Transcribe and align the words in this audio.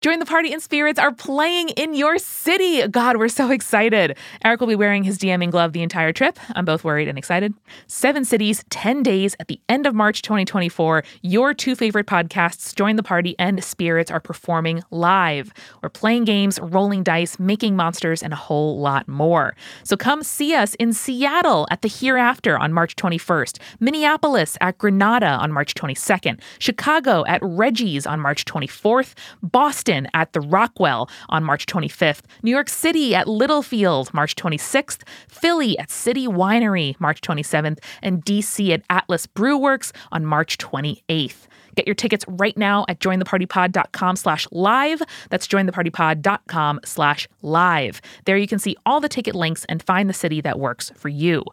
Join 0.00 0.18
the 0.18 0.24
Party 0.24 0.50
and 0.50 0.62
Spirits 0.62 0.98
are 0.98 1.12
playing 1.12 1.68
in 1.70 1.92
your 1.92 2.16
city. 2.16 2.88
God, 2.88 3.18
we're 3.18 3.28
so 3.28 3.50
excited. 3.50 4.16
Eric 4.42 4.60
will 4.60 4.66
be 4.66 4.74
wearing 4.74 5.04
his 5.04 5.18
DMing 5.18 5.50
glove 5.50 5.74
the 5.74 5.82
entire 5.82 6.10
trip. 6.10 6.38
I'm 6.54 6.64
both 6.64 6.84
worried 6.84 7.06
and 7.06 7.18
excited. 7.18 7.52
Seven 7.86 8.24
cities, 8.24 8.64
10 8.70 9.02
days 9.02 9.36
at 9.40 9.48
the 9.48 9.60
end 9.68 9.86
of 9.86 9.94
March 9.94 10.22
2024. 10.22 11.04
Your 11.20 11.52
two 11.52 11.76
favorite 11.76 12.06
podcasts, 12.06 12.74
Join 12.74 12.96
the 12.96 13.02
Party 13.02 13.36
and 13.38 13.62
Spirits, 13.62 14.10
are 14.10 14.20
performing 14.20 14.82
live. 14.90 15.52
We're 15.82 15.90
playing 15.90 16.24
games, 16.24 16.58
rolling 16.62 17.02
dice, 17.02 17.38
making 17.38 17.76
monsters, 17.76 18.22
and 18.22 18.32
a 18.32 18.36
whole 18.36 18.80
lot 18.80 19.06
more. 19.06 19.54
So 19.82 19.98
come 19.98 20.22
see 20.22 20.54
us 20.54 20.72
in 20.76 20.94
Seattle 20.94 21.66
at 21.70 21.82
the 21.82 21.88
Hereafter 21.88 22.56
on 22.56 22.72
March 22.72 22.96
21st, 22.96 23.58
Minneapolis 23.80 24.56
at 24.62 24.78
Granada 24.78 25.26
on 25.26 25.52
March 25.52 25.74
22nd, 25.74 26.40
Chicago 26.58 27.22
at 27.26 27.42
Reggie's 27.42 28.06
on 28.06 28.18
March 28.18 28.46
24th, 28.46 29.12
Boston 29.42 29.89
at 29.90 30.32
the 30.32 30.40
Rockwell 30.40 31.10
on 31.28 31.44
March 31.44 31.66
25th, 31.66 32.22
New 32.42 32.50
York 32.50 32.68
City 32.68 33.14
at 33.14 33.28
Littlefield 33.28 34.12
March 34.14 34.34
26th, 34.36 35.02
Philly 35.28 35.78
at 35.78 35.90
City 35.90 36.26
Winery 36.26 36.98
March 37.00 37.20
27th, 37.20 37.78
and 38.02 38.24
DC 38.24 38.70
at 38.70 38.82
Atlas 38.90 39.26
Brewworks 39.26 39.92
on 40.12 40.24
March 40.24 40.58
28th. 40.58 41.46
Get 41.74 41.86
your 41.86 41.94
tickets 41.94 42.24
right 42.28 42.56
now 42.56 42.84
at 42.88 43.00
jointhepartypod.com 43.00 44.16
slash 44.16 44.46
live. 44.50 45.02
That's 45.30 45.46
jointhepartypod.com 45.46 46.80
slash 46.84 47.28
live. 47.42 48.00
There 48.24 48.36
you 48.36 48.48
can 48.48 48.58
see 48.58 48.76
all 48.86 49.00
the 49.00 49.08
ticket 49.08 49.34
links 49.34 49.64
and 49.68 49.82
find 49.82 50.08
the 50.08 50.14
city 50.14 50.40
that 50.40 50.58
works 50.58 50.90
for 50.96 51.08
you. 51.08 51.44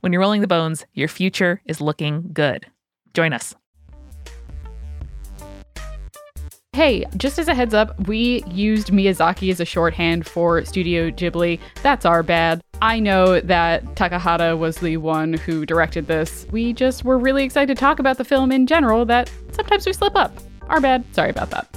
When 0.00 0.12
you're 0.12 0.20
rolling 0.20 0.42
the 0.42 0.46
bones, 0.46 0.84
your 0.92 1.08
future 1.08 1.62
is 1.64 1.80
looking 1.80 2.30
good. 2.32 2.66
Join 3.14 3.32
us. 3.32 3.54
Hey, 6.74 7.04
just 7.16 7.38
as 7.38 7.46
a 7.46 7.54
heads 7.54 7.72
up, 7.72 8.08
we 8.08 8.42
used 8.48 8.88
Miyazaki 8.88 9.48
as 9.48 9.60
a 9.60 9.64
shorthand 9.64 10.26
for 10.26 10.64
Studio 10.64 11.08
Ghibli. 11.08 11.60
That's 11.84 12.04
our 12.04 12.24
bad. 12.24 12.64
I 12.82 12.98
know 12.98 13.38
that 13.38 13.84
Takahata 13.94 14.58
was 14.58 14.78
the 14.78 14.96
one 14.96 15.34
who 15.34 15.64
directed 15.64 16.08
this. 16.08 16.48
We 16.50 16.72
just 16.72 17.04
were 17.04 17.16
really 17.16 17.44
excited 17.44 17.76
to 17.76 17.80
talk 17.80 18.00
about 18.00 18.18
the 18.18 18.24
film 18.24 18.50
in 18.50 18.66
general 18.66 19.04
that 19.04 19.30
sometimes 19.52 19.86
we 19.86 19.92
slip 19.92 20.16
up. 20.16 20.36
Our 20.62 20.80
bad. 20.80 21.04
Sorry 21.14 21.30
about 21.30 21.50
that. 21.50 21.68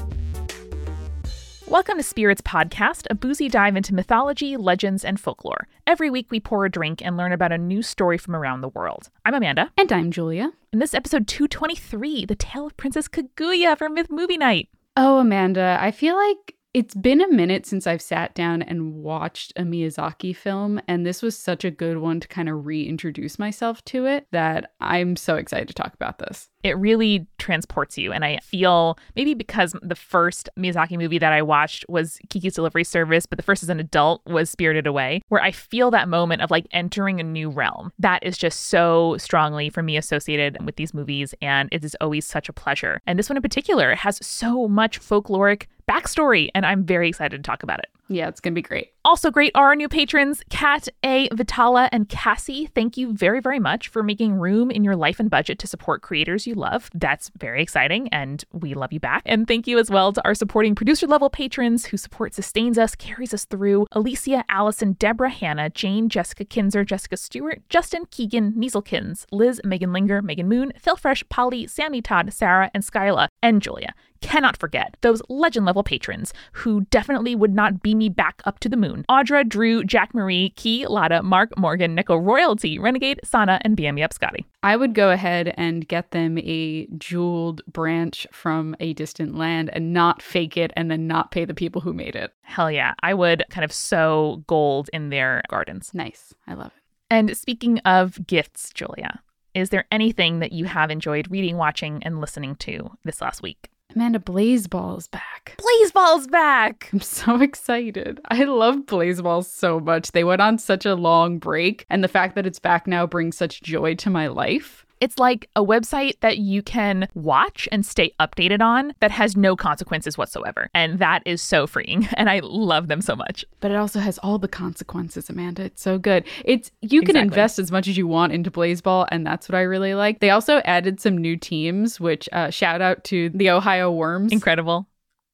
Welcome 1.67 1.98
to 1.98 2.04
Spirits 2.04 2.42
Podcast, 2.42 3.06
a 3.11 3.14
boozy 3.14 3.50
dive 3.50 3.76
into 3.76 3.94
mythology, 3.94 4.58
legends, 4.58 5.06
and 5.06 5.20
folklore. 5.20 5.67
Every 5.86 6.09
week 6.09 6.32
we 6.32 6.39
pour 6.39 6.66
a 6.66 6.72
drink 6.72 7.06
and 7.06 7.17
learn 7.17 7.34
about 7.34 7.52
a 7.52 7.59
new 7.59 7.84
story 7.84 8.17
from 8.17 8.36
around 8.36 8.61
the 8.61 8.70
world. 8.70 9.11
I'm 9.23 9.36
Amanda. 9.36 9.72
And 9.78 9.92
I'm 9.92 10.09
Julia. 10.09 10.54
In 10.73 10.80
this 10.80 10.95
episode 10.95 11.28
223, 11.28 12.26
The 12.26 12.36
Tale 12.36 12.66
of 12.66 12.78
Princess 12.78 13.08
Kaguya 13.08 13.78
from 13.78 13.94
Myth 13.94 14.09
Movie 14.09 14.38
Night. 14.38 14.70
Oh, 15.00 15.20
Amanda, 15.20 15.78
I 15.80 15.92
feel 15.92 16.16
like 16.16 16.56
it's 16.73 16.95
been 16.95 17.22
a 17.22 17.31
minute 17.31 17.67
since 17.67 17.86
I've 17.86 18.02
sat 18.02 18.34
down 18.34 18.64
and 18.64 18.95
watched 18.95 19.54
a 19.56 19.62
Miyazaki 19.62 20.36
film, 20.36 20.81
and 20.88 21.06
this 21.06 21.22
was 21.22 21.38
such 21.38 21.64
a 21.64 21.70
good 21.70 22.00
one 22.00 22.20
to 22.20 22.28
kind 22.28 22.50
of 22.50 22.66
reintroduce 22.66 23.38
myself 23.38 23.86
to 23.86 24.08
it 24.08 24.26
that 24.31 24.73
I'm 24.81 25.16
so 25.16 25.36
excited 25.36 25.67
to 25.67 25.76
talk 25.76 25.94
about 25.94 26.17
this. 26.17 26.50
It 26.68 26.78
really 26.78 27.26
transports 27.38 27.98
you. 27.98 28.12
And 28.12 28.26
I 28.26 28.40
feel 28.44 28.98
maybe 29.16 29.34
because 29.34 29.76
the 29.82 29.96
first 29.96 30.50
Miyazaki 30.58 30.98
movie 30.98 31.18
that 31.18 31.32
I 31.32 31.42
watched 31.42 31.86
was 31.88 32.20
Kiki's 32.30 32.56
Delivery 32.56 32.84
Service, 32.84 33.26
but 33.26 33.38
the 33.38 33.44
first 33.44 33.64
as 33.64 33.70
an 33.70 33.80
adult 33.80 34.22
was 34.26 34.50
Spirited 34.50 34.86
Away, 34.86 35.22
where 35.30 35.42
I 35.42 35.52
feel 35.52 35.90
that 35.92 36.10
moment 36.10 36.42
of 36.42 36.52
like 36.52 36.68
entering 36.72 37.20
a 37.20 37.23
new 37.23 37.50
realm. 37.50 37.92
That 38.00 38.23
is 38.23 38.38
just 38.38 38.66
so 38.66 39.16
strongly 39.18 39.70
for 39.70 39.82
me 39.82 39.98
associated 39.98 40.64
with 40.66 40.76
these 40.76 40.94
movies, 40.94 41.34
and 41.42 41.70
it 41.72 41.84
is 41.84 41.95
always 42.02 42.26
such 42.26 42.50
a 42.50 42.54
pleasure. 42.54 43.02
And 43.08 43.18
this 43.18 43.30
one 43.30 43.38
in 43.38 43.42
particular 43.42 43.95
has 43.95 44.26
so 44.26 44.68
much 44.68 45.00
folkloric 45.00 45.68
backstory, 45.90 46.50
and 46.54 46.66
I'm 46.66 46.84
very 46.84 47.08
excited 47.08 47.38
to 47.38 47.48
talk 47.48 47.64
about 47.64 47.80
it. 47.80 47.88
Yeah, 48.10 48.28
it's 48.28 48.40
going 48.40 48.54
to 48.54 48.56
be 48.56 48.62
great. 48.62 48.92
Also 49.08 49.32
great 49.32 49.54
are 49.56 49.68
our 49.68 49.76
new 49.76 49.88
patrons, 49.88 50.44
Kat, 50.50 50.90
A, 51.02 51.30
Vitala, 51.30 51.88
and 51.94 52.10
Cassie. 52.10 52.66
Thank 52.76 52.98
you 52.98 53.14
very, 53.14 53.40
very 53.40 53.58
much 53.58 53.88
for 53.88 54.04
making 54.04 54.34
room 54.34 54.70
in 54.70 54.84
your 54.84 54.98
life 54.98 55.18
and 55.18 55.30
budget 55.30 55.60
to 55.60 55.68
support 55.68 56.02
creators 56.02 56.45
you 56.45 56.56
love. 56.56 56.90
That's 56.94 57.32
very 57.38 57.62
exciting, 57.62 58.10
and 58.10 58.44
we 58.52 58.73
love 58.73 58.92
you 58.92 59.00
back. 59.00 59.22
And 59.26 59.48
thank 59.48 59.66
you 59.66 59.80
as 59.80 59.90
well 59.90 60.12
to 60.12 60.22
our 60.26 60.36
supporting 60.36 60.76
producer 60.76 61.08
level 61.08 61.30
patrons 61.30 61.86
whose 61.86 62.02
support 62.02 62.34
sustains 62.34 62.78
us, 62.78 62.96
carries 62.96 63.34
us 63.34 63.46
through 63.46 63.88
Alicia, 63.94 64.44
Allison, 64.50 64.92
Deborah, 65.00 65.30
Hannah, 65.30 65.70
Jane, 65.70 66.10
Jessica 66.10 66.44
Kinzer, 66.44 66.84
Jessica 66.84 67.16
Stewart, 67.16 67.62
Justin, 67.70 68.08
Keegan, 68.12 68.56
Nieselkins, 68.58 69.23
Liz, 69.32 69.62
Megan 69.64 69.94
Linger, 69.94 70.22
Megan 70.22 70.50
Moon, 70.50 70.73
Phil 70.78 70.98
Fresh, 70.98 71.23
Polly, 71.30 71.66
Sammy 71.66 72.02
Todd, 72.02 72.34
Sarah, 72.34 72.70
and 72.73 72.84
Skyla, 72.84 73.30
and 73.42 73.62
Julia 73.62 73.94
cannot 74.22 74.58
forget 74.58 74.98
those 75.02 75.22
legend 75.30 75.66
level 75.66 75.83
patrons 75.83 76.33
who 76.54 76.82
definitely 76.89 77.36
would 77.36 77.54
not 77.54 77.82
beam 77.82 78.00
me 78.00 78.10
back 78.10 78.42
up 78.45 78.60
to 78.60 78.70
the 78.70 78.78
moon. 78.78 79.05
Audra, 79.10 79.48
Drew, 79.48 79.83
Jack 79.83 80.14
Marie, 80.14 80.50
Key, 80.52 80.88
Lada, 80.88 81.23
Mark, 81.23 81.58
Morgan, 81.58 81.95
Nico, 81.95 82.16
Royalty, 82.16 82.80
Renegade, 82.80 83.20
Sana, 83.23 83.60
and 83.61 83.78
BM 83.78 84.04
Up 84.04 84.14
Scotty. 84.14 84.45
I 84.64 84.76
would 84.76 84.94
go 84.94 85.11
ahead 85.11 85.54
and 85.58 85.88
get 85.88 86.11
them 86.11 86.38
a 86.39 86.88
jeweled 86.98 87.61
branch 87.67 88.28
from 88.32 88.76
a 88.80 88.94
distant 88.94 89.36
land 89.36 89.70
and 89.73 89.94
not 89.94 90.22
fake 90.22 90.58
it 90.58 90.72
and 90.76 90.92
then 90.92 91.08
not 91.08 91.32
pay 91.32 91.45
the 91.45 91.54
people 91.54 91.82
who 91.82 91.94
made 91.94 92.16
it. 92.16 92.34
Hell 92.42 92.70
yeah. 92.72 92.94
I 93.02 93.14
would 93.14 93.44
kind 93.49 93.64
of 93.64 93.72
sow 93.72 94.44
gold 94.48 94.89
in 94.92 95.10
their 95.10 95.42
gardens. 95.49 95.92
Nice. 95.94 96.34
I 96.48 96.54
love 96.54 96.67
it. 96.76 96.84
And 97.10 97.38
speaking 97.38 97.80
of 97.80 98.26
gifts, 98.28 98.72
Julia, 98.73 99.22
is 99.54 99.70
there 99.70 99.86
anything 99.92 100.39
that 100.39 100.52
you 100.52 100.66
have 100.66 100.92
enjoyed 100.92 101.32
reading, 101.32 101.58
watching, 101.58 102.04
and 102.04 102.20
listening 102.20 102.55
to 102.58 102.92
this 103.04 103.22
last 103.22 103.42
week? 103.42 103.70
Amanda 103.98 104.20
Blaseball 104.20 105.00
is 105.00 105.08
back. 105.08 105.58
Blaseball's 105.58 106.28
back. 106.28 106.88
I'm 106.94 107.02
so 107.02 107.42
excited. 107.42 108.22
I 108.30 108.44
love 108.44 108.86
Blaseball 108.86 109.44
so 109.44 109.80
much. 109.80 110.12
They 110.12 110.24
went 110.24 110.40
on 110.40 110.60
such 110.60 110.86
a 110.86 110.94
long 110.94 111.40
break, 111.40 111.84
and 111.90 112.04
the 112.04 112.08
fact 112.08 112.36
that 112.36 112.46
it's 112.46 112.60
back 112.60 112.86
now 112.86 113.08
brings 113.08 113.36
such 113.36 113.64
joy 113.64 113.96
to 113.96 114.12
my 114.12 114.28
life. 114.28 114.86
It's 115.00 115.18
like 115.18 115.50
a 115.56 115.64
website 115.64 116.20
that 116.22 116.38
you 116.40 116.62
can 116.62 117.08
watch 117.14 117.68
and 117.72 117.86
stay 117.86 118.14
updated 118.20 118.62
on 118.62 118.94
that 119.00 119.12
has 119.12 119.38
no 119.38 119.56
consequences 119.56 120.18
whatsoever. 120.18 120.70
And 120.74 121.00
that 121.00 121.24
is 121.26 121.42
so 121.42 121.68
freeing. 121.68 122.08
And 122.18 122.30
I 122.32 122.40
love 122.44 122.88
them 122.88 123.02
so 123.02 123.16
much. 123.16 123.46
But 123.60 123.70
it 123.72 123.76
also 123.78 124.00
has 124.00 124.18
all 124.20 124.40
the 124.40 124.48
consequences, 124.48 125.30
Amanda. 125.30 125.64
It's 125.64 125.82
so 125.82 126.00
good. 126.00 126.24
It's 126.44 126.72
you 126.82 127.02
can 127.02 127.12
Exactly. 127.12 127.22
invest 127.22 127.60
as 127.60 127.72
much 127.72 127.88
as 127.88 127.96
you 127.96 128.08
want 128.08 128.34
into 128.34 128.50
Blaseball, 128.50 129.08
and 129.12 129.25
that's 129.25 129.48
what 129.48 129.56
I 129.56 129.62
really 129.62 129.94
like. 129.94 130.19
They 130.19 130.31
also 130.31 130.58
added 130.66 131.00
some 131.00 131.18
new 131.18 131.38
teams, 131.38 132.00
which 132.00 132.28
uh, 132.34 132.50
shout 132.50 132.81
out 132.81 133.04
to 133.06 133.30
the 133.30 133.52
Ohio 133.52 133.92
Worms. 133.92 134.31
Incredible. 134.31 134.88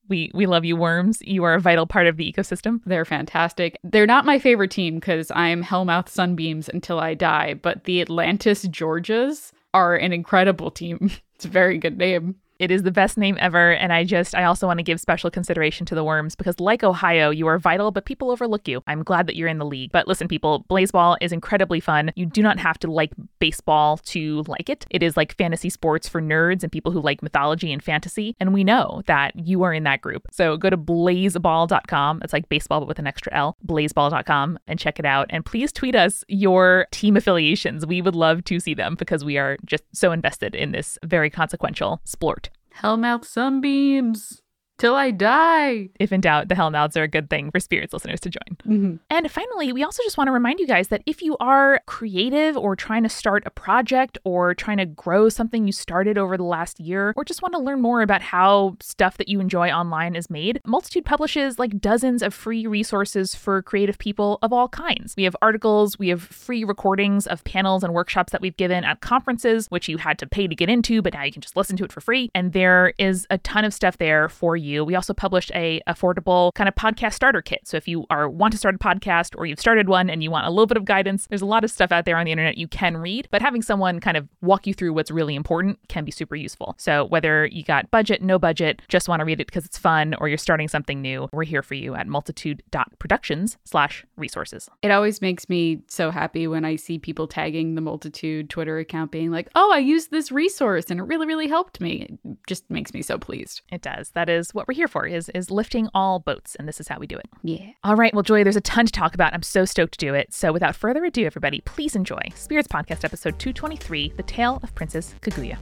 We 0.10 0.32
we 0.34 0.46
love 0.46 0.66
you, 0.66 0.76
worms. 0.76 1.22
You 1.22 1.44
are 1.44 1.54
a 1.54 1.62
vital 1.62 1.88
part 1.88 2.08
of 2.08 2.18
the 2.18 2.32
ecosystem. 2.32 2.82
They're 2.86 3.06
fantastic. 3.06 3.78
They're 3.84 4.06
not 4.06 4.26
my 4.26 4.40
favorite 4.40 4.72
team 4.72 4.96
because 4.96 5.32
I'm 5.34 5.64
Hellmouth 5.64 6.10
Sunbeams 6.10 6.70
until 6.70 7.00
I 7.00 7.14
die, 7.14 7.54
but 7.54 7.86
the 7.86 8.02
Atlantis 8.02 8.66
Georgias 8.66 9.52
are 9.74 9.96
an 9.96 10.14
incredible 10.14 10.72
team. 10.72 11.12
It's 11.36 11.46
a 11.46 11.50
very 11.50 11.80
good 11.80 11.98
name. 11.98 12.36
It 12.64 12.72
is 12.72 12.84
the 12.84 12.92
best 12.92 13.18
name 13.18 13.36
ever, 13.42 13.74
and 13.74 13.92
I 13.92 14.06
just 14.06 14.34
I 14.34 14.46
also 14.46 14.68
want 14.68 14.80
to 14.80 14.84
give 14.84 15.02
special 15.02 15.30
consideration 15.30 15.86
to 15.88 15.96
the 15.96 16.04
worms 16.06 16.34
because 16.34 16.62
like 16.62 16.82
Ohio, 16.82 17.30
you 17.30 17.46
are 17.48 17.60
vital, 17.60 17.92
but 17.92 18.06
people 18.06 18.32
overlook 18.32 18.70
you. 18.70 18.82
I'm 18.88 19.04
glad 19.04 19.28
that 19.28 19.36
you're 19.36 19.50
in 19.50 19.58
the 19.58 19.66
league. 19.66 19.92
But 19.92 20.08
listen, 20.08 20.30
people, 20.30 20.66
Blaseball 20.70 21.18
is 21.20 21.34
incredibly 21.34 21.82
fun. 21.82 22.14
You 22.16 22.26
do 22.26 22.42
not 22.42 22.60
have 22.60 22.80
to 22.80 22.90
like 22.90 23.12
baseball 23.40 23.98
to 23.98 24.44
like 24.48 24.70
it. 24.70 24.86
It 24.92 25.04
is 25.04 25.18
like 25.18 25.36
fantasy 25.36 25.70
sports 25.70 26.08
for 26.08 26.22
nerds 26.22 26.64
and 26.64 26.72
people 26.72 26.94
who 26.94 27.02
like 27.02 27.22
mythology 27.22 27.74
and 27.74 27.84
fantasy. 27.84 28.34
And 28.40 28.54
we 28.54 28.64
know 28.64 29.02
that 29.08 29.36
you 29.36 29.64
are 29.64 29.74
in 29.74 29.84
that 29.84 30.00
group. 30.00 30.26
So 30.32 30.56
go 30.56 30.70
to 30.70 30.78
blaseball.com. 30.78 32.22
It's 32.24 32.32
like 32.32 32.48
baseball 32.48 32.80
but 32.80 32.88
with 32.88 33.00
an 33.00 33.08
extra 33.08 33.36
L. 33.36 33.58
Blaseball.com 33.68 34.58
and 34.68 34.80
check 34.80 35.00
it 35.00 35.06
out. 35.06 35.28
And 35.32 35.46
please 35.46 35.74
tweet 35.74 35.96
us 35.96 36.24
your 36.30 36.88
team 36.92 37.18
affiliations. 37.18 37.86
We 37.86 38.02
would 38.02 38.16
love 38.16 38.46
to 38.46 38.62
see 38.62 38.74
them 38.74 38.96
because 38.96 39.26
we 39.26 39.38
are 39.38 39.58
just 39.66 39.84
so 39.92 40.14
invested 40.14 40.56
in 40.56 40.72
this 40.72 40.98
very 41.04 41.30
consequential 41.30 42.00
sport. 42.06 42.50
Hellmouth 42.82 43.26
Sunbeams 43.26 44.43
till 44.84 44.96
I 44.96 45.12
die. 45.12 45.88
If 45.98 46.12
in 46.12 46.20
doubt, 46.20 46.50
the 46.50 46.56
Hellmouths 46.56 46.98
are 46.98 47.04
a 47.04 47.08
good 47.08 47.30
thing 47.30 47.52
for 47.52 47.62
spirits 47.62 47.94
listeners 47.94 48.20
to 48.20 48.30
join. 48.30 48.58
Mhm. 48.68 49.00
And 49.10 49.32
finally, 49.32 49.72
we 49.72 49.82
also 49.82 50.04
just 50.04 50.18
want 50.18 50.28
to 50.28 50.34
remind 50.34 50.60
you 50.60 50.68
guys 50.68 50.90
that 50.90 51.02
if 51.06 51.22
you 51.22 51.38
are 51.40 51.80
creative 51.86 52.58
or 52.58 52.76
trying 52.76 53.04
to 53.04 53.10
start 53.10 53.44
a 53.46 53.50
project 53.50 54.18
or 54.26 54.54
trying 54.54 54.80
to 54.80 54.86
grow 54.86 55.30
something 55.30 55.66
you 55.66 55.72
started 55.72 56.18
over 56.18 56.36
the 56.36 56.44
last 56.44 56.82
year, 56.82 57.14
or 57.16 57.24
just 57.24 57.42
want 57.42 57.54
to 57.54 57.62
learn 57.62 57.80
more 57.80 58.02
about 58.02 58.22
how 58.22 58.76
stuff 58.82 59.16
that 59.16 59.30
you 59.30 59.40
enjoy 59.40 59.72
online 59.72 60.18
is 60.18 60.30
made, 60.30 60.60
Multitude 60.66 61.06
publishes 61.06 61.58
like 61.58 61.80
dozens 61.80 62.22
of 62.22 62.34
free 62.34 62.68
resources 62.68 63.36
for 63.36 63.62
creative 63.62 63.98
people 63.98 64.38
of 64.42 64.52
all 64.52 64.68
kinds. 64.68 65.14
We 65.16 65.24
have 65.24 65.36
articles, 65.42 65.98
we 65.98 66.10
have 66.10 66.22
free 66.22 66.66
recordings 66.66 67.26
of 67.26 67.42
panels 67.46 67.86
and 67.86 67.94
workshops 67.94 68.34
that 68.34 68.42
we've 68.42 68.58
given 68.58 68.84
at 68.84 69.00
conferences, 69.00 69.68
which 69.70 69.88
you 69.88 69.98
had 69.98 70.20
to 70.20 70.28
pay 70.28 70.46
to 70.46 70.56
get 70.56 70.68
into, 70.68 71.02
but 71.02 71.14
now 71.14 71.24
you 71.24 71.32
can 71.32 71.42
just 71.42 71.56
listen 71.56 71.78
to 71.78 71.86
it 71.86 71.94
for 71.94 72.02
free. 72.02 72.30
And 72.36 72.52
there 72.52 72.94
is 72.98 73.26
a 73.30 73.38
ton 73.38 73.64
of 73.64 73.74
stuff 73.74 73.98
there 73.98 74.28
for 74.28 74.58
you 74.58 74.73
you. 74.74 74.84
We 74.84 74.96
also 74.96 75.14
published 75.14 75.52
a 75.56 75.82
affordable 75.88 76.54
kind 76.56 76.68
of 76.68 76.76
podcast 76.76 77.14
starter 77.14 77.42
kit. 77.42 77.62
So 77.66 77.78
if 77.78 77.88
you 77.88 78.06
are 78.10 78.28
want 78.30 78.52
to 78.54 78.58
start 78.58 78.76
a 78.76 78.78
podcast 78.80 79.36
or 79.38 79.46
you've 79.46 79.60
started 79.60 79.88
one 79.88 80.10
and 80.10 80.24
you 80.24 80.32
want 80.32 80.48
a 80.48 80.50
little 80.50 80.68
bit 80.68 80.78
of 80.78 80.86
guidance, 80.86 81.28
there's 81.28 81.42
a 81.42 81.46
lot 81.46 81.64
of 81.64 81.72
stuff 81.72 81.92
out 81.92 82.06
there 82.06 82.18
on 82.18 82.26
the 82.26 82.32
internet 82.32 82.58
you 82.58 82.68
can 82.68 82.98
read, 82.98 83.28
but 83.32 83.42
having 83.42 83.62
someone 83.62 84.00
kind 84.00 84.18
of 84.18 84.28
walk 84.42 84.68
you 84.68 84.74
through 84.74 84.94
what's 84.94 85.12
really 85.12 85.36
important 85.36 85.80
can 85.88 86.04
be 86.04 86.12
super 86.12 86.36
useful. 86.36 86.76
So 86.78 87.06
whether 87.06 87.46
you 87.46 87.64
got 87.64 87.92
budget, 87.92 88.22
no 88.22 88.40
budget, 88.40 88.82
just 88.88 89.08
want 89.08 89.20
to 89.20 89.26
read 89.26 89.40
it 89.40 89.48
because 89.48 89.66
it's 89.66 89.78
fun, 89.78 90.16
or 90.20 90.28
you're 90.28 90.38
starting 90.38 90.68
something 90.68 91.02
new, 91.02 91.30
we're 91.32 91.44
here 91.44 91.62
for 91.62 91.76
you 91.76 91.96
at 91.96 92.08
multitude.productions 92.08 93.58
slash 93.64 94.06
resources. 94.18 94.70
It 94.82 94.92
always 94.92 95.22
makes 95.22 95.48
me 95.50 95.82
so 95.88 96.12
happy 96.12 96.48
when 96.48 96.66
I 96.66 96.76
see 96.76 96.98
people 97.00 97.28
tagging 97.28 97.76
the 97.76 97.82
Multitude 97.82 98.50
Twitter 98.50 98.80
account 98.80 99.12
being 99.12 99.32
like, 99.32 99.50
oh, 99.56 99.72
I 99.74 99.80
used 99.80 100.12
this 100.12 100.32
resource 100.32 100.90
and 100.90 101.00
it 101.00 101.04
really, 101.04 101.28
really 101.28 101.48
helped 101.48 101.80
me. 101.80 102.18
It 102.24 102.38
just 102.48 102.70
makes 102.70 102.94
me 102.94 103.02
so 103.02 103.18
pleased. 103.18 103.62
It 103.72 103.82
does. 103.82 104.12
That 104.12 104.30
is 104.30 104.53
what 104.54 104.68
we're 104.68 104.76
here 104.76 104.88
for, 104.88 105.06
is 105.06 105.30
is 105.30 105.52
lifting 105.52 105.90
all 105.94 106.20
boats, 106.20 106.56
and 106.56 106.68
this 106.68 106.80
is 106.80 106.88
how 106.88 107.00
we 107.00 107.08
do 107.08 107.18
it. 107.18 107.28
Yeah. 107.44 107.72
All 107.84 107.96
right, 107.96 108.14
well, 108.14 108.24
Julia, 108.24 108.44
there's 108.44 108.56
a 108.56 108.62
ton 108.62 108.86
to 108.86 108.92
talk 108.92 109.14
about. 109.14 109.34
I'm 109.34 109.44
so 109.44 109.66
stoked 109.66 110.00
to 110.00 110.06
do 110.06 110.14
it. 110.14 110.34
So 110.34 110.52
without 110.52 110.76
further 110.76 111.04
ado, 111.04 111.26
everybody, 111.26 111.62
please 111.66 111.96
enjoy 111.96 112.22
Spirits 112.36 112.68
Podcast 112.68 113.04
episode 113.04 113.40
223, 113.40 114.14
The 114.16 114.24
Tale 114.24 114.60
of 114.64 114.74
Princess 114.76 115.16
Kaguya. 115.22 115.58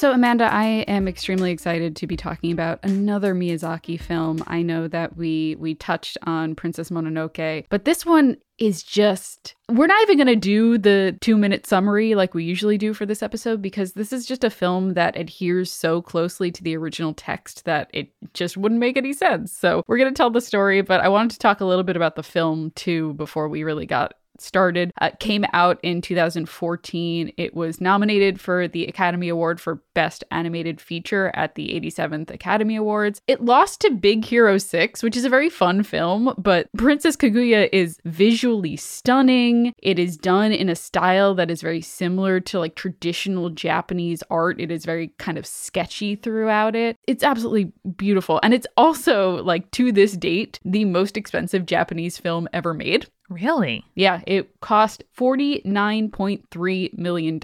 So, 0.00 0.12
Amanda, 0.12 0.50
I 0.50 0.64
am 0.88 1.06
extremely 1.06 1.50
excited 1.50 1.94
to 1.96 2.06
be 2.06 2.16
talking 2.16 2.52
about 2.52 2.80
another 2.82 3.34
Miyazaki 3.34 4.00
film. 4.00 4.42
I 4.46 4.62
know 4.62 4.88
that 4.88 5.14
we 5.14 5.56
we 5.58 5.74
touched 5.74 6.16
on 6.22 6.54
Princess 6.54 6.88
Mononoke, 6.88 7.66
but 7.68 7.84
this 7.84 8.06
one 8.06 8.38
is 8.56 8.82
just 8.82 9.56
we're 9.68 9.86
not 9.86 10.00
even 10.04 10.16
going 10.16 10.26
to 10.26 10.36
do 10.36 10.78
the 10.78 11.18
2-minute 11.20 11.66
summary 11.66 12.14
like 12.14 12.32
we 12.32 12.44
usually 12.44 12.78
do 12.78 12.94
for 12.94 13.04
this 13.04 13.22
episode 13.22 13.60
because 13.60 13.92
this 13.92 14.10
is 14.10 14.24
just 14.24 14.42
a 14.42 14.48
film 14.48 14.94
that 14.94 15.18
adheres 15.18 15.70
so 15.70 16.00
closely 16.00 16.50
to 16.50 16.62
the 16.62 16.74
original 16.78 17.12
text 17.12 17.66
that 17.66 17.90
it 17.92 18.10
just 18.32 18.56
wouldn't 18.56 18.80
make 18.80 18.96
any 18.96 19.12
sense. 19.12 19.52
So, 19.52 19.82
we're 19.86 19.98
going 19.98 20.14
to 20.14 20.16
tell 20.16 20.30
the 20.30 20.40
story, 20.40 20.80
but 20.80 21.02
I 21.02 21.10
wanted 21.10 21.32
to 21.32 21.38
talk 21.40 21.60
a 21.60 21.66
little 21.66 21.84
bit 21.84 21.96
about 21.96 22.16
the 22.16 22.22
film 22.22 22.70
too 22.74 23.12
before 23.14 23.50
we 23.50 23.64
really 23.64 23.84
got 23.84 24.14
started. 24.40 24.92
Uh, 25.00 25.10
came 25.18 25.44
out 25.52 25.78
in 25.82 26.00
2014. 26.00 27.32
It 27.36 27.54
was 27.54 27.80
nominated 27.80 28.40
for 28.40 28.68
the 28.68 28.86
Academy 28.86 29.28
Award 29.28 29.60
for 29.60 29.82
Best 29.94 30.24
Animated 30.30 30.80
Feature 30.80 31.30
at 31.34 31.54
the 31.54 31.68
87th 31.68 32.30
Academy 32.30 32.76
Awards. 32.76 33.20
It 33.26 33.44
lost 33.44 33.80
to 33.80 33.90
Big 33.90 34.24
Hero 34.24 34.58
6, 34.58 35.02
which 35.02 35.16
is 35.16 35.24
a 35.24 35.28
very 35.28 35.50
fun 35.50 35.82
film, 35.82 36.34
but 36.38 36.68
Princess 36.76 37.16
Kaguya 37.16 37.68
is 37.72 37.98
visually 38.04 38.76
stunning. 38.76 39.72
It 39.78 39.98
is 39.98 40.16
done 40.16 40.52
in 40.52 40.68
a 40.68 40.76
style 40.76 41.34
that 41.34 41.50
is 41.50 41.62
very 41.62 41.80
similar 41.80 42.40
to 42.40 42.58
like 42.58 42.74
traditional 42.74 43.50
Japanese 43.50 44.22
art. 44.30 44.60
It 44.60 44.70
is 44.70 44.84
very 44.84 45.08
kind 45.18 45.38
of 45.38 45.46
sketchy 45.46 46.16
throughout 46.16 46.74
it. 46.74 46.96
It's 47.06 47.24
absolutely 47.24 47.72
beautiful. 47.96 48.40
And 48.42 48.54
it's 48.54 48.66
also 48.76 49.42
like 49.42 49.70
to 49.72 49.92
this 49.92 50.12
date 50.12 50.58
the 50.64 50.84
most 50.84 51.16
expensive 51.16 51.66
Japanese 51.66 52.18
film 52.18 52.48
ever 52.52 52.74
made. 52.74 53.06
Really? 53.30 53.84
Yeah, 53.94 54.22
it 54.26 54.60
cost 54.60 55.04
$49.3 55.16 56.98
million. 56.98 57.40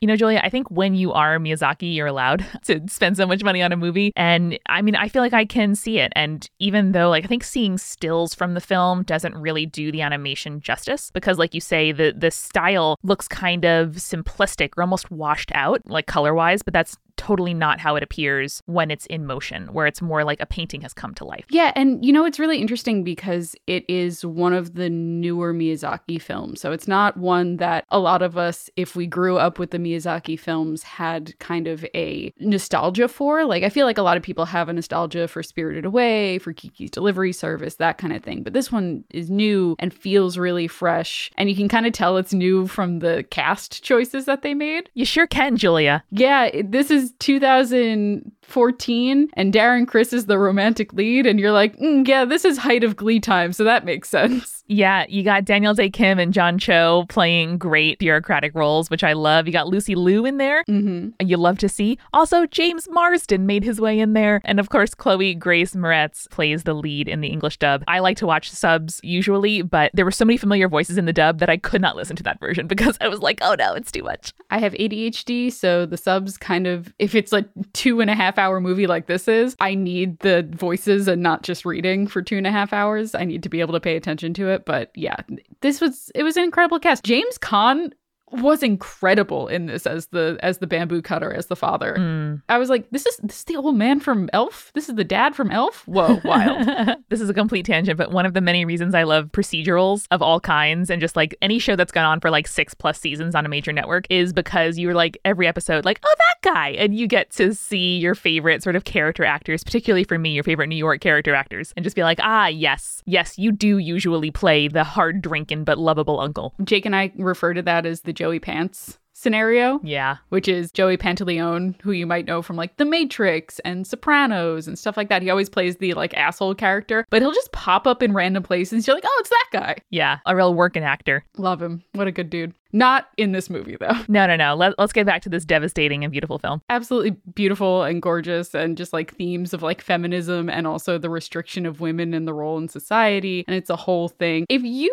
You 0.00 0.08
know, 0.08 0.14
Julia, 0.14 0.40
I 0.42 0.48
think 0.48 0.70
when 0.70 0.94
you 0.94 1.12
are 1.12 1.38
Miyazaki, 1.38 1.92
you're 1.92 2.06
allowed 2.06 2.46
to 2.66 2.80
spend 2.88 3.16
so 3.16 3.26
much 3.26 3.42
money 3.42 3.60
on 3.60 3.72
a 3.72 3.76
movie. 3.76 4.12
And 4.14 4.56
I 4.66 4.82
mean, 4.82 4.94
I 4.94 5.08
feel 5.08 5.22
like 5.22 5.32
I 5.32 5.44
can 5.44 5.74
see 5.74 5.98
it. 5.98 6.12
And 6.14 6.48
even 6.60 6.92
though, 6.92 7.10
like, 7.10 7.24
I 7.24 7.26
think 7.26 7.42
seeing 7.42 7.76
stills 7.76 8.34
from 8.34 8.54
the 8.54 8.60
film 8.60 9.02
doesn't 9.02 9.34
really 9.34 9.66
do 9.66 9.90
the 9.90 10.02
animation 10.02 10.60
justice 10.60 11.10
because, 11.10 11.38
like 11.38 11.54
you 11.54 11.60
say, 11.60 11.90
the, 11.90 12.14
the 12.16 12.30
style 12.30 12.96
looks 13.02 13.26
kind 13.26 13.64
of 13.64 13.96
simplistic 13.96 14.70
or 14.76 14.82
almost 14.82 15.10
washed 15.10 15.50
out, 15.54 15.82
like 15.86 16.06
color 16.06 16.34
wise, 16.34 16.62
but 16.62 16.72
that's 16.72 16.96
totally 17.16 17.54
not 17.54 17.80
how 17.80 17.96
it 17.96 18.02
appears 18.02 18.62
when 18.66 18.90
it's 18.90 19.06
in 19.06 19.26
motion, 19.26 19.72
where 19.72 19.86
it's 19.86 20.02
more 20.02 20.24
like 20.24 20.40
a 20.40 20.46
painting 20.46 20.80
has 20.82 20.92
come 20.92 21.14
to 21.14 21.24
life. 21.24 21.44
Yeah, 21.50 21.72
and 21.74 22.04
you 22.04 22.12
know, 22.12 22.24
it's 22.24 22.38
really 22.38 22.58
interesting 22.58 23.04
because 23.04 23.54
it 23.66 23.84
is 23.88 24.24
one 24.24 24.52
of 24.52 24.74
the 24.74 24.90
newer 24.90 25.52
Miyazaki 25.52 26.20
films. 26.20 26.60
So 26.60 26.72
it's 26.72 26.88
not 26.88 27.16
one 27.16 27.56
that 27.56 27.84
a 27.90 27.98
lot 27.98 28.22
of 28.22 28.36
us, 28.36 28.70
if 28.76 28.96
we 28.96 29.06
grew 29.06 29.38
up 29.38 29.58
with 29.58 29.70
the 29.70 29.78
Miyazaki 29.78 30.38
films, 30.38 30.82
had 30.82 31.38
kind 31.38 31.66
of 31.66 31.84
a 31.94 32.32
nostalgia 32.38 33.08
for. 33.08 33.44
Like, 33.44 33.62
I 33.62 33.68
feel 33.68 33.86
like 33.86 33.98
a 33.98 34.02
lot 34.02 34.16
of 34.16 34.22
people 34.22 34.44
have 34.44 34.68
a 34.68 34.72
nostalgia 34.72 35.28
for 35.28 35.42
Spirited 35.42 35.84
Away, 35.84 36.38
for 36.38 36.52
Kiki's 36.52 36.90
Delivery 36.90 37.32
Service, 37.32 37.76
that 37.76 37.98
kind 37.98 38.12
of 38.12 38.22
thing. 38.22 38.42
But 38.42 38.52
this 38.52 38.70
one 38.70 39.04
is 39.10 39.30
new 39.30 39.76
and 39.78 39.92
feels 39.92 40.38
really 40.38 40.68
fresh. 40.68 41.30
And 41.36 41.48
you 41.48 41.56
can 41.56 41.68
kind 41.68 41.86
of 41.86 41.92
tell 41.92 42.16
it's 42.16 42.34
new 42.34 42.66
from 42.66 43.00
the 43.00 43.24
cast 43.30 43.82
choices 43.82 44.24
that 44.26 44.42
they 44.42 44.54
made. 44.54 44.90
You 44.94 45.04
sure 45.04 45.26
can, 45.26 45.56
Julia. 45.56 46.04
Yeah, 46.10 46.50
this 46.64 46.90
is 46.90 47.05
2014, 47.14 49.28
and 49.34 49.52
Darren 49.52 49.86
Criss 49.86 50.12
is 50.12 50.26
the 50.26 50.38
romantic 50.38 50.92
lead, 50.92 51.26
and 51.26 51.40
you're 51.40 51.52
like, 51.52 51.76
mm, 51.78 52.06
yeah, 52.06 52.24
this 52.24 52.44
is 52.44 52.58
height 52.58 52.84
of 52.84 52.96
Glee 52.96 53.20
time, 53.20 53.52
so 53.52 53.64
that 53.64 53.84
makes 53.84 54.08
sense. 54.08 54.52
Yeah, 54.68 55.06
you 55.08 55.22
got 55.22 55.44
Daniel 55.44 55.74
Dae 55.74 55.90
Kim 55.90 56.18
and 56.18 56.34
John 56.34 56.58
Cho 56.58 57.06
playing 57.08 57.58
great 57.58 57.98
bureaucratic 57.98 58.52
roles, 58.54 58.90
which 58.90 59.04
I 59.04 59.12
love. 59.12 59.46
You 59.46 59.52
got 59.52 59.68
Lucy 59.68 59.94
Liu 59.94 60.26
in 60.26 60.38
there. 60.38 60.64
Mm-hmm. 60.64 61.24
You 61.24 61.36
love 61.36 61.58
to 61.58 61.68
see. 61.68 61.98
Also, 62.12 62.46
James 62.46 62.88
Marsden 62.90 63.46
made 63.46 63.62
his 63.62 63.80
way 63.80 64.00
in 64.00 64.14
there. 64.14 64.40
And 64.44 64.58
of 64.58 64.68
course, 64.68 64.94
Chloe 64.94 65.34
Grace 65.34 65.74
Moretz 65.74 66.28
plays 66.30 66.64
the 66.64 66.74
lead 66.74 67.06
in 67.06 67.20
the 67.20 67.28
English 67.28 67.58
dub. 67.58 67.84
I 67.86 68.00
like 68.00 68.16
to 68.18 68.26
watch 68.26 68.50
subs 68.50 69.00
usually, 69.04 69.62
but 69.62 69.92
there 69.94 70.04
were 70.04 70.10
so 70.10 70.24
many 70.24 70.36
familiar 70.36 70.68
voices 70.68 70.98
in 70.98 71.04
the 71.04 71.12
dub 71.12 71.38
that 71.38 71.50
I 71.50 71.58
could 71.58 71.80
not 71.80 71.96
listen 71.96 72.16
to 72.16 72.22
that 72.24 72.40
version 72.40 72.66
because 72.76 72.98
I 73.00 73.08
was 73.08 73.20
like, 73.20 73.38
oh 73.42 73.54
no, 73.56 73.74
it's 73.74 73.92
too 73.92 74.02
much. 74.02 74.32
I 74.50 74.58
have 74.58 74.72
ADHD, 74.74 75.52
so 75.52 75.86
the 75.86 75.96
subs 75.96 76.36
kind 76.36 76.66
of, 76.66 76.92
if 76.98 77.14
it's 77.14 77.32
a 77.32 77.44
two 77.72 78.00
and 78.00 78.10
a 78.10 78.14
half 78.14 78.38
hour 78.38 78.60
movie 78.60 78.86
like 78.86 79.06
this 79.06 79.28
is, 79.28 79.54
I 79.60 79.74
need 79.74 80.18
the 80.20 80.48
voices 80.50 81.08
and 81.08 81.22
not 81.22 81.42
just 81.42 81.64
reading 81.64 82.06
for 82.06 82.22
two 82.22 82.38
and 82.38 82.46
a 82.46 82.52
half 82.52 82.72
hours. 82.72 83.14
I 83.14 83.24
need 83.24 83.42
to 83.42 83.48
be 83.48 83.60
able 83.60 83.74
to 83.74 83.80
pay 83.80 83.96
attention 83.96 84.32
to 84.34 84.48
it. 84.48 84.64
But 84.64 84.90
yeah, 84.94 85.16
this 85.60 85.80
was, 85.80 86.10
it 86.14 86.22
was 86.22 86.36
an 86.36 86.44
incredible 86.44 86.78
cast. 86.78 87.04
James 87.04 87.38
Caan 87.38 87.92
was 88.32 88.62
incredible 88.62 89.46
in 89.48 89.66
this 89.66 89.86
as 89.86 90.06
the 90.08 90.38
as 90.42 90.58
the 90.58 90.66
bamboo 90.66 91.00
cutter 91.00 91.32
as 91.32 91.46
the 91.46 91.56
father. 91.56 91.96
Mm. 91.98 92.42
I 92.48 92.58
was 92.58 92.68
like, 92.68 92.90
this 92.90 93.06
is 93.06 93.16
this 93.18 93.38
is 93.38 93.44
the 93.44 93.56
old 93.56 93.76
man 93.76 94.00
from 94.00 94.28
Elf. 94.32 94.72
This 94.74 94.88
is 94.88 94.96
the 94.96 95.04
dad 95.04 95.36
from 95.36 95.50
Elf. 95.50 95.86
Whoa, 95.86 96.20
wild. 96.24 96.96
this 97.08 97.20
is 97.20 97.30
a 97.30 97.34
complete 97.34 97.66
tangent, 97.66 97.96
but 97.96 98.10
one 98.10 98.26
of 98.26 98.34
the 98.34 98.40
many 98.40 98.64
reasons 98.64 98.94
I 98.94 99.04
love 99.04 99.30
procedurals 99.32 100.06
of 100.10 100.22
all 100.22 100.40
kinds 100.40 100.90
and 100.90 101.00
just 101.00 101.14
like 101.14 101.36
any 101.40 101.58
show 101.58 101.76
that's 101.76 101.92
gone 101.92 102.04
on 102.04 102.20
for 102.20 102.30
like 102.30 102.48
six 102.48 102.74
plus 102.74 102.98
seasons 102.98 103.34
on 103.34 103.46
a 103.46 103.48
major 103.48 103.72
network 103.72 104.06
is 104.10 104.32
because 104.32 104.78
you're 104.78 104.94
like 104.94 105.18
every 105.24 105.46
episode, 105.46 105.84
like, 105.84 106.00
oh, 106.04 106.14
that 106.18 106.52
guy. 106.52 106.70
And 106.70 106.96
you 106.96 107.06
get 107.06 107.30
to 107.32 107.54
see 107.54 107.98
your 107.98 108.14
favorite 108.14 108.62
sort 108.62 108.76
of 108.76 108.84
character 108.84 109.24
actors, 109.24 109.62
particularly 109.62 110.04
for 110.04 110.18
me, 110.18 110.30
your 110.30 110.44
favorite 110.44 110.68
New 110.68 110.76
York 110.76 111.00
character 111.00 111.34
actors, 111.34 111.72
and 111.76 111.84
just 111.84 111.96
be 111.96 112.02
like, 112.02 112.18
ah, 112.22 112.48
yes, 112.48 113.02
yes, 113.06 113.38
you 113.38 113.52
do 113.52 113.78
usually 113.78 114.30
play 114.30 114.66
the 114.68 114.84
hard 114.84 115.22
drinking 115.22 115.64
but 115.64 115.78
lovable 115.78 116.20
uncle. 116.20 116.54
Jake 116.64 116.86
and 116.86 116.96
I 116.96 117.12
refer 117.16 117.54
to 117.54 117.62
that 117.62 117.86
as 117.86 118.00
the 118.00 118.15
Joey 118.16 118.40
Pants 118.40 118.98
scenario. 119.12 119.80
Yeah. 119.82 120.18
which 120.28 120.46
is 120.46 120.70
Joey 120.70 120.98
Pantoliano, 120.98 121.74
who 121.80 121.92
you 121.92 122.06
might 122.06 122.26
know 122.26 122.42
from 122.42 122.56
like 122.56 122.76
The 122.76 122.84
Matrix 122.84 123.58
and 123.60 123.86
Sopranos 123.86 124.68
and 124.68 124.78
stuff 124.78 124.96
like 124.96 125.08
that. 125.08 125.22
He 125.22 125.30
always 125.30 125.48
plays 125.48 125.76
the 125.76 125.94
like 125.94 126.12
asshole 126.14 126.54
character, 126.54 127.06
but 127.08 127.22
he'll 127.22 127.32
just 127.32 127.50
pop 127.52 127.86
up 127.86 128.02
in 128.02 128.12
random 128.12 128.42
places. 128.42 128.86
You're 128.86 128.94
like, 128.94 129.04
oh, 129.06 129.16
it's 129.20 129.30
that 129.30 129.46
guy. 129.52 129.76
Yeah. 129.90 130.18
A 130.26 130.36
real 130.36 130.52
working 130.52 130.84
actor. 130.84 131.24
Love 131.38 131.62
him. 131.62 131.82
What 131.92 132.06
a 132.06 132.12
good 132.12 132.28
dude. 132.28 132.52
Not 132.72 133.08
in 133.16 133.32
this 133.32 133.48
movie, 133.48 133.76
though. 133.80 133.94
No, 134.06 134.26
no, 134.26 134.36
no. 134.36 134.54
Let, 134.54 134.78
let's 134.78 134.92
get 134.92 135.06
back 135.06 135.22
to 135.22 135.30
this 135.30 135.46
devastating 135.46 136.04
and 136.04 136.12
beautiful 136.12 136.38
film. 136.38 136.60
Absolutely 136.68 137.12
beautiful 137.34 137.84
and 137.84 138.02
gorgeous, 138.02 138.54
and 138.54 138.76
just 138.76 138.92
like 138.92 139.14
themes 139.14 139.54
of 139.54 139.62
like 139.62 139.80
feminism 139.80 140.50
and 140.50 140.66
also 140.66 140.98
the 140.98 141.08
restriction 141.08 141.64
of 141.64 141.80
women 141.80 142.12
and 142.12 142.28
the 142.28 142.34
role 142.34 142.58
in 142.58 142.68
society. 142.68 143.44
And 143.48 143.56
it's 143.56 143.70
a 143.70 143.76
whole 143.76 144.08
thing. 144.08 144.44
If 144.50 144.62
you 144.62 144.92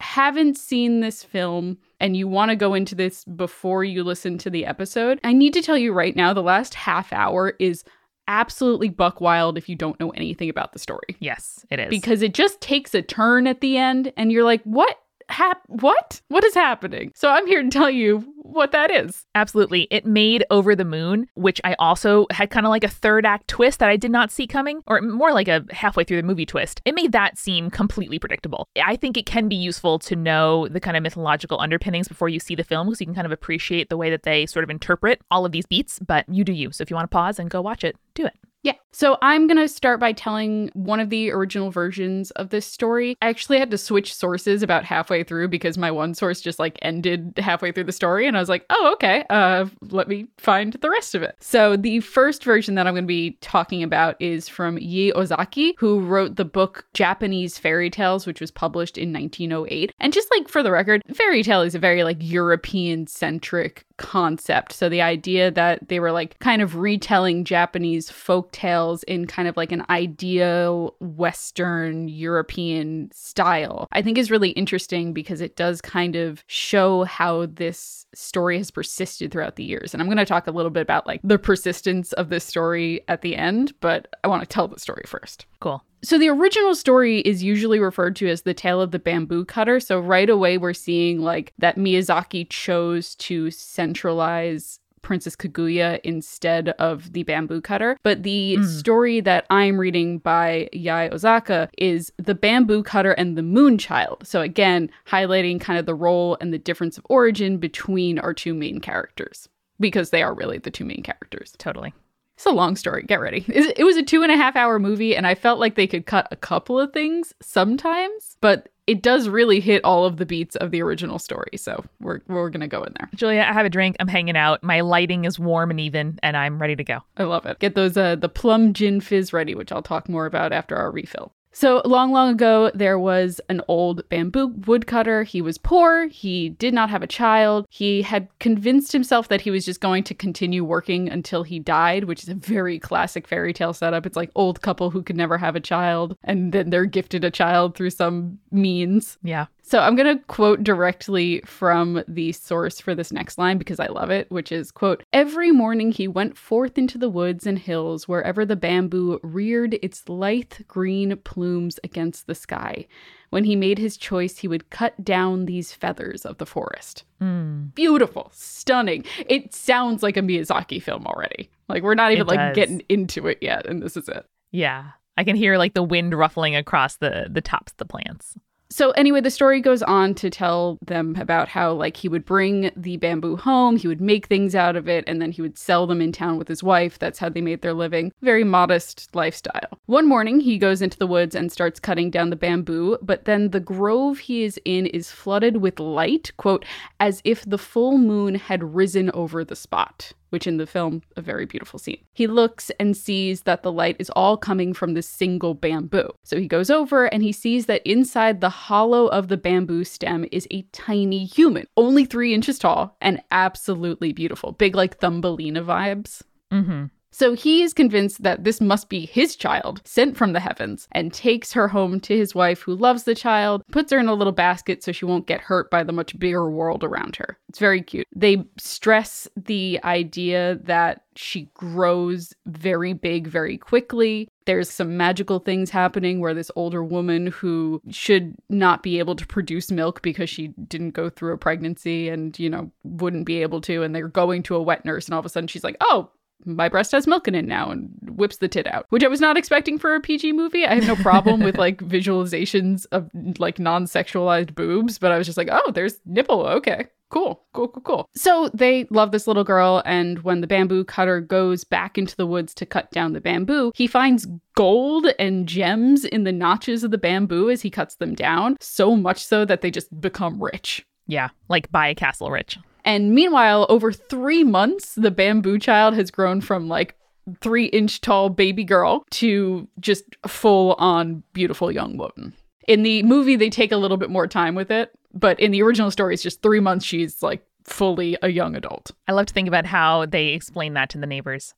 haven't 0.00 0.58
seen 0.58 1.00
this 1.00 1.22
film 1.22 1.78
and 2.02 2.16
you 2.16 2.26
want 2.26 2.50
to 2.50 2.56
go 2.56 2.74
into 2.74 2.94
this 2.96 3.24
before 3.24 3.84
you 3.84 4.02
listen 4.02 4.36
to 4.38 4.50
the 4.50 4.66
episode, 4.66 5.20
I 5.22 5.32
need 5.32 5.54
to 5.54 5.62
tell 5.62 5.78
you 5.78 5.92
right 5.92 6.14
now 6.14 6.34
the 6.34 6.42
last 6.42 6.74
half 6.74 7.12
hour 7.12 7.54
is 7.60 7.84
absolutely 8.26 8.88
buck 8.88 9.20
wild 9.20 9.56
if 9.56 9.68
you 9.68 9.76
don't 9.76 9.98
know 10.00 10.10
anything 10.10 10.50
about 10.50 10.72
the 10.72 10.80
story. 10.80 11.16
Yes, 11.20 11.64
it 11.70 11.78
is. 11.78 11.88
Because 11.88 12.20
it 12.20 12.34
just 12.34 12.60
takes 12.60 12.92
a 12.94 13.02
turn 13.02 13.46
at 13.46 13.60
the 13.60 13.78
end 13.78 14.12
and 14.16 14.32
you're 14.32 14.44
like, 14.44 14.62
what? 14.64 14.98
Hap- 15.32 15.62
what? 15.66 16.20
What 16.28 16.44
is 16.44 16.54
happening? 16.54 17.10
So 17.14 17.30
I'm 17.30 17.46
here 17.46 17.62
to 17.62 17.70
tell 17.70 17.90
you 17.90 18.18
what 18.42 18.70
that 18.72 18.90
is. 18.90 19.24
Absolutely. 19.34 19.88
It 19.90 20.04
made 20.04 20.44
Over 20.50 20.76
the 20.76 20.84
Moon, 20.84 21.26
which 21.34 21.58
I 21.64 21.74
also 21.78 22.26
had 22.30 22.50
kind 22.50 22.66
of 22.66 22.70
like 22.70 22.84
a 22.84 22.88
third 22.88 23.24
act 23.24 23.48
twist 23.48 23.78
that 23.78 23.88
I 23.88 23.96
did 23.96 24.10
not 24.10 24.30
see 24.30 24.46
coming, 24.46 24.82
or 24.86 25.00
more 25.00 25.32
like 25.32 25.48
a 25.48 25.64
halfway 25.70 26.04
through 26.04 26.18
the 26.18 26.26
movie 26.26 26.44
twist. 26.44 26.82
It 26.84 26.94
made 26.94 27.12
that 27.12 27.38
seem 27.38 27.70
completely 27.70 28.18
predictable. 28.18 28.68
I 28.84 28.94
think 28.94 29.16
it 29.16 29.24
can 29.24 29.48
be 29.48 29.56
useful 29.56 29.98
to 30.00 30.14
know 30.16 30.68
the 30.68 30.80
kind 30.80 30.98
of 30.98 31.02
mythological 31.02 31.58
underpinnings 31.60 32.08
before 32.08 32.28
you 32.28 32.38
see 32.38 32.54
the 32.54 32.62
film 32.62 32.88
because 32.88 33.00
you 33.00 33.06
can 33.06 33.14
kind 33.14 33.26
of 33.26 33.32
appreciate 33.32 33.88
the 33.88 33.96
way 33.96 34.10
that 34.10 34.24
they 34.24 34.44
sort 34.44 34.64
of 34.64 34.70
interpret 34.70 35.22
all 35.30 35.46
of 35.46 35.52
these 35.52 35.64
beats, 35.64 35.98
but 35.98 36.28
you 36.28 36.44
do 36.44 36.52
you. 36.52 36.72
So 36.72 36.82
if 36.82 36.90
you 36.90 36.96
want 36.96 37.10
to 37.10 37.14
pause 37.14 37.38
and 37.38 37.48
go 37.48 37.62
watch 37.62 37.84
it, 37.84 37.96
do 38.14 38.26
it. 38.26 38.34
Yeah. 38.62 38.74
So 38.92 39.16
I'm 39.22 39.46
going 39.46 39.56
to 39.56 39.68
start 39.68 39.98
by 39.98 40.12
telling 40.12 40.70
one 40.74 41.00
of 41.00 41.08
the 41.10 41.30
original 41.30 41.70
versions 41.70 42.30
of 42.32 42.50
this 42.50 42.66
story. 42.66 43.16
I 43.22 43.28
actually 43.28 43.58
had 43.58 43.70
to 43.70 43.78
switch 43.78 44.14
sources 44.14 44.62
about 44.62 44.84
halfway 44.84 45.24
through 45.24 45.48
because 45.48 45.78
my 45.78 45.90
one 45.90 46.14
source 46.14 46.40
just 46.40 46.58
like 46.58 46.78
ended 46.82 47.32
halfway 47.38 47.72
through 47.72 47.84
the 47.84 47.92
story 47.92 48.26
and 48.26 48.36
I 48.36 48.40
was 48.40 48.48
like, 48.50 48.66
"Oh, 48.70 48.90
okay. 48.94 49.24
Uh 49.30 49.66
let 49.90 50.08
me 50.08 50.26
find 50.36 50.74
the 50.74 50.90
rest 50.90 51.14
of 51.14 51.22
it." 51.22 51.36
So 51.40 51.76
the 51.76 52.00
first 52.00 52.44
version 52.44 52.74
that 52.74 52.86
I'm 52.86 52.94
going 52.94 53.04
to 53.04 53.08
be 53.08 53.38
talking 53.40 53.82
about 53.82 54.20
is 54.20 54.48
from 54.48 54.78
Yei 54.78 55.12
Ozaki, 55.12 55.74
who 55.78 56.00
wrote 56.00 56.36
the 56.36 56.44
book 56.44 56.84
Japanese 56.92 57.58
Fairy 57.58 57.88
Tales 57.90 58.26
which 58.26 58.40
was 58.40 58.50
published 58.50 58.98
in 58.98 59.12
1908. 59.12 59.94
And 60.00 60.12
just 60.12 60.28
like 60.36 60.48
for 60.48 60.62
the 60.62 60.70
record, 60.70 61.02
fairy 61.14 61.42
tale 61.42 61.62
is 61.62 61.74
a 61.74 61.78
very 61.78 62.04
like 62.04 62.18
European 62.20 63.06
centric 63.06 63.86
concept. 63.96 64.72
So 64.72 64.88
the 64.88 65.00
idea 65.00 65.50
that 65.50 65.88
they 65.88 66.00
were 66.00 66.12
like 66.12 66.38
kind 66.40 66.60
of 66.60 66.76
retelling 66.76 67.44
Japanese 67.44 68.10
folk 68.10 68.52
tales 68.52 68.81
in 69.06 69.26
kind 69.26 69.48
of 69.48 69.56
like 69.56 69.72
an 69.72 69.84
ideal 69.90 70.94
Western 71.00 72.08
European 72.08 73.10
style, 73.12 73.88
I 73.92 74.02
think 74.02 74.18
is 74.18 74.30
really 74.30 74.50
interesting 74.50 75.12
because 75.12 75.40
it 75.40 75.56
does 75.56 75.80
kind 75.80 76.16
of 76.16 76.44
show 76.46 77.04
how 77.04 77.46
this 77.46 78.06
story 78.14 78.58
has 78.58 78.70
persisted 78.70 79.30
throughout 79.30 79.56
the 79.56 79.64
years. 79.64 79.92
And 79.92 80.02
I'm 80.02 80.08
going 80.08 80.18
to 80.18 80.24
talk 80.24 80.46
a 80.46 80.52
little 80.52 80.70
bit 80.70 80.82
about 80.82 81.06
like 81.06 81.20
the 81.22 81.38
persistence 81.38 82.12
of 82.14 82.28
this 82.28 82.44
story 82.44 83.02
at 83.08 83.22
the 83.22 83.36
end, 83.36 83.72
but 83.80 84.08
I 84.24 84.28
want 84.28 84.42
to 84.42 84.48
tell 84.48 84.68
the 84.68 84.80
story 84.80 85.04
first. 85.06 85.46
Cool. 85.60 85.82
So 86.04 86.18
the 86.18 86.30
original 86.30 86.74
story 86.74 87.20
is 87.20 87.44
usually 87.44 87.78
referred 87.78 88.16
to 88.16 88.28
as 88.28 88.42
the 88.42 88.54
tale 88.54 88.80
of 88.80 88.90
the 88.90 88.98
bamboo 88.98 89.44
cutter. 89.44 89.78
So 89.78 90.00
right 90.00 90.28
away 90.28 90.58
we're 90.58 90.74
seeing 90.74 91.20
like 91.20 91.52
that 91.58 91.76
Miyazaki 91.76 92.48
chose 92.50 93.14
to 93.16 93.52
centralize 93.52 94.80
Princess 95.02 95.36
Kaguya 95.36 96.00
instead 96.04 96.70
of 96.70 97.12
the 97.12 97.24
bamboo 97.24 97.60
cutter. 97.60 97.98
But 98.02 98.22
the 98.22 98.56
mm. 98.58 98.64
story 98.64 99.20
that 99.20 99.46
I'm 99.50 99.78
reading 99.78 100.18
by 100.18 100.68
Yei 100.72 101.10
Ozaki 101.10 101.66
is 101.76 102.12
the 102.16 102.34
bamboo 102.34 102.82
cutter 102.82 103.12
and 103.12 103.36
the 103.36 103.42
moon 103.42 103.78
child. 103.78 104.26
So 104.26 104.40
again, 104.40 104.90
highlighting 105.06 105.60
kind 105.60 105.78
of 105.78 105.86
the 105.86 105.94
role 105.94 106.36
and 106.40 106.52
the 106.52 106.58
difference 106.58 106.96
of 106.96 107.06
origin 107.10 107.58
between 107.58 108.18
our 108.18 108.32
two 108.32 108.54
main 108.54 108.80
characters 108.80 109.48
because 109.80 110.10
they 110.10 110.22
are 110.22 110.34
really 110.34 110.58
the 110.58 110.70
two 110.70 110.84
main 110.84 111.02
characters. 111.02 111.54
Totally. 111.58 111.92
It's 112.36 112.46
a 112.46 112.50
long 112.50 112.76
story. 112.76 113.02
Get 113.02 113.20
ready. 113.20 113.44
It 113.48 113.84
was 113.84 113.96
a 113.96 114.02
two 114.02 114.22
and 114.22 114.32
a 114.32 114.36
half 114.36 114.56
hour 114.56 114.78
movie, 114.78 115.14
and 115.14 115.26
I 115.26 115.34
felt 115.34 115.60
like 115.60 115.74
they 115.74 115.86
could 115.86 116.06
cut 116.06 116.26
a 116.30 116.36
couple 116.36 116.80
of 116.80 116.92
things 116.92 117.34
sometimes, 117.40 118.36
but 118.40 118.68
it 118.86 119.02
does 119.02 119.28
really 119.28 119.60
hit 119.60 119.84
all 119.84 120.04
of 120.04 120.16
the 120.16 120.26
beats 120.26 120.56
of 120.56 120.70
the 120.70 120.82
original 120.82 121.18
story. 121.18 121.56
So 121.56 121.84
we're 122.00 122.20
we're 122.28 122.50
gonna 122.50 122.68
go 122.68 122.82
in 122.82 122.94
there. 122.98 123.08
Julia, 123.14 123.40
I 123.48 123.52
have 123.52 123.66
a 123.66 123.70
drink. 123.70 123.96
I'm 124.00 124.08
hanging 124.08 124.36
out. 124.36 124.62
My 124.62 124.80
lighting 124.80 125.24
is 125.24 125.38
warm 125.38 125.70
and 125.70 125.80
even, 125.80 126.18
and 126.22 126.36
I'm 126.36 126.60
ready 126.60 126.76
to 126.76 126.84
go. 126.84 127.00
I 127.16 127.24
love 127.24 127.46
it. 127.46 127.58
Get 127.58 127.74
those 127.74 127.96
uh 127.96 128.16
the 128.16 128.28
plum 128.28 128.72
gin 128.72 129.00
fizz 129.00 129.32
ready, 129.32 129.54
which 129.54 129.72
I'll 129.72 129.82
talk 129.82 130.08
more 130.08 130.26
about 130.26 130.52
after 130.52 130.76
our 130.76 130.90
refill. 130.90 131.32
So, 131.54 131.82
long, 131.84 132.12
long 132.12 132.30
ago, 132.30 132.70
there 132.74 132.98
was 132.98 133.40
an 133.50 133.60
old 133.68 134.08
bamboo 134.08 134.48
woodcutter. 134.66 135.22
He 135.22 135.42
was 135.42 135.58
poor. 135.58 136.06
He 136.06 136.48
did 136.48 136.72
not 136.72 136.88
have 136.88 137.02
a 137.02 137.06
child. 137.06 137.66
He 137.68 138.02
had 138.02 138.28
convinced 138.40 138.92
himself 138.92 139.28
that 139.28 139.42
he 139.42 139.50
was 139.50 139.66
just 139.66 139.80
going 139.80 140.02
to 140.04 140.14
continue 140.14 140.64
working 140.64 141.10
until 141.10 141.42
he 141.42 141.58
died, 141.58 142.04
which 142.04 142.22
is 142.22 142.30
a 142.30 142.34
very 142.34 142.78
classic 142.78 143.28
fairy 143.28 143.52
tale 143.52 143.74
setup. 143.74 144.06
It's 144.06 144.16
like 144.16 144.30
old 144.34 144.62
couple 144.62 144.90
who 144.90 145.02
could 145.02 145.16
never 145.16 145.36
have 145.36 145.54
a 145.54 145.60
child, 145.60 146.16
and 146.24 146.52
then 146.52 146.70
they're 146.70 146.86
gifted 146.86 147.22
a 147.22 147.30
child 147.30 147.74
through 147.74 147.90
some 147.90 148.38
means. 148.50 149.18
Yeah. 149.22 149.46
So 149.64 149.78
I'm 149.78 149.94
going 149.94 150.18
to 150.18 150.24
quote 150.24 150.64
directly 150.64 151.40
from 151.46 152.02
the 152.08 152.32
source 152.32 152.80
for 152.80 152.94
this 152.94 153.12
next 153.12 153.38
line 153.38 153.58
because 153.58 153.80
I 153.80 153.86
love 153.86 154.10
it, 154.10 154.30
which 154.30 154.50
is 154.52 154.70
quote, 154.72 155.02
"Every 155.12 155.52
morning 155.52 155.92
he 155.92 156.08
went 156.08 156.36
forth 156.36 156.76
into 156.76 156.98
the 156.98 157.08
woods 157.08 157.46
and 157.46 157.58
hills 157.58 158.08
wherever 158.08 158.44
the 158.44 158.56
bamboo 158.56 159.20
reared 159.22 159.78
its 159.80 160.08
lithe 160.08 160.52
green 160.66 161.16
plumes 161.18 161.78
against 161.84 162.26
the 162.26 162.34
sky. 162.34 162.86
When 163.30 163.44
he 163.44 163.56
made 163.56 163.78
his 163.78 163.96
choice, 163.96 164.38
he 164.38 164.48
would 164.48 164.68
cut 164.68 165.02
down 165.02 165.46
these 165.46 165.72
feathers 165.72 166.26
of 166.26 166.38
the 166.38 166.46
forest." 166.46 167.04
Mm. 167.20 167.72
Beautiful, 167.74 168.30
stunning. 168.34 169.04
It 169.28 169.54
sounds 169.54 170.02
like 170.02 170.16
a 170.16 170.22
Miyazaki 170.22 170.82
film 170.82 171.06
already. 171.06 171.48
Like 171.68 171.82
we're 171.84 171.94
not 171.94 172.12
even 172.12 172.26
like 172.26 172.54
getting 172.54 172.82
into 172.88 173.28
it 173.28 173.38
yet 173.40 173.64
and 173.66 173.80
this 173.80 173.96
is 173.96 174.08
it. 174.08 174.26
Yeah. 174.50 174.90
I 175.16 175.24
can 175.24 175.36
hear 175.36 175.56
like 175.56 175.74
the 175.74 175.82
wind 175.82 176.14
ruffling 176.14 176.56
across 176.56 176.96
the 176.96 177.28
the 177.30 177.40
tops 177.40 177.72
of 177.72 177.76
the 177.78 177.84
plants. 177.84 178.36
So 178.72 178.92
anyway, 178.92 179.20
the 179.20 179.30
story 179.30 179.60
goes 179.60 179.82
on 179.82 180.14
to 180.14 180.30
tell 180.30 180.78
them 180.80 181.14
about 181.20 181.46
how 181.46 181.74
like 181.74 181.94
he 181.98 182.08
would 182.08 182.24
bring 182.24 182.70
the 182.74 182.96
bamboo 182.96 183.36
home, 183.36 183.76
he 183.76 183.86
would 183.86 184.00
make 184.00 184.28
things 184.28 184.54
out 184.54 184.76
of 184.76 184.88
it, 184.88 185.04
and 185.06 185.20
then 185.20 185.30
he 185.30 185.42
would 185.42 185.58
sell 185.58 185.86
them 185.86 186.00
in 186.00 186.10
town 186.10 186.38
with 186.38 186.48
his 186.48 186.62
wife. 186.62 186.98
That's 186.98 187.18
how 187.18 187.28
they 187.28 187.42
made 187.42 187.60
their 187.60 187.74
living. 187.74 188.14
Very 188.22 188.44
modest 188.44 189.14
lifestyle. 189.14 189.78
One 189.84 190.08
morning, 190.08 190.40
he 190.40 190.56
goes 190.56 190.80
into 190.80 190.96
the 190.96 191.06
woods 191.06 191.34
and 191.34 191.52
starts 191.52 191.78
cutting 191.78 192.10
down 192.10 192.30
the 192.30 192.36
bamboo, 192.36 192.96
but 193.02 193.26
then 193.26 193.50
the 193.50 193.60
grove 193.60 194.20
he 194.20 194.42
is 194.42 194.58
in 194.64 194.86
is 194.86 195.10
flooded 195.10 195.58
with 195.58 195.78
light, 195.78 196.32
quote, 196.38 196.64
as 196.98 197.20
if 197.24 197.44
the 197.44 197.58
full 197.58 197.98
moon 197.98 198.36
had 198.36 198.74
risen 198.74 199.10
over 199.10 199.44
the 199.44 199.54
spot 199.54 200.14
which 200.32 200.46
in 200.46 200.56
the 200.56 200.66
film, 200.66 201.02
a 201.16 201.20
very 201.22 201.44
beautiful 201.44 201.78
scene. 201.78 202.02
He 202.14 202.26
looks 202.26 202.70
and 202.80 202.96
sees 202.96 203.42
that 203.42 203.62
the 203.62 203.70
light 203.70 203.96
is 203.98 204.10
all 204.10 204.36
coming 204.36 204.72
from 204.72 204.94
this 204.94 205.06
single 205.06 205.54
bamboo. 205.54 206.08
So 206.24 206.38
he 206.38 206.48
goes 206.48 206.70
over 206.70 207.04
and 207.06 207.22
he 207.22 207.32
sees 207.32 207.66
that 207.66 207.86
inside 207.86 208.40
the 208.40 208.48
hollow 208.48 209.06
of 209.08 209.28
the 209.28 209.36
bamboo 209.36 209.84
stem 209.84 210.24
is 210.32 210.48
a 210.50 210.62
tiny 210.72 211.26
human, 211.26 211.66
only 211.76 212.04
three 212.04 212.32
inches 212.32 212.58
tall 212.58 212.96
and 213.00 213.22
absolutely 213.30 214.12
beautiful. 214.12 214.52
Big, 214.52 214.74
like 214.74 214.98
Thumbelina 214.98 215.62
vibes. 215.62 216.22
Mm-hmm. 216.50 216.86
So 217.12 217.34
he 217.34 217.62
is 217.62 217.74
convinced 217.74 218.22
that 218.22 218.42
this 218.42 218.60
must 218.60 218.88
be 218.88 219.06
his 219.06 219.36
child, 219.36 219.82
sent 219.84 220.16
from 220.16 220.32
the 220.32 220.40
heavens, 220.40 220.88
and 220.92 221.12
takes 221.12 221.52
her 221.52 221.68
home 221.68 222.00
to 222.00 222.16
his 222.16 222.34
wife 222.34 222.62
who 222.62 222.74
loves 222.74 223.04
the 223.04 223.14
child, 223.14 223.62
puts 223.70 223.92
her 223.92 223.98
in 223.98 224.08
a 224.08 224.14
little 224.14 224.32
basket 224.32 224.82
so 224.82 224.92
she 224.92 225.04
won't 225.04 225.26
get 225.26 225.40
hurt 225.42 225.70
by 225.70 225.84
the 225.84 225.92
much 225.92 226.18
bigger 226.18 226.50
world 226.50 226.82
around 226.82 227.16
her. 227.16 227.38
It's 227.48 227.58
very 227.58 227.82
cute. 227.82 228.08
They 228.16 228.44
stress 228.58 229.28
the 229.36 229.78
idea 229.84 230.58
that 230.64 231.02
she 231.14 231.50
grows 231.52 232.32
very 232.46 232.94
big 232.94 233.26
very 233.26 233.58
quickly. 233.58 234.28
There's 234.46 234.70
some 234.70 234.96
magical 234.96 235.38
things 235.38 235.68
happening 235.68 236.18
where 236.18 236.32
this 236.32 236.50
older 236.56 236.82
woman 236.82 237.26
who 237.26 237.82
should 237.90 238.34
not 238.48 238.82
be 238.82 238.98
able 238.98 239.14
to 239.16 239.26
produce 239.26 239.70
milk 239.70 240.00
because 240.00 240.30
she 240.30 240.48
didn't 240.66 240.92
go 240.92 241.10
through 241.10 241.34
a 241.34 241.38
pregnancy 241.38 242.08
and, 242.08 242.36
you 242.38 242.48
know, 242.48 242.70
wouldn't 242.82 243.26
be 243.26 243.42
able 243.42 243.60
to, 243.60 243.82
and 243.82 243.94
they're 243.94 244.08
going 244.08 244.42
to 244.44 244.56
a 244.56 244.62
wet 244.62 244.86
nurse, 244.86 245.04
and 245.04 245.12
all 245.12 245.20
of 245.20 245.26
a 245.26 245.28
sudden 245.28 245.46
she's 245.46 245.64
like, 245.64 245.76
oh, 245.82 246.10
my 246.44 246.68
breast 246.68 246.92
has 246.92 247.06
milk 247.06 247.28
in 247.28 247.34
it 247.34 247.44
now 247.44 247.70
and 247.70 247.90
whips 248.02 248.38
the 248.38 248.48
tit 248.48 248.66
out, 248.66 248.86
which 248.90 249.04
I 249.04 249.08
was 249.08 249.20
not 249.20 249.36
expecting 249.36 249.78
for 249.78 249.94
a 249.94 250.00
PG 250.00 250.32
movie. 250.32 250.66
I 250.66 250.74
have 250.74 250.86
no 250.86 250.96
problem 250.96 251.40
with 251.40 251.58
like 251.58 251.78
visualizations 251.82 252.86
of 252.92 253.10
like 253.38 253.58
non 253.58 253.84
sexualized 253.84 254.54
boobs, 254.54 254.98
but 254.98 255.12
I 255.12 255.18
was 255.18 255.26
just 255.26 255.38
like, 255.38 255.48
oh, 255.50 255.70
there's 255.72 256.00
nipple. 256.04 256.46
Okay. 256.46 256.86
Cool, 257.10 257.42
cool, 257.52 257.68
cool, 257.68 257.82
cool. 257.82 258.08
So 258.14 258.48
they 258.54 258.86
love 258.88 259.12
this 259.12 259.26
little 259.26 259.44
girl, 259.44 259.82
and 259.84 260.20
when 260.20 260.40
the 260.40 260.46
bamboo 260.46 260.82
cutter 260.84 261.20
goes 261.20 261.62
back 261.62 261.98
into 261.98 262.16
the 262.16 262.26
woods 262.26 262.54
to 262.54 262.64
cut 262.64 262.90
down 262.90 263.12
the 263.12 263.20
bamboo, 263.20 263.70
he 263.74 263.86
finds 263.86 264.26
gold 264.56 265.06
and 265.18 265.46
gems 265.46 266.06
in 266.06 266.24
the 266.24 266.32
notches 266.32 266.84
of 266.84 266.90
the 266.90 266.96
bamboo 266.96 267.50
as 267.50 267.60
he 267.60 267.68
cuts 267.68 267.96
them 267.96 268.14
down, 268.14 268.56
so 268.60 268.96
much 268.96 269.26
so 269.26 269.44
that 269.44 269.60
they 269.60 269.70
just 269.70 270.00
become 270.00 270.42
rich. 270.42 270.86
Yeah. 271.06 271.28
Like 271.50 271.70
buy 271.70 271.88
a 271.88 271.94
castle 271.94 272.30
rich. 272.30 272.58
And 272.84 273.14
meanwhile, 273.14 273.66
over 273.68 273.92
three 273.92 274.44
months, 274.44 274.94
the 274.94 275.10
bamboo 275.10 275.58
child 275.58 275.94
has 275.94 276.10
grown 276.10 276.40
from 276.40 276.68
like 276.68 276.96
three 277.40 277.66
inch 277.66 278.00
tall 278.00 278.28
baby 278.28 278.64
girl 278.64 279.04
to 279.10 279.68
just 279.80 280.04
full 280.26 280.74
on 280.74 281.22
beautiful 281.32 281.70
young 281.70 281.96
woman. 281.96 282.34
In 282.68 282.82
the 282.82 283.02
movie, 283.02 283.36
they 283.36 283.50
take 283.50 283.72
a 283.72 283.76
little 283.76 283.96
bit 283.96 284.10
more 284.10 284.26
time 284.26 284.54
with 284.54 284.70
it, 284.70 284.90
but 285.12 285.38
in 285.40 285.50
the 285.50 285.62
original 285.62 285.90
story, 285.90 286.14
it's 286.14 286.22
just 286.22 286.42
three 286.42 286.60
months 286.60 286.84
she's 286.84 287.22
like 287.22 287.44
fully 287.64 288.16
a 288.22 288.28
young 288.28 288.56
adult. 288.56 288.90
I 289.06 289.12
love 289.12 289.26
to 289.26 289.34
think 289.34 289.48
about 289.48 289.66
how 289.66 290.06
they 290.06 290.28
explain 290.28 290.74
that 290.74 290.90
to 290.90 290.98
the 290.98 291.06
neighbors. 291.06 291.54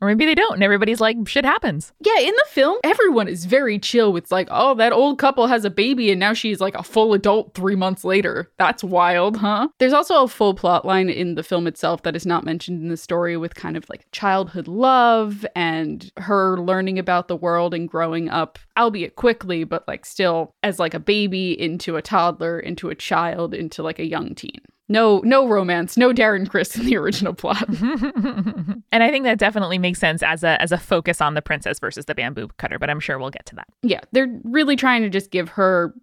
Or 0.00 0.08
maybe 0.08 0.24
they 0.24 0.34
don't, 0.34 0.54
and 0.54 0.62
everybody's 0.62 1.00
like, 1.00 1.16
shit 1.26 1.44
happens. 1.44 1.92
Yeah, 2.00 2.18
in 2.20 2.32
the 2.34 2.46
film, 2.48 2.78
everyone 2.82 3.28
is 3.28 3.44
very 3.44 3.78
chill 3.78 4.12
with 4.12 4.32
like, 4.32 4.48
oh, 4.50 4.74
that 4.76 4.92
old 4.92 5.18
couple 5.18 5.46
has 5.46 5.64
a 5.64 5.70
baby 5.70 6.10
and 6.10 6.18
now 6.18 6.32
she's 6.32 6.60
like 6.60 6.74
a 6.74 6.82
full 6.82 7.12
adult 7.12 7.54
three 7.54 7.76
months 7.76 8.02
later. 8.02 8.50
That's 8.58 8.82
wild, 8.82 9.36
huh? 9.36 9.68
There's 9.78 9.92
also 9.92 10.22
a 10.22 10.28
full 10.28 10.54
plot 10.54 10.86
line 10.86 11.10
in 11.10 11.34
the 11.34 11.42
film 11.42 11.66
itself 11.66 12.02
that 12.02 12.16
is 12.16 12.24
not 12.24 12.44
mentioned 12.44 12.80
in 12.80 12.88
the 12.88 12.96
story 12.96 13.36
with 13.36 13.54
kind 13.54 13.76
of 13.76 13.88
like 13.90 14.06
childhood 14.10 14.68
love 14.68 15.44
and 15.54 16.10
her 16.16 16.58
learning 16.58 16.98
about 16.98 17.28
the 17.28 17.36
world 17.36 17.74
and 17.74 17.88
growing 17.88 18.30
up, 18.30 18.58
albeit 18.78 19.16
quickly, 19.16 19.64
but 19.64 19.86
like 19.86 20.06
still 20.06 20.54
as 20.62 20.78
like 20.78 20.94
a 20.94 21.00
baby 21.00 21.60
into 21.60 21.96
a 21.96 22.02
toddler, 22.02 22.58
into 22.58 22.88
a 22.88 22.94
child, 22.94 23.52
into 23.52 23.82
like 23.82 23.98
a 23.98 24.06
young 24.06 24.34
teen. 24.34 24.60
No, 24.90 25.20
no 25.20 25.46
romance, 25.46 25.96
no 25.96 26.12
Darren 26.12 26.50
Criss 26.50 26.76
in 26.76 26.84
the 26.84 26.96
original 26.96 27.32
plot. 27.32 27.66
and 27.70 28.82
I 28.92 29.10
think 29.10 29.24
that 29.24 29.38
definitely 29.38 29.78
makes 29.78 30.00
sense 30.00 30.20
as 30.20 30.42
a 30.42 30.60
as 30.60 30.72
a 30.72 30.78
focus 30.78 31.20
on 31.20 31.34
the 31.34 31.42
princess 31.42 31.78
versus 31.78 32.06
the 32.06 32.14
bamboo 32.14 32.48
cutter, 32.58 32.76
but 32.76 32.90
I'm 32.90 32.98
sure 32.98 33.16
we'll 33.16 33.30
get 33.30 33.46
to 33.46 33.54
that. 33.54 33.68
yeah, 33.82 34.00
they're 34.10 34.28
really 34.42 34.74
trying 34.74 35.02
to 35.02 35.08
just 35.08 35.30
give 35.30 35.48
her 35.50 35.94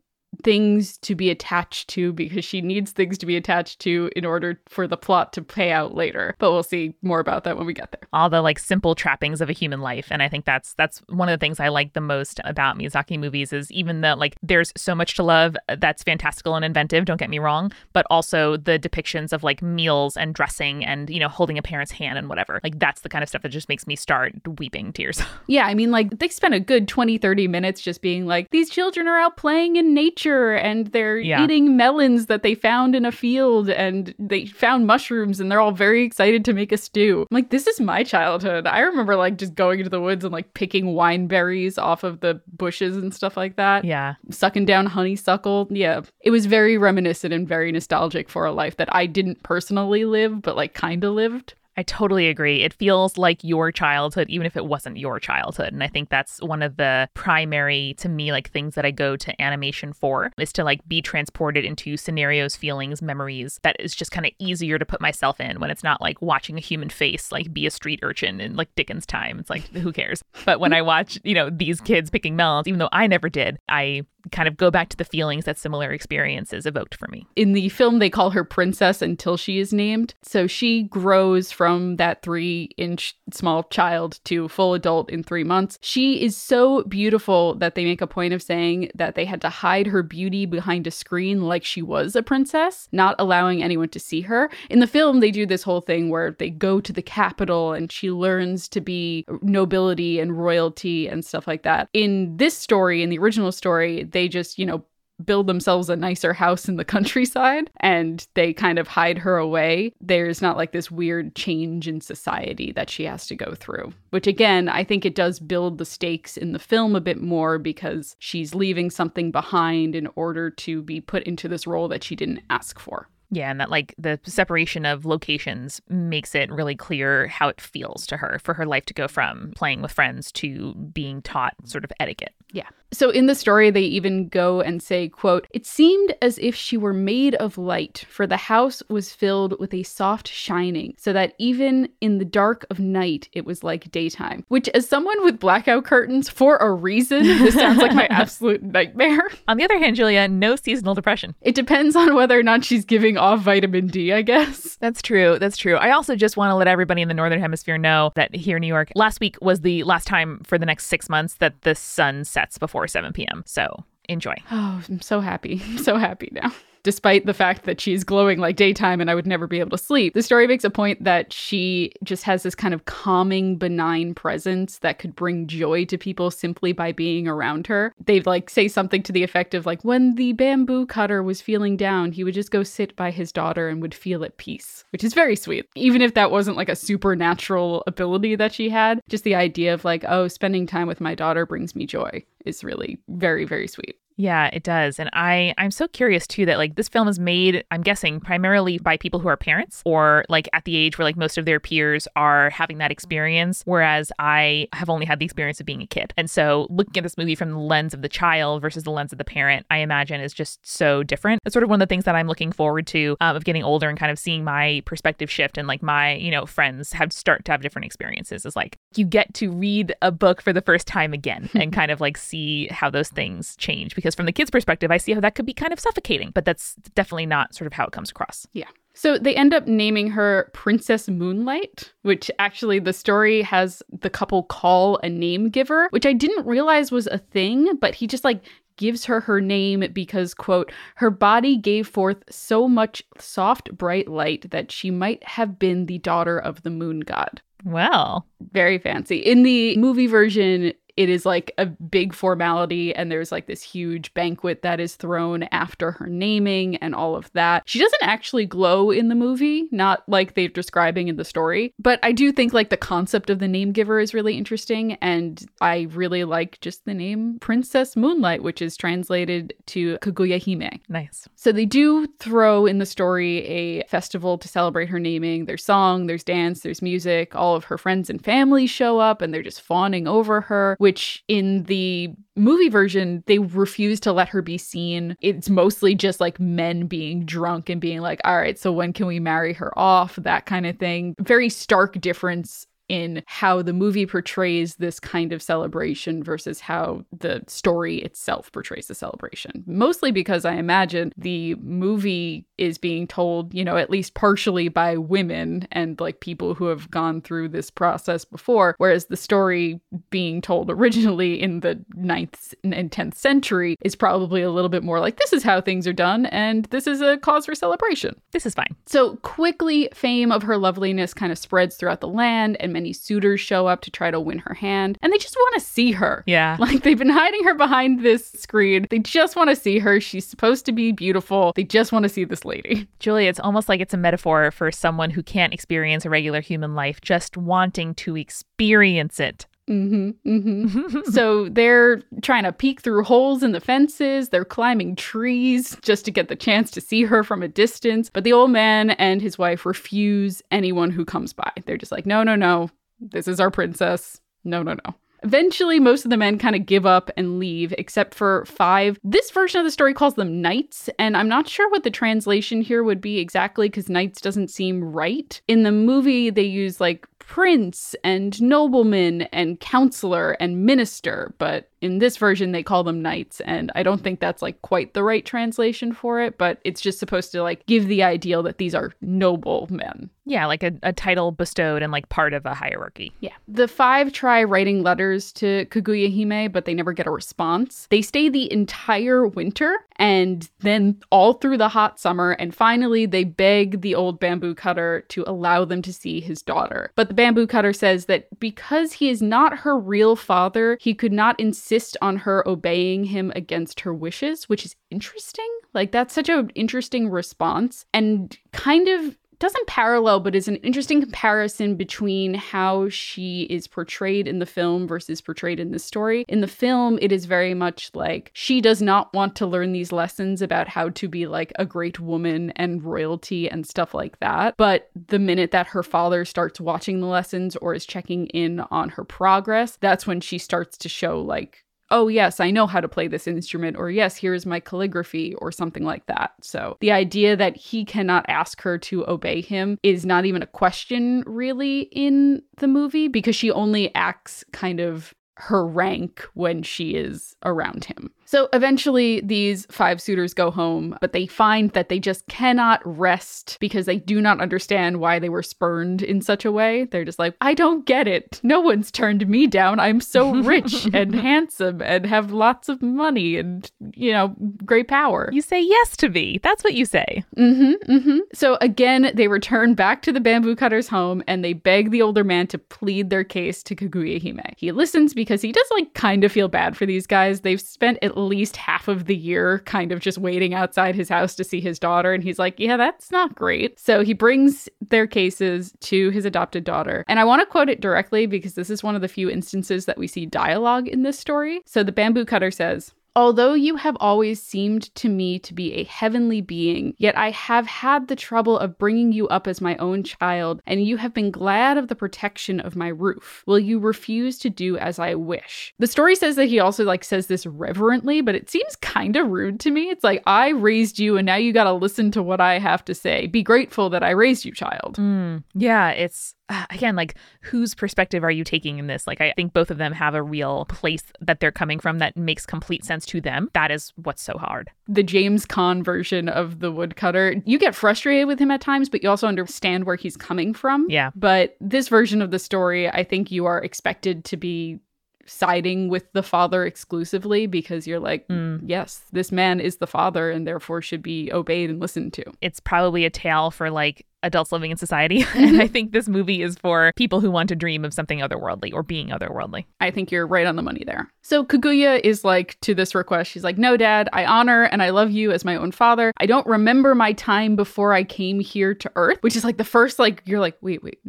things 0.43 0.97
to 0.99 1.15
be 1.15 1.29
attached 1.29 1.87
to 1.89 2.13
because 2.13 2.45
she 2.45 2.61
needs 2.61 2.91
things 2.91 3.17
to 3.17 3.25
be 3.25 3.35
attached 3.35 3.79
to 3.79 4.09
in 4.15 4.25
order 4.25 4.59
for 4.67 4.87
the 4.87 4.97
plot 4.97 5.33
to 5.33 5.41
pay 5.41 5.71
out 5.71 5.95
later. 5.95 6.35
But 6.39 6.51
we'll 6.51 6.63
see 6.63 6.93
more 7.01 7.19
about 7.19 7.43
that 7.43 7.57
when 7.57 7.65
we 7.65 7.73
get 7.73 7.91
there. 7.91 8.07
All 8.13 8.29
the 8.29 8.41
like 8.41 8.59
simple 8.59 8.95
trappings 8.95 9.41
of 9.41 9.49
a 9.49 9.53
human 9.53 9.81
life 9.81 10.07
and 10.11 10.21
I 10.21 10.29
think 10.29 10.45
that's 10.45 10.73
that's 10.73 10.99
one 11.09 11.29
of 11.29 11.37
the 11.37 11.43
things 11.43 11.59
I 11.59 11.69
like 11.69 11.93
the 11.93 12.01
most 12.01 12.39
about 12.43 12.77
Miyazaki 12.77 13.19
movies 13.19 13.53
is 13.53 13.71
even 13.71 14.01
the 14.01 14.15
like 14.15 14.35
there's 14.43 14.71
so 14.77 14.93
much 14.93 15.15
to 15.15 15.23
love 15.23 15.55
that's 15.77 16.03
fantastical 16.03 16.55
and 16.55 16.65
inventive, 16.65 17.05
don't 17.05 17.17
get 17.17 17.29
me 17.29 17.39
wrong, 17.39 17.71
but 17.93 18.05
also 18.09 18.57
the 18.57 18.77
depictions 18.77 19.33
of 19.33 19.43
like 19.43 19.61
meals 19.61 20.17
and 20.17 20.33
dressing 20.33 20.85
and 20.85 21.09
you 21.09 21.19
know 21.19 21.29
holding 21.29 21.57
a 21.57 21.61
parent's 21.61 21.91
hand 21.91 22.17
and 22.17 22.29
whatever. 22.29 22.59
Like 22.63 22.79
that's 22.79 23.01
the 23.01 23.09
kind 23.09 23.23
of 23.23 23.29
stuff 23.29 23.41
that 23.41 23.49
just 23.49 23.69
makes 23.69 23.87
me 23.87 23.95
start 23.95 24.33
weeping 24.59 24.93
tears. 24.93 25.21
yeah, 25.47 25.65
I 25.65 25.73
mean 25.73 25.91
like 25.91 26.19
they 26.19 26.27
spent 26.27 26.53
a 26.53 26.59
good 26.59 26.87
20 26.87 27.17
30 27.17 27.47
minutes 27.47 27.81
just 27.81 28.01
being 28.01 28.25
like 28.25 28.49
these 28.51 28.69
children 28.69 29.07
are 29.07 29.17
out 29.17 29.37
playing 29.37 29.75
in 29.75 29.93
nature 29.93 30.16
and 30.25 30.87
they're 30.87 31.17
yeah. 31.17 31.43
eating 31.43 31.77
melons 31.77 32.25
that 32.27 32.43
they 32.43 32.55
found 32.55 32.95
in 32.95 33.05
a 33.05 33.11
field 33.11 33.69
and 33.69 34.13
they 34.19 34.45
found 34.45 34.87
mushrooms 34.87 35.39
and 35.39 35.51
they're 35.51 35.61
all 35.61 35.71
very 35.71 36.03
excited 36.03 36.43
to 36.45 36.53
make 36.53 36.71
a 36.71 36.77
stew. 36.77 37.27
I'm 37.29 37.35
like, 37.35 37.49
this 37.49 37.67
is 37.67 37.79
my 37.79 38.03
childhood. 38.03 38.67
I 38.67 38.79
remember 38.79 39.15
like 39.15 39.37
just 39.37 39.55
going 39.55 39.79
into 39.79 39.89
the 39.89 40.01
woods 40.01 40.23
and 40.23 40.33
like 40.33 40.53
picking 40.53 40.93
wine 40.93 41.27
berries 41.27 41.77
off 41.77 42.03
of 42.03 42.21
the 42.21 42.41
bushes 42.47 42.97
and 42.97 43.13
stuff 43.13 43.37
like 43.37 43.55
that. 43.57 43.85
Yeah. 43.85 44.15
Sucking 44.29 44.65
down 44.65 44.85
honeysuckle. 44.87 45.67
Yeah. 45.69 46.01
It 46.21 46.31
was 46.31 46.45
very 46.45 46.77
reminiscent 46.77 47.33
and 47.33 47.47
very 47.47 47.71
nostalgic 47.71 48.29
for 48.29 48.45
a 48.45 48.51
life 48.51 48.77
that 48.77 48.93
I 48.93 49.05
didn't 49.05 49.43
personally 49.43 50.05
live, 50.05 50.41
but 50.41 50.55
like 50.55 50.73
kind 50.73 51.03
of 51.03 51.13
lived. 51.13 51.53
I 51.77 51.83
totally 51.83 52.27
agree. 52.27 52.63
It 52.63 52.73
feels 52.73 53.17
like 53.17 53.43
your 53.43 53.71
childhood, 53.71 54.29
even 54.29 54.47
if 54.47 54.57
it 54.57 54.65
wasn't 54.65 54.97
your 54.97 55.19
childhood. 55.19 55.73
And 55.73 55.83
I 55.83 55.87
think 55.87 56.09
that's 56.09 56.41
one 56.41 56.63
of 56.63 56.77
the 56.77 57.07
primary, 57.13 57.93
to 57.99 58.09
me, 58.09 58.31
like 58.31 58.49
things 58.49 58.73
that 58.73 58.85
I 58.85 58.89
go 58.89 59.15
to 59.15 59.41
animation 59.41 59.93
for 59.93 60.31
is 60.39 60.51
to 60.53 60.63
like 60.63 60.85
be 60.87 61.03
transported 61.03 61.63
into 61.63 61.95
scenarios, 61.95 62.55
feelings, 62.55 63.03
memories 63.03 63.59
that 63.61 63.75
is 63.79 63.93
just 63.93 64.11
kind 64.11 64.25
of 64.25 64.31
easier 64.39 64.79
to 64.79 64.85
put 64.85 64.99
myself 65.01 65.39
in 65.39 65.59
when 65.59 65.69
it's 65.69 65.83
not 65.83 66.01
like 66.01 66.19
watching 66.19 66.57
a 66.57 66.61
human 66.61 66.89
face, 66.89 67.31
like 67.31 67.53
be 67.53 67.67
a 67.67 67.71
street 67.71 67.99
urchin 68.01 68.41
in 68.41 68.55
like 68.55 68.73
Dickens' 68.73 69.05
time. 69.05 69.37
It's 69.37 69.49
like, 69.51 69.67
who 69.67 69.91
cares? 69.91 70.23
But 70.45 70.59
when 70.59 70.73
I 70.73 70.81
watch, 70.87 71.19
you 71.23 71.35
know, 71.35 71.51
these 71.51 71.79
kids 71.79 72.09
picking 72.09 72.35
melons, 72.35 72.67
even 72.67 72.79
though 72.79 72.89
I 72.91 73.05
never 73.05 73.29
did, 73.29 73.59
I 73.69 74.03
kind 74.31 74.47
of 74.47 74.57
go 74.57 74.71
back 74.71 74.89
to 74.89 74.97
the 74.97 75.05
feelings 75.05 75.45
that 75.45 75.57
similar 75.57 75.91
experiences 75.91 76.65
evoked 76.65 76.95
for 76.95 77.07
me. 77.07 77.25
In 77.35 77.53
the 77.53 77.69
film, 77.69 77.99
they 77.99 78.09
call 78.09 78.31
her 78.31 78.43
princess 78.43 79.01
until 79.01 79.37
she 79.37 79.59
is 79.59 79.73
named. 79.73 80.13
So 80.21 80.47
she 80.47 80.83
grows 80.83 81.51
from 81.51 81.97
that 81.97 82.21
three 82.21 82.71
inch 82.77 83.15
small 83.31 83.63
child 83.63 84.19
to 84.25 84.47
full 84.47 84.73
adult 84.73 85.09
in 85.09 85.23
three 85.23 85.43
months. 85.43 85.77
She 85.81 86.23
is 86.23 86.35
so 86.35 86.83
beautiful 86.83 87.55
that 87.55 87.75
they 87.75 87.85
make 87.85 88.01
a 88.01 88.07
point 88.07 88.33
of 88.33 88.41
saying 88.41 88.91
that 88.95 89.15
they 89.15 89.25
had 89.25 89.41
to 89.41 89.49
hide 89.49 89.87
her 89.87 90.03
beauty 90.03 90.45
behind 90.45 90.87
a 90.87 90.91
screen 90.91 91.41
like 91.43 91.63
she 91.63 91.81
was 91.81 92.15
a 92.15 92.23
princess, 92.23 92.87
not 92.91 93.15
allowing 93.19 93.63
anyone 93.63 93.89
to 93.89 93.99
see 93.99 94.21
her. 94.21 94.49
In 94.69 94.79
the 94.79 94.87
film, 94.87 95.19
they 95.19 95.31
do 95.31 95.45
this 95.45 95.63
whole 95.63 95.81
thing 95.81 96.09
where 96.09 96.31
they 96.31 96.49
go 96.49 96.79
to 96.79 96.93
the 96.93 97.01
capital 97.01 97.73
and 97.73 97.91
she 97.91 98.11
learns 98.11 98.67
to 98.69 98.81
be 98.81 99.25
nobility 99.41 100.19
and 100.19 100.37
royalty 100.37 101.07
and 101.07 101.23
stuff 101.23 101.47
like 101.47 101.63
that. 101.63 101.89
In 101.93 102.37
this 102.37 102.57
story, 102.57 103.03
in 103.03 103.09
the 103.09 103.19
original 103.19 103.51
story, 103.51 104.03
they 104.17 104.27
just, 104.27 104.57
you 104.57 104.65
know, 104.65 104.83
build 105.23 105.45
themselves 105.45 105.89
a 105.89 105.95
nicer 105.95 106.33
house 106.33 106.67
in 106.67 106.75
the 106.75 106.85
countryside 106.85 107.69
and 107.81 108.27
they 108.33 108.51
kind 108.51 108.79
of 108.79 108.87
hide 108.87 109.19
her 109.19 109.37
away. 109.37 109.93
There's 110.01 110.41
not 110.41 110.57
like 110.57 110.71
this 110.71 110.89
weird 110.89 111.35
change 111.35 111.87
in 111.87 112.01
society 112.01 112.71
that 112.71 112.89
she 112.89 113.03
has 113.05 113.27
to 113.27 113.35
go 113.35 113.53
through, 113.53 113.93
which 114.09 114.25
again, 114.25 114.69
I 114.69 114.83
think 114.83 115.05
it 115.05 115.13
does 115.13 115.39
build 115.39 115.77
the 115.77 115.85
stakes 115.85 116.35
in 116.35 116.51
the 116.51 116.59
film 116.59 116.95
a 116.95 117.01
bit 117.01 117.21
more 117.21 117.59
because 117.59 118.15
she's 118.17 118.55
leaving 118.55 118.89
something 118.89 119.31
behind 119.31 119.95
in 119.95 120.07
order 120.15 120.49
to 120.49 120.81
be 120.81 120.99
put 120.99 121.23
into 121.23 121.47
this 121.47 121.67
role 121.67 121.87
that 121.89 122.03
she 122.03 122.15
didn't 122.15 122.41
ask 122.49 122.79
for. 122.79 123.07
Yeah, 123.29 123.51
and 123.51 123.59
that 123.59 123.69
like 123.69 123.93
the 123.97 124.19
separation 124.23 124.85
of 124.85 125.05
locations 125.05 125.79
makes 125.89 126.33
it 126.33 126.49
really 126.49 126.75
clear 126.75 127.27
how 127.27 127.49
it 127.49 127.59
feels 127.61 128.07
to 128.07 128.17
her 128.17 128.39
for 128.41 128.53
her 128.53 128.65
life 128.65 128.85
to 128.85 128.93
go 128.93 129.07
from 129.07 129.51
playing 129.55 129.81
with 129.81 129.91
friends 129.91 130.31
to 130.33 130.73
being 130.73 131.21
taught 131.21 131.53
sort 131.65 131.83
of 131.83 131.91
etiquette. 131.99 132.33
Yeah. 132.51 132.69
So 132.91 133.09
in 133.09 133.25
the 133.25 133.35
story 133.35 133.69
they 133.69 133.81
even 133.81 134.29
go 134.29 134.61
and 134.61 134.81
say, 134.81 135.09
quote, 135.09 135.47
"It 135.51 135.65
seemed 135.65 136.15
as 136.21 136.37
if 136.39 136.55
she 136.55 136.77
were 136.77 136.93
made 136.93 137.35
of 137.35 137.57
light, 137.57 138.05
for 138.09 138.25
the 138.25 138.37
house 138.37 138.81
was 138.89 139.13
filled 139.13 139.59
with 139.59 139.73
a 139.73 139.83
soft 139.83 140.27
shining, 140.27 140.95
so 140.97 141.11
that 141.13 141.33
even 141.37 141.89
in 142.01 142.17
the 142.17 142.25
dark 142.25 142.65
of 142.69 142.79
night 142.79 143.29
it 143.33 143.45
was 143.45 143.63
like 143.63 143.91
daytime." 143.91 144.45
Which 144.47 144.69
as 144.69 144.87
someone 144.87 145.23
with 145.23 145.39
blackout 145.39 145.83
curtains 145.85 146.29
for 146.29 146.57
a 146.57 146.71
reason, 146.71 147.23
this 147.23 147.55
sounds 147.55 147.79
like 147.79 147.93
my 147.93 148.07
absolute 148.09 148.63
nightmare. 148.63 149.27
On 149.47 149.57
the 149.57 149.63
other 149.63 149.77
hand, 149.77 149.95
Julia, 149.95 150.27
no 150.27 150.55
seasonal 150.55 150.95
depression. 150.95 151.35
It 151.41 151.55
depends 151.55 151.95
on 151.95 152.15
whether 152.15 152.39
or 152.39 152.43
not 152.43 152.63
she's 152.63 152.85
giving 152.85 153.17
off 153.17 153.41
vitamin 153.41 153.87
D, 153.87 154.13
I 154.13 154.21
guess. 154.21 154.77
That's 154.79 155.01
true. 155.01 155.37
That's 155.39 155.57
true. 155.57 155.75
I 155.75 155.91
also 155.91 156.15
just 156.15 156.37
want 156.37 156.51
to 156.51 156.55
let 156.55 156.67
everybody 156.67 157.01
in 157.01 157.07
the 157.07 157.13
northern 157.13 157.39
hemisphere 157.39 157.77
know 157.77 158.11
that 158.15 158.33
here 158.35 158.57
in 158.57 158.61
New 158.61 158.67
York, 158.67 158.91
last 158.95 159.19
week 159.19 159.37
was 159.41 159.61
the 159.61 159.83
last 159.83 160.07
time 160.07 160.41
for 160.45 160.57
the 160.57 160.65
next 160.65 160.85
6 160.87 161.09
months 161.09 161.35
that 161.35 161.61
the 161.61 161.75
sun 161.75 162.23
sets 162.23 162.57
before 162.57 162.76
before 162.77 162.87
7 162.87 163.11
p.m. 163.13 163.43
So 163.45 163.85
enjoy. 164.07 164.35
Oh, 164.51 164.81
I'm 164.87 165.01
so 165.01 165.19
happy. 165.19 165.61
I'm 165.67 165.77
so 165.79 165.97
happy 165.97 166.29
now 166.31 166.51
despite 166.87 167.25
the 167.25 167.33
fact 167.33 167.65
that 167.65 167.81
she's 167.81 168.05
glowing 168.05 168.39
like 168.39 168.55
daytime 168.55 169.01
and 169.01 169.11
I 169.11 169.15
would 169.15 169.27
never 169.27 169.45
be 169.45 169.59
able 169.59 169.71
to 169.71 169.77
sleep. 169.77 170.13
The 170.13 170.23
story 170.23 170.47
makes 170.47 170.63
a 170.63 170.69
point 170.69 171.03
that 171.03 171.33
she 171.33 171.91
just 172.01 172.23
has 172.23 172.43
this 172.43 172.55
kind 172.55 172.73
of 172.73 172.85
calming, 172.85 173.57
benign 173.57 174.15
presence 174.15 174.79
that 174.79 174.97
could 174.97 175.13
bring 175.13 175.47
joy 175.47 175.83
to 175.83 175.97
people 175.97 176.31
simply 176.31 176.71
by 176.71 176.93
being 176.93 177.27
around 177.27 177.67
her. 177.67 177.93
They 178.05 178.21
like 178.21 178.49
say 178.49 178.69
something 178.69 179.03
to 179.03 179.11
the 179.11 179.23
effect 179.23 179.53
of 179.53 179.65
like 179.65 179.83
when 179.83 180.15
the 180.15 180.31
bamboo 180.31 180.85
cutter 180.85 181.21
was 181.21 181.41
feeling 181.41 181.75
down, 181.75 182.13
he 182.13 182.23
would 182.23 182.33
just 182.33 182.51
go 182.51 182.63
sit 182.63 182.95
by 182.95 183.11
his 183.11 183.33
daughter 183.33 183.67
and 183.67 183.81
would 183.81 183.93
feel 183.93 184.23
at 184.23 184.37
peace, 184.37 184.85
which 184.91 185.03
is 185.03 185.13
very 185.13 185.35
sweet. 185.35 185.65
Even 185.75 186.01
if 186.01 186.13
that 186.13 186.31
wasn't 186.31 186.55
like 186.55 186.69
a 186.69 186.75
supernatural 186.77 187.83
ability 187.85 188.37
that 188.37 188.53
she 188.53 188.69
had, 188.69 189.01
just 189.09 189.25
the 189.25 189.35
idea 189.35 189.73
of 189.73 189.83
like, 189.83 190.05
oh, 190.07 190.29
spending 190.29 190.65
time 190.65 190.87
with 190.87 191.01
my 191.01 191.15
daughter 191.15 191.45
brings 191.45 191.75
me 191.75 191.85
joy 191.85 192.23
is 192.47 192.63
really 192.63 192.99
very, 193.09 193.45
very 193.45 193.67
sweet. 193.67 193.97
Yeah, 194.19 194.49
it 194.51 194.63
does. 194.63 194.99
And 194.99 195.11
I 195.13 195.53
I'm 195.59 195.69
so 195.69 195.87
curious 195.87 196.25
too 196.25 196.47
that 196.47 196.57
like 196.57 196.75
this 196.75 196.89
film 196.89 197.07
is 197.07 197.19
made, 197.19 197.63
I'm 197.69 197.83
guessing, 197.83 198.19
primarily 198.19 198.79
by 198.79 198.97
people 198.97 199.19
who 199.19 199.27
are 199.27 199.37
parents 199.37 199.83
or 199.85 200.25
like 200.27 200.49
at 200.53 200.65
the 200.65 200.75
age 200.75 200.97
where 200.97 201.05
like 201.05 201.15
most 201.15 201.37
of 201.37 201.45
their 201.45 201.59
peers 201.59 202.07
are 202.15 202.49
having 202.49 202.79
that 202.79 202.91
experience 202.91 203.61
whereas 203.65 204.11
I 204.17 204.69
have 204.73 204.89
only 204.89 205.05
had 205.05 205.19
the 205.19 205.25
experience 205.25 205.59
of 205.59 205.67
being 205.67 205.83
a 205.83 205.87
kid. 205.87 206.13
And 206.17 206.29
so 206.29 206.65
looking 206.71 206.97
at 206.97 207.03
this 207.03 207.17
movie 207.17 207.35
from 207.35 207.51
the 207.51 207.59
lens 207.59 207.93
of 207.93 208.01
the 208.01 208.09
child 208.09 208.61
versus 208.61 208.83
the 208.83 208.91
lens 208.91 209.11
of 209.11 209.19
the 209.19 209.23
parent, 209.23 209.67
I 209.69 209.77
imagine 209.77 210.19
is 210.19 210.33
just 210.33 210.65
so 210.67 211.03
different. 211.03 211.41
It's 211.45 211.53
sort 211.53 211.63
of 211.63 211.69
one 211.69 211.79
of 211.79 211.87
the 211.87 211.93
things 211.93 212.05
that 212.05 212.15
I'm 212.15 212.27
looking 212.27 212.51
forward 212.51 212.87
to 212.87 213.17
um, 213.21 213.35
of 213.35 213.45
getting 213.45 213.63
older 213.63 213.87
and 213.87 213.99
kind 213.99 214.11
of 214.11 214.17
seeing 214.17 214.43
my 214.43 214.81
perspective 214.85 215.29
shift 215.29 215.59
and 215.59 215.67
like 215.67 215.83
my, 215.83 216.15
you 216.15 216.31
know, 216.31 216.47
friends 216.47 216.91
have 216.93 217.13
start 217.13 217.45
to 217.45 217.51
have 217.51 217.61
different 217.61 217.85
experiences 217.85 218.47
is 218.47 218.55
like 218.55 218.77
you 218.95 219.05
get 219.05 219.31
to 219.35 219.51
read 219.51 219.93
a 220.01 220.11
book 220.11 220.41
for 220.41 220.51
the 220.51 220.61
first 220.61 220.87
time 220.87 221.13
again 221.13 221.51
and 221.53 221.71
kind 221.77 221.91
of 221.91 222.01
like 222.01 222.17
see 222.17 222.67
how 222.71 222.89
those 222.89 223.09
things 223.09 223.55
change 223.57 223.93
because 223.93 224.06
because 224.07 224.15
from 224.15 224.25
the 224.25 224.31
kid's 224.31 224.49
perspective, 224.49 224.89
I 224.89 224.95
see 224.95 225.11
how 225.11 225.19
that 225.19 225.35
could 225.35 225.45
be 225.45 225.53
kind 225.53 225.73
of 225.73 225.81
suffocating, 225.81 226.31
but 226.31 226.45
that's 226.45 226.75
definitely 226.95 227.25
not 227.25 227.53
sort 227.53 227.67
of 227.67 227.73
how 227.73 227.85
it 227.85 227.91
comes 227.91 228.09
across. 228.09 228.47
Yeah. 228.53 228.69
So 228.93 229.17
they 229.17 229.35
end 229.35 229.53
up 229.53 229.67
naming 229.67 230.11
her 230.11 230.49
Princess 230.53 231.09
Moonlight, 231.09 231.91
which 232.03 232.31
actually 232.39 232.79
the 232.79 232.93
story 232.93 233.41
has 233.41 233.83
the 233.91 234.09
couple 234.09 234.43
call 234.43 234.97
a 235.03 235.09
name 235.09 235.49
giver, 235.49 235.89
which 235.89 236.05
I 236.05 236.13
didn't 236.13 236.47
realize 236.47 236.89
was 236.89 237.07
a 237.07 237.17
thing, 237.17 237.75
but 237.75 237.95
he 237.95 238.07
just 238.07 238.23
like 238.23 238.41
gives 238.77 239.03
her 239.05 239.19
her 239.19 239.41
name 239.41 239.83
because, 239.91 240.33
quote, 240.33 240.71
her 240.95 241.09
body 241.09 241.57
gave 241.57 241.85
forth 241.85 242.23
so 242.29 242.65
much 242.65 243.03
soft, 243.19 243.75
bright 243.77 244.07
light 244.07 244.49
that 244.51 244.71
she 244.71 244.89
might 244.89 245.21
have 245.27 245.59
been 245.59 245.87
the 245.87 245.97
daughter 245.97 246.39
of 246.39 246.63
the 246.63 246.69
moon 246.69 247.01
god. 247.01 247.41
Well, 247.65 248.25
very 248.53 248.77
fancy. 248.77 249.17
In 249.17 249.43
the 249.43 249.75
movie 249.75 250.07
version, 250.07 250.71
it 250.97 251.09
is 251.09 251.25
like 251.25 251.53
a 251.57 251.65
big 251.65 252.13
formality 252.13 252.93
and 252.93 253.11
there's 253.11 253.31
like 253.31 253.45
this 253.45 253.61
huge 253.61 254.13
banquet 254.15 254.63
that 254.63 254.79
is 254.79 254.95
thrown 254.95 255.43
after 255.43 255.91
her 255.91 256.07
naming 256.07 256.75
and 256.77 256.95
all 256.95 257.15
of 257.15 257.31
that. 257.33 257.63
She 257.65 257.79
doesn't 257.79 258.03
actually 258.03 258.47
glow 258.47 258.89
in 258.89 259.07
the 259.07 259.15
movie, 259.15 259.67
not 259.71 260.03
like 260.09 260.33
they're 260.33 260.47
describing 260.47 261.07
in 261.07 261.15
the 261.15 261.23
story, 261.23 261.73
but 261.79 261.99
I 262.01 262.11
do 262.11 262.31
think 262.31 262.51
like 262.51 262.69
the 262.69 262.77
concept 262.77 263.29
of 263.29 263.39
the 263.39 263.47
name 263.47 263.71
giver 263.71 263.99
is 263.99 264.13
really 264.13 264.37
interesting 264.37 264.93
and 264.95 265.45
I 265.61 265.87
really 265.91 266.23
like 266.23 266.59
just 266.61 266.85
the 266.85 266.93
name 266.95 267.37
Princess 267.39 267.95
Moonlight, 267.95 268.41
which 268.41 268.61
is 268.61 268.75
translated 268.75 269.53
to 269.67 269.97
Kaguya 269.99 270.43
Hime. 270.43 270.79
Nice. 270.89 271.29
So 271.35 271.51
they 271.51 271.65
do 271.65 272.07
throw 272.19 272.65
in 272.65 272.79
the 272.79 272.85
story 272.85 273.45
a 273.45 273.83
festival 273.83 274.39
to 274.39 274.47
celebrate 274.47 274.89
her 274.89 274.99
naming. 274.99 275.45
There's 275.45 275.63
song, 275.63 276.07
there's 276.07 276.23
dance, 276.23 276.61
there's 276.61 276.81
music. 276.81 277.35
All 277.35 277.55
of 277.55 277.65
her 277.65 277.77
friends 277.77 278.09
and 278.09 278.23
family 278.23 278.65
show 278.65 278.99
up 278.99 279.21
and 279.21 279.31
they're 279.31 279.43
just 279.43 279.61
fawning 279.61 280.07
over 280.07 280.41
her, 280.41 280.75
which 280.87 281.21
in 281.27 281.63
the 281.63 282.09
movie 282.37 282.69
version, 282.69 283.21
they 283.27 283.39
refuse 283.39 283.99
to 283.99 284.13
let 284.13 284.29
her 284.29 284.41
be 284.41 284.57
seen. 284.57 285.17
It's 285.19 285.49
mostly 285.49 285.95
just 285.95 286.21
like 286.21 286.39
men 286.39 286.87
being 286.87 287.25
drunk 287.25 287.67
and 287.67 287.81
being 287.81 287.99
like, 287.99 288.21
all 288.23 288.37
right, 288.37 288.57
so 288.57 288.71
when 288.71 288.93
can 288.93 289.05
we 289.05 289.19
marry 289.19 289.51
her 289.51 289.77
off? 289.77 290.15
That 290.15 290.45
kind 290.45 290.65
of 290.65 290.77
thing. 290.77 291.13
Very 291.19 291.49
stark 291.49 291.99
difference 291.99 292.65
in 292.89 293.23
how 293.25 293.61
the 293.61 293.73
movie 293.73 294.05
portrays 294.05 294.75
this 294.75 294.99
kind 294.99 295.33
of 295.33 295.41
celebration 295.41 296.23
versus 296.23 296.59
how 296.59 297.03
the 297.17 297.43
story 297.47 297.97
itself 297.97 298.51
portrays 298.51 298.87
the 298.87 298.95
celebration. 298.95 299.63
Mostly 299.67 300.11
because 300.11 300.45
I 300.45 300.53
imagine 300.53 301.11
the 301.17 301.55
movie 301.55 302.45
is 302.57 302.77
being 302.77 303.07
told, 303.07 303.53
you 303.53 303.63
know, 303.63 303.77
at 303.77 303.89
least 303.89 304.13
partially 304.13 304.67
by 304.69 304.97
women 304.97 305.67
and 305.71 305.99
like 305.99 306.19
people 306.21 306.53
who 306.53 306.65
have 306.65 306.89
gone 306.89 307.21
through 307.21 307.49
this 307.49 307.69
process 307.69 308.25
before, 308.25 308.75
whereas 308.77 309.05
the 309.05 309.17
story 309.17 309.79
being 310.09 310.41
told 310.41 310.69
originally 310.69 311.41
in 311.41 311.59
the 311.59 311.79
9th 311.97 312.53
and 312.63 312.91
10th 312.91 313.15
century 313.15 313.75
is 313.81 313.95
probably 313.95 314.41
a 314.41 314.51
little 314.51 314.69
bit 314.69 314.83
more 314.83 314.99
like 314.99 315.17
this 315.17 315.33
is 315.33 315.43
how 315.43 315.61
things 315.61 315.87
are 315.87 315.93
done 315.93 316.25
and 316.27 316.65
this 316.65 316.87
is 316.87 317.01
a 317.01 317.17
cause 317.17 317.45
for 317.45 317.55
celebration. 317.55 318.19
This 318.31 318.45
is 318.45 318.53
fine. 318.53 318.75
So 318.85 319.17
quickly, 319.17 319.89
fame 319.93 320.31
of 320.31 320.43
her 320.43 320.57
loveliness 320.57 321.13
kind 321.13 321.31
of 321.31 321.37
spreads 321.37 321.75
throughout 321.75 322.01
the 322.01 322.07
land, 322.07 322.57
and 322.59 322.76
many 322.77 322.93
suitors 322.93 323.41
show 323.41 323.65
up 323.65 323.81
to 323.81 323.89
try 323.89 324.11
to 324.11 324.19
win 324.19 324.37
her 324.37 324.53
hand, 324.53 324.99
and 325.01 325.11
they 325.11 325.17
just 325.17 325.35
want 325.35 325.55
to 325.55 325.59
see 325.59 325.91
her. 325.91 326.23
Yeah. 326.27 326.55
Like 326.67 326.83
they've 326.83 326.97
been 326.97 327.09
hiding 327.09 327.45
her 327.45 327.55
behind 327.55 328.03
this 328.03 328.29
screen. 328.29 328.87
They 328.89 328.99
just 328.99 329.37
want 329.37 329.49
to 329.49 329.55
see 329.55 329.79
her. 329.79 330.01
She's 330.01 330.27
supposed 330.27 330.65
to 330.65 330.73
be 330.73 330.91
beautiful. 330.91 331.53
They 331.55 331.63
just 331.63 331.93
want 331.93 332.03
to 332.03 332.09
see 332.09 332.25
this 332.25 332.43
lady. 332.43 332.89
Julia, 332.99 333.29
it's 333.29 333.39
almost 333.39 333.69
like 333.69 333.79
it's 333.79 333.93
a 333.93 333.97
metaphor 333.97 334.51
for 334.51 334.69
someone 334.69 335.09
who 335.09 335.23
can't 335.23 335.53
experience 335.53 336.03
a 336.03 336.09
regular 336.09 336.41
human 336.41 336.75
life, 336.75 336.99
just 336.99 337.37
wanting 337.37 337.95
to 337.95 338.17
experience 338.17 339.21
it. 339.21 339.45
Mm-hmm, 339.69 340.29
mm-hmm. 340.29 341.11
so 341.11 341.49
they're 341.49 342.01
trying 342.21 342.43
to 342.43 342.51
peek 342.53 342.81
through 342.81 343.03
holes 343.03 343.43
in 343.43 343.51
the 343.51 343.59
fences. 343.59 344.29
They're 344.29 344.45
climbing 344.45 344.95
trees 344.95 345.77
just 345.81 346.05
to 346.05 346.11
get 346.11 346.29
the 346.29 346.35
chance 346.35 346.71
to 346.71 346.81
see 346.81 347.03
her 347.03 347.23
from 347.23 347.43
a 347.43 347.47
distance. 347.47 348.09
But 348.09 348.23
the 348.23 348.33
old 348.33 348.51
man 348.51 348.91
and 348.91 349.21
his 349.21 349.37
wife 349.37 349.65
refuse 349.65 350.41
anyone 350.51 350.91
who 350.91 351.05
comes 351.05 351.33
by. 351.33 351.51
They're 351.65 351.77
just 351.77 351.91
like, 351.91 352.05
no, 352.05 352.23
no, 352.23 352.35
no. 352.35 352.69
This 352.99 353.27
is 353.27 353.39
our 353.39 353.51
princess. 353.51 354.21
No, 354.43 354.63
no, 354.63 354.73
no. 354.85 354.95
Eventually, 355.23 355.79
most 355.79 356.05
of 356.05 356.11
the 356.11 356.17
men 356.17 356.37
kind 356.37 356.55
of 356.55 356.65
give 356.65 356.85
up 356.85 357.09
and 357.17 357.39
leave, 357.39 357.73
except 357.77 358.13
for 358.13 358.45
five. 358.45 358.99
This 359.03 359.31
version 359.31 359.59
of 359.59 359.65
the 359.65 359.71
story 359.71 359.93
calls 359.93 360.13
them 360.13 360.41
knights, 360.41 360.89
and 360.99 361.17
I'm 361.17 361.27
not 361.27 361.49
sure 361.49 361.69
what 361.71 361.83
the 361.83 361.89
translation 361.89 362.61
here 362.61 362.83
would 362.83 363.01
be 363.01 363.17
exactly 363.17 363.67
because 363.67 363.89
knights 363.89 364.21
doesn't 364.21 364.49
seem 364.49 364.83
right. 364.83 365.41
In 365.47 365.63
the 365.63 365.71
movie, 365.71 366.29
they 366.29 366.43
use 366.43 366.79
like 366.79 367.07
prince 367.27 367.93
and 368.05 368.41
nobleman 368.41 369.23
and 369.33 369.59
counselor 369.59 370.31
and 370.39 370.65
minister, 370.65 371.35
but 371.37 371.69
in 371.81 371.99
this 371.99 372.17
version 372.17 372.51
they 372.51 372.63
call 372.63 372.83
them 372.83 373.01
knights 373.01 373.39
and 373.41 373.71
I 373.75 373.83
don't 373.83 374.01
think 374.01 374.19
that's 374.19 374.41
like 374.41 374.61
quite 374.61 374.93
the 374.93 375.03
right 375.03 375.25
translation 375.25 375.93
for 375.93 376.21
it, 376.21 376.37
but 376.37 376.59
it's 376.63 376.81
just 376.81 376.99
supposed 376.99 377.31
to 377.33 377.43
like 377.43 377.65
give 377.65 377.87
the 377.87 378.03
ideal 378.03 378.43
that 378.43 378.57
these 378.57 378.75
are 378.75 378.93
noble 379.01 379.67
men. 379.69 380.09
Yeah, 380.25 380.45
like 380.45 380.61
a, 380.61 380.73
a 380.83 380.91
title 380.91 381.31
bestowed 381.31 381.81
and 381.81 381.91
like 381.91 382.09
part 382.09 382.33
of 382.33 382.45
a 382.45 382.53
hierarchy. 382.53 383.13
Yeah. 383.21 383.33
The 383.47 383.67
five 383.67 384.11
try 384.11 384.43
writing 384.43 384.83
letters 384.83 385.31
to 385.33 385.65
Kaguya 385.67 386.13
Hime, 386.13 386.51
but 386.51 386.65
they 386.65 386.73
never 386.73 386.91
get 386.91 387.07
a 387.07 387.11
response. 387.11 387.87
They 387.89 388.01
stay 388.01 388.27
the 388.27 388.51
entire 388.51 389.25
winter 389.25 389.79
and 389.95 390.49
then 390.59 391.01
all 391.11 391.33
through 391.33 391.57
the 391.57 391.69
hot 391.69 391.99
summer, 391.99 392.31
and 392.33 392.53
finally 392.53 393.05
they 393.05 393.23
beg 393.23 393.81
the 393.81 393.95
old 393.95 394.19
bamboo 394.19 394.53
cutter 394.53 395.05
to 395.07 395.23
allow 395.25 395.63
them 395.63 395.81
to 395.81 395.93
see 395.93 396.19
his 396.19 396.41
daughter. 396.41 396.91
But 396.95 397.07
the 397.07 397.13
bamboo 397.13 397.47
cutter 397.47 397.73
says 397.73 398.05
that 398.05 398.27
because 398.39 398.93
he 398.93 399.09
is 399.09 399.21
not 399.21 399.59
her 399.59 399.79
real 399.79 400.15
father, 400.15 400.77
he 400.81 400.93
could 400.93 401.13
not 401.13 401.39
insist 401.39 401.66
on 402.01 402.17
her 402.17 402.47
obeying 402.47 403.05
him 403.05 403.31
against 403.35 403.81
her 403.81 403.93
wishes, 403.93 404.49
which 404.49 404.65
is 404.65 404.75
interesting. 404.89 405.47
Like, 405.73 405.91
that's 405.91 406.13
such 406.13 406.29
an 406.29 406.49
interesting 406.55 407.09
response 407.09 407.85
and 407.93 408.37
kind 408.51 408.87
of 408.87 409.17
doesn't 409.39 409.67
parallel, 409.67 410.19
but 410.19 410.35
is 410.35 410.47
an 410.47 410.57
interesting 410.57 411.01
comparison 411.01 411.75
between 411.75 412.33
how 412.33 412.89
she 412.89 413.43
is 413.43 413.67
portrayed 413.67 414.27
in 414.27 414.39
the 414.39 414.45
film 414.45 414.87
versus 414.87 415.21
portrayed 415.21 415.59
in 415.59 415.71
the 415.71 415.79
story. 415.79 416.25
In 416.27 416.41
the 416.41 416.47
film, 416.47 416.97
it 417.01 417.11
is 417.11 417.25
very 417.25 417.53
much 417.53 417.91
like 417.93 418.31
she 418.33 418.61
does 418.61 418.81
not 418.81 419.13
want 419.13 419.35
to 419.35 419.45
learn 419.45 419.71
these 419.71 419.91
lessons 419.91 420.41
about 420.41 420.67
how 420.67 420.89
to 420.89 421.07
be 421.07 421.27
like 421.27 421.51
a 421.57 421.65
great 421.65 421.99
woman 421.99 422.51
and 422.55 422.83
royalty 422.83 423.49
and 423.49 423.67
stuff 423.67 423.93
like 423.93 424.19
that. 424.19 424.55
But 424.57 424.89
the 425.07 425.19
minute 425.19 425.51
that 425.51 425.67
her 425.67 425.83
father 425.83 426.25
starts 426.25 426.59
watching 426.59 426.99
the 426.99 427.07
lessons 427.07 427.55
or 427.57 427.73
is 427.73 427.85
checking 427.85 428.27
in 428.27 428.61
on 428.71 428.89
her 428.89 429.03
progress, 429.03 429.77
that's 429.79 430.07
when 430.07 430.21
she 430.21 430.37
starts 430.37 430.77
to 430.77 430.89
show 430.89 431.21
like 431.21 431.63
oh, 431.91 432.07
yes, 432.07 432.39
I 432.39 432.51
know 432.51 432.67
how 432.67 432.81
to 432.81 432.87
play 432.87 433.07
this 433.07 433.27
instrument, 433.27 433.77
or 433.77 433.89
yes, 433.89 434.17
here's 434.17 434.45
my 434.45 434.59
calligraphy, 434.59 435.35
or 435.35 435.51
something 435.51 435.83
like 435.83 436.05
that. 436.07 436.31
So 436.41 436.77
the 436.81 436.91
idea 436.91 437.35
that 437.35 437.55
he 437.55 437.85
cannot 437.85 438.25
ask 438.27 438.61
her 438.61 438.77
to 438.79 439.07
obey 439.09 439.41
him 439.41 439.77
is 439.83 440.05
not 440.05 440.25
even 440.25 440.41
a 440.41 440.47
question 440.47 441.23
really 441.25 441.81
in 441.91 442.41
the 442.57 442.67
movie 442.67 443.07
because 443.07 443.35
she 443.35 443.51
only 443.51 443.93
acts 443.95 444.43
kind 444.51 444.79
of 444.79 445.13
her 445.35 445.65
rank 445.65 446.25
when 446.33 446.63
she 446.63 446.95
is 446.95 447.35
around 447.43 447.85
him. 447.85 448.11
So 448.27 448.49
eventually, 448.51 449.21
these 449.21 449.65
five 449.71 450.01
suitors 450.01 450.33
go 450.33 450.51
home, 450.51 450.97
but 450.99 451.13
they 451.13 451.27
find 451.27 451.71
that 451.71 451.87
they 451.87 451.97
just 451.97 452.27
cannot 452.27 452.81
rest 452.83 453.55
because 453.61 453.85
they 453.85 453.99
do 453.99 454.19
not 454.19 454.41
understand 454.41 454.99
why 454.99 455.17
they 455.17 455.29
were 455.29 455.41
spurned 455.41 456.01
in 456.01 456.21
such 456.21 456.43
a 456.43 456.51
way. 456.51 456.83
They're 456.83 457.05
just 457.05 457.19
like, 457.19 457.37
I 457.39 457.53
don't 457.53 457.85
get 457.85 458.05
it. 458.05 458.41
No 458.43 458.59
one's 458.59 458.91
turned 458.91 459.25
me 459.29 459.47
down. 459.47 459.79
I'm 459.79 460.01
so 460.01 460.35
rich 460.41 460.89
and 460.93 461.15
handsome 461.15 461.81
and 461.81 462.05
have 462.05 462.33
lots 462.33 462.67
of 462.67 462.81
money 462.81 463.37
and, 463.37 463.71
you 463.93 464.11
know, 464.11 464.35
great 464.65 464.89
power. 464.89 465.29
You 465.31 465.41
say 465.41 465.61
yes 465.61 465.95
to 465.95 466.09
me. 466.09 466.41
That's 466.43 466.65
what 466.65 466.73
you 466.73 466.83
say. 466.83 467.23
Mm-hmm. 467.37 467.89
Mm-hmm. 467.89 468.17
So 468.33 468.57
again, 468.59 469.09
they 469.13 469.29
return 469.29 469.73
back 469.73 470.01
to 470.01 470.11
the 470.11 470.19
bamboo 470.19 470.57
cutter's 470.57 470.89
home 470.89 471.23
and 471.27 471.45
they 471.45 471.53
beg 471.53 471.91
the 471.91 472.01
older 472.01 472.25
man 472.25 472.47
to 472.47 472.57
plead 472.57 473.09
their 473.09 473.23
case 473.23 473.63
to 473.63 473.75
Kaguya 473.75 474.21
Hime. 474.21 474.53
He 474.57 474.73
listens 474.73 475.13
because 475.13 475.41
he 475.41 475.53
does 475.53 475.67
like 475.71 475.93
kind 475.93 476.25
of 476.25 476.31
feel 476.33 476.49
bad 476.49 476.75
for 476.75 476.85
these 476.85 477.07
guys. 477.07 477.39
They've 477.39 477.61
spent 477.61 477.99
at 478.01 478.16
least 478.17 478.57
half 478.57 478.87
of 478.87 479.05
the 479.05 479.15
year 479.15 479.59
kind 479.65 479.91
of 479.91 479.99
just 479.99 480.17
waiting 480.17 480.53
outside 480.53 480.95
his 480.95 481.09
house 481.09 481.35
to 481.35 481.43
see 481.43 481.61
his 481.61 481.79
daughter. 481.79 482.13
And 482.13 482.23
he's 482.23 482.39
like, 482.39 482.59
yeah, 482.59 482.77
that's 482.77 483.11
not 483.11 483.35
great. 483.35 483.79
So 483.79 484.03
he 484.03 484.13
brings 484.13 484.67
their 484.81 485.07
cases 485.07 485.73
to 485.81 486.09
his 486.09 486.25
adopted 486.25 486.63
daughter. 486.63 487.03
And 487.07 487.19
I 487.19 487.25
want 487.25 487.41
to 487.41 487.45
quote 487.45 487.69
it 487.69 487.81
directly 487.81 488.25
because 488.25 488.55
this 488.55 488.69
is 488.69 488.83
one 488.83 488.95
of 488.95 489.01
the 489.01 489.07
few 489.07 489.29
instances 489.29 489.85
that 489.85 489.97
we 489.97 490.07
see 490.07 490.25
dialogue 490.25 490.87
in 490.87 491.03
this 491.03 491.19
story. 491.19 491.61
So 491.65 491.83
the 491.83 491.91
bamboo 491.91 492.25
cutter 492.25 492.51
says, 492.51 492.93
Although 493.17 493.55
you 493.55 493.77
have 493.77 493.97
always 493.99 494.39
seemed 494.39 494.93
to 494.93 495.09
me 495.09 495.39
to 495.39 495.51
be 495.51 495.73
a 495.73 495.85
heavenly 495.85 496.39
being, 496.39 496.93
yet 496.99 497.17
I 497.17 497.31
have 497.31 497.65
had 497.65 498.07
the 498.07 498.15
trouble 498.15 498.59
of 498.59 498.77
bringing 498.77 499.11
you 499.11 499.27
up 499.29 499.47
as 499.47 499.59
my 499.59 499.75
own 499.77 500.03
child, 500.03 500.61
and 500.67 500.85
you 500.85 500.97
have 500.97 501.15
been 501.15 501.31
glad 501.31 501.79
of 501.79 501.87
the 501.87 501.95
protection 501.95 502.59
of 502.59 502.75
my 502.75 502.89
roof. 502.89 503.41
Will 503.47 503.57
you 503.57 503.79
refuse 503.79 504.37
to 504.37 504.51
do 504.51 504.77
as 504.77 504.99
I 504.99 505.15
wish? 505.15 505.73
The 505.79 505.87
story 505.87 506.15
says 506.15 506.35
that 506.35 506.45
he 506.45 506.59
also 506.59 506.83
like 506.83 507.03
says 507.03 507.25
this 507.25 507.47
reverently, 507.47 508.21
but 508.21 508.35
it 508.35 508.51
seems 508.51 508.75
kind 508.75 509.15
of 509.15 509.29
rude 509.29 509.59
to 509.61 509.71
me. 509.71 509.89
It's 509.89 510.03
like 510.03 510.21
I 510.27 510.49
raised 510.49 510.99
you 510.99 511.17
and 511.17 511.25
now 511.25 511.37
you 511.37 511.53
got 511.53 511.63
to 511.63 511.73
listen 511.73 512.11
to 512.11 512.21
what 512.21 512.39
I 512.39 512.59
have 512.59 512.85
to 512.85 512.93
say. 512.93 513.25
Be 513.25 513.41
grateful 513.41 513.89
that 513.89 514.03
I 514.03 514.11
raised 514.11 514.45
you, 514.45 514.51
child. 514.51 514.97
Mm, 514.99 515.43
yeah, 515.55 515.89
it's 515.89 516.35
again, 516.69 516.95
like 516.95 517.15
whose 517.41 517.75
perspective 517.75 518.23
are 518.23 518.31
you 518.31 518.43
taking 518.43 518.77
in 518.77 518.87
this? 518.87 519.07
Like, 519.07 519.21
I 519.21 519.33
think 519.33 519.53
both 519.53 519.71
of 519.71 519.77
them 519.77 519.91
have 519.93 520.15
a 520.15 520.23
real 520.23 520.65
place 520.65 521.03
that 521.19 521.39
they're 521.39 521.51
coming 521.51 521.79
from 521.79 521.99
that 521.99 522.15
makes 522.15 522.45
complete 522.45 522.85
sense 522.85 523.05
to 523.07 523.21
them. 523.21 523.49
That 523.53 523.71
is 523.71 523.93
what's 523.95 524.21
so 524.21 524.37
hard. 524.37 524.69
The 524.87 525.03
James 525.03 525.45
Caan 525.45 525.83
version 525.83 526.29
of 526.29 526.59
the 526.59 526.71
woodcutter, 526.71 527.35
you 527.45 527.59
get 527.59 527.75
frustrated 527.75 528.27
with 528.27 528.39
him 528.39 528.51
at 528.51 528.61
times, 528.61 528.89
but 528.89 529.03
you 529.03 529.09
also 529.09 529.27
understand 529.27 529.85
where 529.85 529.95
he's 529.95 530.17
coming 530.17 530.53
from. 530.53 530.85
Yeah. 530.89 531.11
But 531.15 531.57
this 531.59 531.89
version 531.89 532.21
of 532.21 532.31
the 532.31 532.39
story, 532.39 532.89
I 532.89 533.03
think 533.03 533.31
you 533.31 533.45
are 533.45 533.61
expected 533.61 534.23
to 534.25 534.37
be 534.37 534.79
siding 535.27 535.89
with 535.89 536.11
the 536.13 536.23
father 536.23 536.65
exclusively 536.65 537.47
because 537.47 537.85
you're 537.85 537.99
like, 537.99 538.27
mm. 538.29 538.61
yes, 538.63 539.01
this 539.11 539.31
man 539.31 539.59
is 539.59 539.77
the 539.77 539.87
father 539.87 540.31
and 540.31 540.47
therefore 540.47 540.81
should 540.81 541.01
be 541.01 541.31
obeyed 541.31 541.69
and 541.69 541.79
listened 541.79 542.13
to. 542.13 542.23
It's 542.41 542.59
probably 542.59 543.05
a 543.05 543.09
tale 543.09 543.51
for 543.51 543.69
like 543.69 544.05
adults 544.23 544.51
living 544.51 544.71
in 544.71 544.77
society. 544.77 545.21
and 545.35 545.57
I 545.57 545.65
mm-hmm. 545.65 545.73
think 545.73 545.91
this 545.91 546.07
movie 546.07 546.41
is 546.41 546.57
for 546.57 546.91
people 546.95 547.21
who 547.21 547.31
want 547.31 547.49
to 547.49 547.55
dream 547.55 547.85
of 547.85 547.93
something 547.93 548.19
otherworldly 548.19 548.73
or 548.73 548.83
being 548.83 549.09
otherworldly. 549.09 549.65
I 549.79 549.91
think 549.91 550.11
you're 550.11 550.27
right 550.27 550.45
on 550.45 550.55
the 550.55 550.61
money 550.61 550.83
there. 550.85 551.11
So 551.21 551.43
Kaguya 551.43 551.99
is 552.03 552.23
like 552.23 552.59
to 552.61 552.73
this 552.73 552.95
request, 552.95 553.31
she's 553.31 553.43
like, 553.43 553.57
No, 553.57 553.77
dad, 553.77 554.09
I 554.13 554.25
honor 554.25 554.63
and 554.63 554.81
I 554.81 554.89
love 554.89 555.11
you 555.11 555.31
as 555.31 555.45
my 555.45 555.55
own 555.55 555.71
father. 555.71 556.11
I 556.17 556.25
don't 556.25 556.47
remember 556.47 556.95
my 556.95 557.13
time 557.13 557.55
before 557.55 557.93
I 557.93 558.03
came 558.03 558.39
here 558.39 558.73
to 558.73 558.91
Earth, 558.95 559.17
which 559.21 559.35
is 559.35 559.43
like 559.43 559.57
the 559.57 559.63
first, 559.63 559.99
like, 559.99 560.21
you're 560.25 560.39
like, 560.39 560.57
wait, 560.61 560.83
wait, 560.83 560.99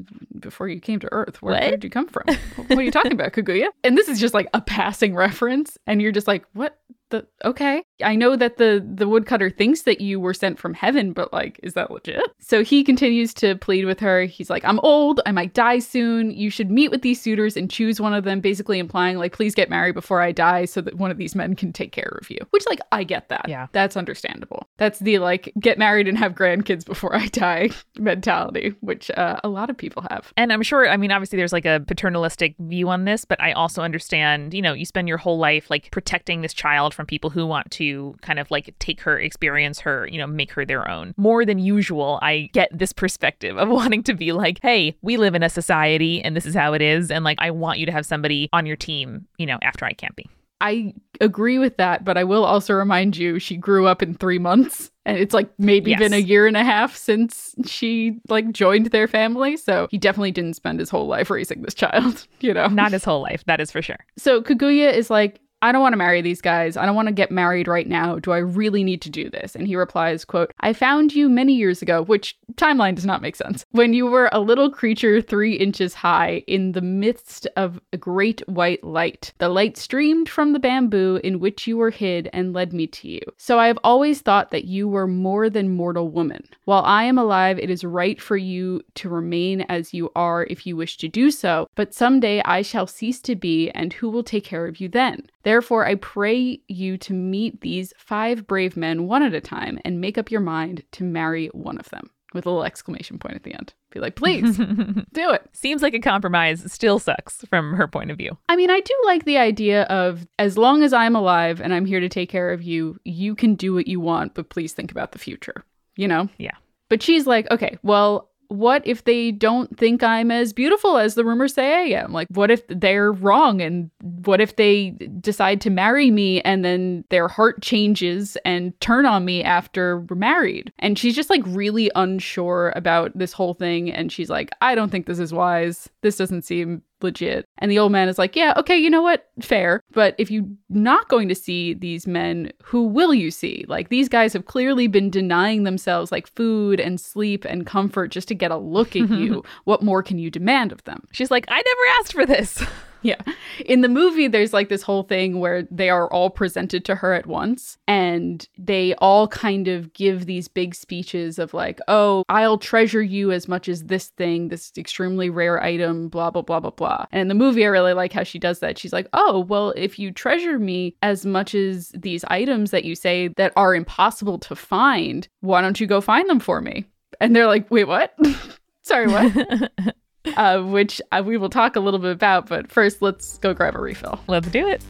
before 0.41 0.69
you 0.69 0.81
came 0.81 1.01
to 1.01 1.09
Earth, 1.13 1.41
where, 1.43 1.55
where 1.55 1.71
did 1.71 1.85
you 1.85 1.91
come 1.91 2.09
from? 2.09 2.25
what 2.57 2.79
are 2.79 2.83
you 2.83 2.91
talking 2.91 3.13
about, 3.13 3.33
Kaguya? 3.33 3.69
And 3.85 3.97
this 3.97 4.09
is 4.09 4.21
just 4.21 4.35
like 4.35 4.49
a 4.55 4.61
passing 4.61 5.15
reference. 5.15 5.79
And 5.87 6.03
you're 6.03 6.13
just 6.13 6.27
like, 6.27 6.45
what? 6.53 6.79
The 7.11 7.27
okay. 7.45 7.83
I 8.03 8.17
know 8.17 8.37
that 8.37 8.57
the 8.57 8.85
the 8.87 9.09
woodcutter 9.09 9.51
thinks 9.51 9.83
that 9.83 10.01
you 10.01 10.21
were 10.21 10.35
sent 10.35 10.59
from 10.59 10.75
heaven 10.75 11.13
but 11.13 11.33
like 11.33 11.59
is 11.63 11.75
that 11.75 11.91
legit? 11.91 12.23
So 12.41 12.63
he 12.63 12.85
continues 12.85 13.35
to 13.35 13.57
plead 13.57 13.85
with 13.85 14.01
her. 14.01 14.23
He's 14.23 14.51
like 14.51 14.65
i'm 14.65 14.81
old. 14.81 15.21
I 15.27 15.33
might 15.33 15.55
die 15.55 15.79
soon. 15.79 16.31
You 16.31 16.51
should 16.51 16.71
meet 16.71 16.91
with 16.91 17.03
these 17.03 17.21
suitors 17.21 17.57
and 17.57 17.71
choose 17.71 18.01
one 18.01 18.15
of 18.15 18.25
them 18.25 18.41
basically 18.41 18.79
implying 18.79 19.19
like 19.19 19.33
please 19.33 19.55
get 19.55 19.71
married 19.71 19.95
before 19.95 20.21
i 20.21 20.33
die 20.33 20.65
so 20.65 20.81
that 20.81 20.95
one 20.95 21.11
of 21.11 21.19
these 21.19 21.35
men 21.35 21.55
can 21.57 21.73
take 21.73 21.93
care 21.93 22.19
of 22.21 22.31
you. 22.31 22.39
Which 22.51 22.67
like 22.67 22.81
i 22.93 23.05
get 23.05 23.29
that. 23.29 23.47
Yeah. 23.49 23.67
that's 23.73 23.97
understandable. 23.97 24.69
That's 24.77 24.99
the 24.99 25.19
like 25.19 25.53
get 25.61 25.79
married 25.79 26.09
and 26.09 26.19
have 26.19 26.35
grandkids 26.35 26.85
before 26.85 27.15
i 27.15 27.27
die 27.27 27.71
mentality 27.99 28.75
which 28.81 29.11
uh, 29.13 29.41
a 29.45 29.49
lot 29.49 29.71
of 29.71 29.77
people 29.77 30.05
have. 30.11 30.33
And 30.37 30.53
I'm 30.53 30.63
sure, 30.63 30.89
I 30.89 30.97
mean, 30.97 31.13
obviously 31.13 31.37
there's 31.37 31.53
like 31.53 31.65
a 31.65 31.81
paternalistic 31.87 32.55
view 32.59 32.89
on 32.89 33.05
this, 33.05 33.25
but 33.25 33.41
I 33.41 33.53
also 33.53 33.83
understand, 33.83 34.55
you 34.55 34.63
know, 34.63 34.73
you 34.73 34.85
spend 34.85 35.09
your 35.09 35.19
whole 35.19 35.39
life 35.39 35.71
like 35.71 35.91
protecting 35.91 36.43
this 36.43 36.53
child 36.53 36.95
from 36.99 37.07
people 37.07 37.31
who 37.31 37.47
want 37.47 37.71
to 37.71 38.17
kind 38.23 38.41
of 38.41 38.51
like 38.51 38.75
take 38.81 39.01
her, 39.03 39.17
experience 39.21 39.79
her, 39.79 40.09
you 40.11 40.19
know, 40.19 40.27
make 40.27 40.51
her 40.51 40.65
their 40.65 40.91
own. 40.91 41.15
More 41.17 41.45
than 41.47 41.61
usual, 41.61 42.19
I 42.23 42.51
get 42.53 42.77
this 42.77 42.93
perspective 42.93 43.57
of 43.57 43.69
wanting 43.81 44.03
to 44.03 44.15
be 44.15 44.33
like, 44.33 44.59
hey, 44.63 44.97
we 45.01 45.17
live 45.17 45.37
in 45.37 45.45
a 45.45 45.49
society 45.49 46.21
and 46.21 46.35
this 46.35 46.45
is 46.45 46.57
how 46.57 46.73
it 46.73 46.83
is. 46.83 47.13
And 47.13 47.25
like, 47.25 47.39
I 47.41 47.53
want 47.53 47.79
you 47.79 47.87
to 47.87 47.93
have 47.93 48.05
somebody 48.05 48.49
on 48.53 48.67
your 48.67 48.75
team, 48.75 49.29
you 49.39 49.47
know, 49.47 49.59
after 49.63 49.85
I 49.85 49.93
can't 49.93 50.17
be. 50.17 50.27
I 50.61 50.93
agree 51.21 51.61
with 51.61 51.77
that, 51.77 52.05
but 52.05 52.19
I 52.19 52.25
will 52.25 52.45
also 52.45 52.75
remind 52.75 53.17
you 53.17 53.39
she 53.39 53.57
grew 53.57 53.87
up 53.87 54.03
in 54.03 54.15
three 54.15 54.41
months. 54.41 54.91
And 55.07 55.17
it's 55.17 55.33
like 55.33 55.49
maybe 55.57 55.93
Yes. 55.93 56.01
been 56.01 56.13
a 56.13 56.19
year 56.19 56.49
and 56.49 56.57
a 56.57 56.65
half 56.65 56.97
since 56.97 57.55
she 57.65 58.19
like 58.29 58.51
joined 58.51 58.87
their 58.87 59.07
family. 59.07 59.57
So 59.57 59.87
he 59.93 59.99
definitely 59.99 60.33
didn't 60.33 60.55
spend 60.55 60.81
his 60.81 60.91
whole 60.91 61.07
life 61.07 61.31
raising 61.31 61.63
this 61.63 61.75
child, 61.75 62.27
you 62.41 62.53
know? 62.53 62.67
Not 62.67 62.91
his 62.91 63.05
whole 63.05 63.23
life, 63.23 63.45
that 63.47 63.61
is 63.61 63.71
for 63.71 63.83
sure. 63.83 64.05
So 64.17 64.43
Kaguya 64.43 64.93
is 64.93 65.11
like, 65.11 65.39
I 65.61 65.73
don't 65.73 65.83
want 65.83 65.93
to 65.93 65.99
marry 65.99 66.23
these 66.23 66.41
guys. 66.41 66.77
I 66.77 66.87
don't 66.87 66.95
want 66.95 67.09
to 67.09 67.15
get 67.15 67.31
married 67.31 67.67
right 67.67 67.87
now. 67.87 68.19
Do 68.19 68.33
I 68.33 68.39
really 68.39 68.85
need 68.85 69.03
to 69.03 69.11
do 69.11 69.29
this? 69.29 69.55
And 69.55 69.67
he 69.67 69.77
replies, 69.77 70.25
quote, 70.25 70.53
I 70.61 70.73
found 70.73 71.15
you 71.15 71.29
many 71.29 71.55
years 71.55 71.83
ago, 71.83 72.03
which 72.03 72.39
timeline 72.55 72.95
does 72.95 73.07
not 73.07 73.23
make 73.23 73.35
sense. 73.35 73.65
When 73.73 73.93
you 73.93 74.07
were 74.07 74.31
a 74.33 74.41
little 74.41 74.71
creature 74.71 75.21
three 75.21 75.55
inches 75.55 75.95
high 75.95 76.45
in 76.47 76.73
the 76.73 76.81
midst 76.81 77.47
of 77.57 77.81
a 77.93 77.97
great 77.97 78.47
white 78.49 78.85
light. 78.85 79.33
The 79.39 79.49
light 79.49 79.77
streamed 79.77 80.29
from 80.29 80.53
the 80.53 80.61
bamboo 80.61 81.21
in 81.25 81.41
which 81.41 81.67
you 81.67 81.77
were 81.77 81.91
hid 81.91 82.31
and 82.33 82.53
led 82.53 82.73
me 82.73 82.87
to 82.89 83.09
you. 83.09 83.21
So 83.37 83.59
I 83.59 83.67
have 83.67 83.79
always 83.83 84.21
thought 84.21 84.51
that 84.53 84.65
you 84.65 84.87
were 84.87 85.07
more 85.07 85.51
than 85.51 85.75
mortal 85.75 86.09
woman. 86.09 86.45
While 86.67 86.85
I 86.85 87.05
am 87.05 87.19
alive, 87.19 87.59
it 87.59 87.71
is 87.71 87.85
right 87.85 88.21
for 88.21 88.37
you 88.37 88.83
to 88.95 89.09
remain 89.09 89.63
as 89.63 89.93
you 89.93 90.11
are 90.15 90.47
if 90.49 90.67
you 90.67 90.77
wish 90.77 90.97
to 90.99 91.09
do 91.09 91.31
so. 91.31 91.69
But 91.75 91.95
someday 91.95 92.43
I 92.45 92.63
shall 92.63 92.87
cease 92.87 93.21
to 93.23 93.35
be, 93.35 93.71
and 93.71 93.93
who 93.93 94.09
will 94.09 94.23
take 94.23 94.45
care 94.45 94.67
of 94.67 94.81
you 94.81 94.89
then? 94.89 95.29
Therefore, 95.49 95.87
I 95.87 95.95
pray 95.95 96.61
you 96.69 96.99
to 96.99 97.15
meet 97.15 97.63
these 97.63 97.95
five 97.97 98.47
brave 98.47 98.77
men 98.77 99.07
one 99.07 99.23
at 99.23 99.33
a 99.33 99.41
time 99.41 99.79
and 99.83 99.99
make 99.99 100.19
up 100.19 100.31
your 100.31 100.43
mind 100.43 100.85
to 100.93 101.05
marry 101.05 101.47
one 101.55 101.79
of 101.79 101.89
them. 101.89 102.11
With 102.35 102.45
a 102.45 102.51
little 102.51 102.65
exclamation 102.65 103.19
point 103.19 103.37
at 103.37 103.45
the 103.45 103.55
end. 103.55 103.73
Be 103.91 103.99
like, 103.99 104.15
please 104.15 104.59
do 104.59 105.31
it. 105.31 105.49
Seems 105.55 105.81
like 105.81 105.95
a 105.95 106.01
compromise 106.01 106.71
still 106.71 106.99
sucks 106.99 107.47
from 107.49 107.73
her 107.73 107.89
point 107.89 108.11
of 108.11 108.19
view. 108.19 108.37
I 108.51 108.57
mean, 108.57 108.69
I 108.69 108.81
do 108.81 108.93
like 109.07 109.25
the 109.25 109.39
idea 109.39 109.85
of 109.85 110.27
as 110.39 110.59
long 110.59 110.83
as 110.83 110.93
I'm 110.93 111.17
alive 111.17 111.63
and 111.63 111.73
I'm 111.73 111.87
here 111.87 112.01
to 112.01 112.11
take 112.11 112.29
care 112.29 112.51
of 112.51 112.63
you, 112.63 112.99
you 113.05 113.35
can 113.35 113.55
do 113.55 113.73
what 113.73 113.87
you 113.87 114.01
want, 114.01 114.35
but 114.35 114.51
please 114.51 114.75
think 114.75 114.91
about 114.91 115.13
the 115.13 115.19
future, 115.19 115.65
you 115.97 116.07
know? 116.07 116.29
Yeah. 116.37 116.57
But 116.91 117.03
she's 117.03 117.27
like, 117.27 117.51
okay, 117.51 117.79
well, 117.83 118.28
what 118.49 118.87
if 118.87 119.05
they 119.05 119.31
don't 119.31 119.77
think 119.77 120.03
I'm 120.03 120.31
as 120.31 120.53
beautiful 120.53 120.97
as 120.97 121.15
the 121.15 121.25
rumors 121.25 121.55
say 121.55 121.75
I 121.75 122.01
am? 122.01 122.13
Like, 122.13 122.29
what 122.31 122.51
if 122.51 122.67
they're 122.69 123.13
wrong? 123.13 123.61
And 123.61 123.91
what 124.01 124.41
if 124.41 124.57
they 124.57 124.91
decide 125.21 125.61
to 125.63 125.71
marry 125.71 126.11
me 126.11 126.41
and 126.43 126.65
then 126.65 127.05
their 127.11 127.29
heart 127.29 127.63
changes 127.63 128.37
and 128.45 128.79
turn 128.81 129.05
on 129.05 129.25
me 129.25 129.45
after 129.45 130.01
we're 130.01 130.17
married? 130.17 130.73
And 130.79 130.99
she's 130.99 131.15
just 131.15 131.31
like 131.31 131.43
really 131.47 131.91
unsure 131.95 132.73
about 132.75 133.17
this 133.17 133.33
whole 133.33 133.55
thing. 133.55 133.93
And 133.93 134.11
she's 134.11 134.31
like, 134.31 134.51
I 134.63 134.75
don't 134.75 134.91
think 134.91 135.07
this 135.07 135.19
is 135.19 135.33
wise. 135.33 135.89
This 136.01 136.17
doesn't 136.17 136.43
seem 136.43 136.83
legit. 137.03 137.47
And 137.59 137.71
the 137.71 137.79
old 137.79 137.93
man 137.93 138.09
is 138.09 138.19
like, 138.19 138.37
Yeah, 138.37 138.55
okay, 138.57 138.77
you 138.77 138.91
know 138.91 139.03
what? 139.03 139.29
Fair. 139.41 139.81
But 139.93 140.15
if 140.19 140.31
you're 140.31 140.47
not 140.69 141.09
going 141.09 141.29
to 141.29 141.35
see 141.35 141.75
these 141.75 142.07
men, 142.07 142.53
who 142.63 142.85
will 142.87 143.15
you 143.15 143.31
see? 143.31 143.65
Like, 143.69 143.89
these 143.89 144.09
guys 144.09 144.33
have 144.33 144.47
clearly 144.47 144.87
been 144.87 145.11
denying 145.11 145.65
themselves 145.65 146.13
like 146.13 146.27
food 146.27 146.81
and 146.81 147.01
sleep 147.01 147.45
and 147.45 147.67
comfort 147.67 148.09
just 148.09 148.29
to 148.29 148.35
get 148.35 148.51
a 148.51 148.57
look 148.57 148.97
at 148.97 149.09
you. 149.11 149.43
What 149.65 149.83
more 149.83 150.03
can 150.03 150.19
you 150.19 150.31
demand 150.31 150.73
of 150.73 150.83
them? 150.85 151.07
She's 151.13 151.31
like, 151.31 151.47
I 151.49 151.57
never 151.57 151.99
asked 152.01 152.13
for 152.13 152.27
this. 152.27 152.63
Yeah. 153.03 153.21
In 153.65 153.81
the 153.83 153.89
movie, 153.89 154.29
there's 154.29 154.53
like 154.53 154.69
this 154.69 154.83
whole 154.83 155.03
thing 155.03 155.41
where 155.41 155.63
they 155.71 155.89
are 155.91 156.11
all 156.13 156.31
presented 156.31 156.85
to 156.87 156.95
her 156.97 157.13
at 157.13 157.27
once 157.27 157.79
and 157.87 158.47
they 158.59 158.95
all 158.97 159.29
kind 159.29 159.69
of 159.69 159.93
give 159.93 160.27
these 160.27 160.49
big 160.49 160.75
speeches 160.75 161.39
of 161.39 161.55
like, 161.55 161.81
oh, 161.89 162.25
I'll 162.29 162.59
treasure 162.59 163.03
you 163.03 163.31
as 163.31 163.49
much 163.49 163.69
as 163.69 163.85
this 163.85 164.09
thing, 164.09 164.49
this 164.49 164.73
extremely 164.77 165.31
rare 165.31 165.63
item, 165.63 166.09
blah, 166.09 166.31
blah, 166.31 166.43
blah, 166.43 166.61
blah, 166.61 166.71
blah. 166.71 167.07
And 167.13 167.21
in 167.23 167.29
the 167.29 167.35
movie, 167.35 167.65
I 167.65 167.69
really 167.69 167.93
like 167.93 168.13
how 168.13 168.25
she 168.25 168.39
does 168.39 168.61
that. 168.61 168.79
She's 168.79 168.93
like, 168.93 169.09
oh, 169.13 169.41
well, 169.41 169.73
if 169.77 169.99
you 169.99 170.11
treasure 170.11 170.59
me 170.59 170.97
as 171.03 171.25
much 171.25 171.55
as 171.55 171.91
these 171.91 172.25
items 172.25 172.71
that 172.73 172.85
you 172.85 172.95
say 172.95 173.29
that 173.29 173.53
are 173.57 173.75
impossible 173.75 174.39
to 174.41 174.57
find, 174.57 175.29
why 175.41 175.61
don't 175.61 175.81
you 175.81 175.87
go 175.87 176.01
find 176.01 176.29
them 176.29 176.41
for 176.41 176.61
me? 176.61 176.85
And 177.21 177.35
they're 177.35 177.47
like, 177.47 177.71
wait, 177.71 177.85
what? 177.85 178.17
Sorry, 178.83 179.07
what? 179.07 179.73
uh, 180.37 180.63
which 180.63 181.01
uh, 181.13 181.23
we 181.25 181.37
will 181.37 181.51
talk 181.51 181.77
a 181.77 181.81
little 181.81 182.01
bit 182.01 182.13
about. 182.13 182.49
But 182.49 182.71
first, 182.71 183.03
let's 183.03 183.39
go 183.39 183.55
grab 183.55 183.75
a 183.75 183.81
refill. 183.81 184.21
Let's 184.27 184.49
do 184.49 184.67
it. 184.67 184.83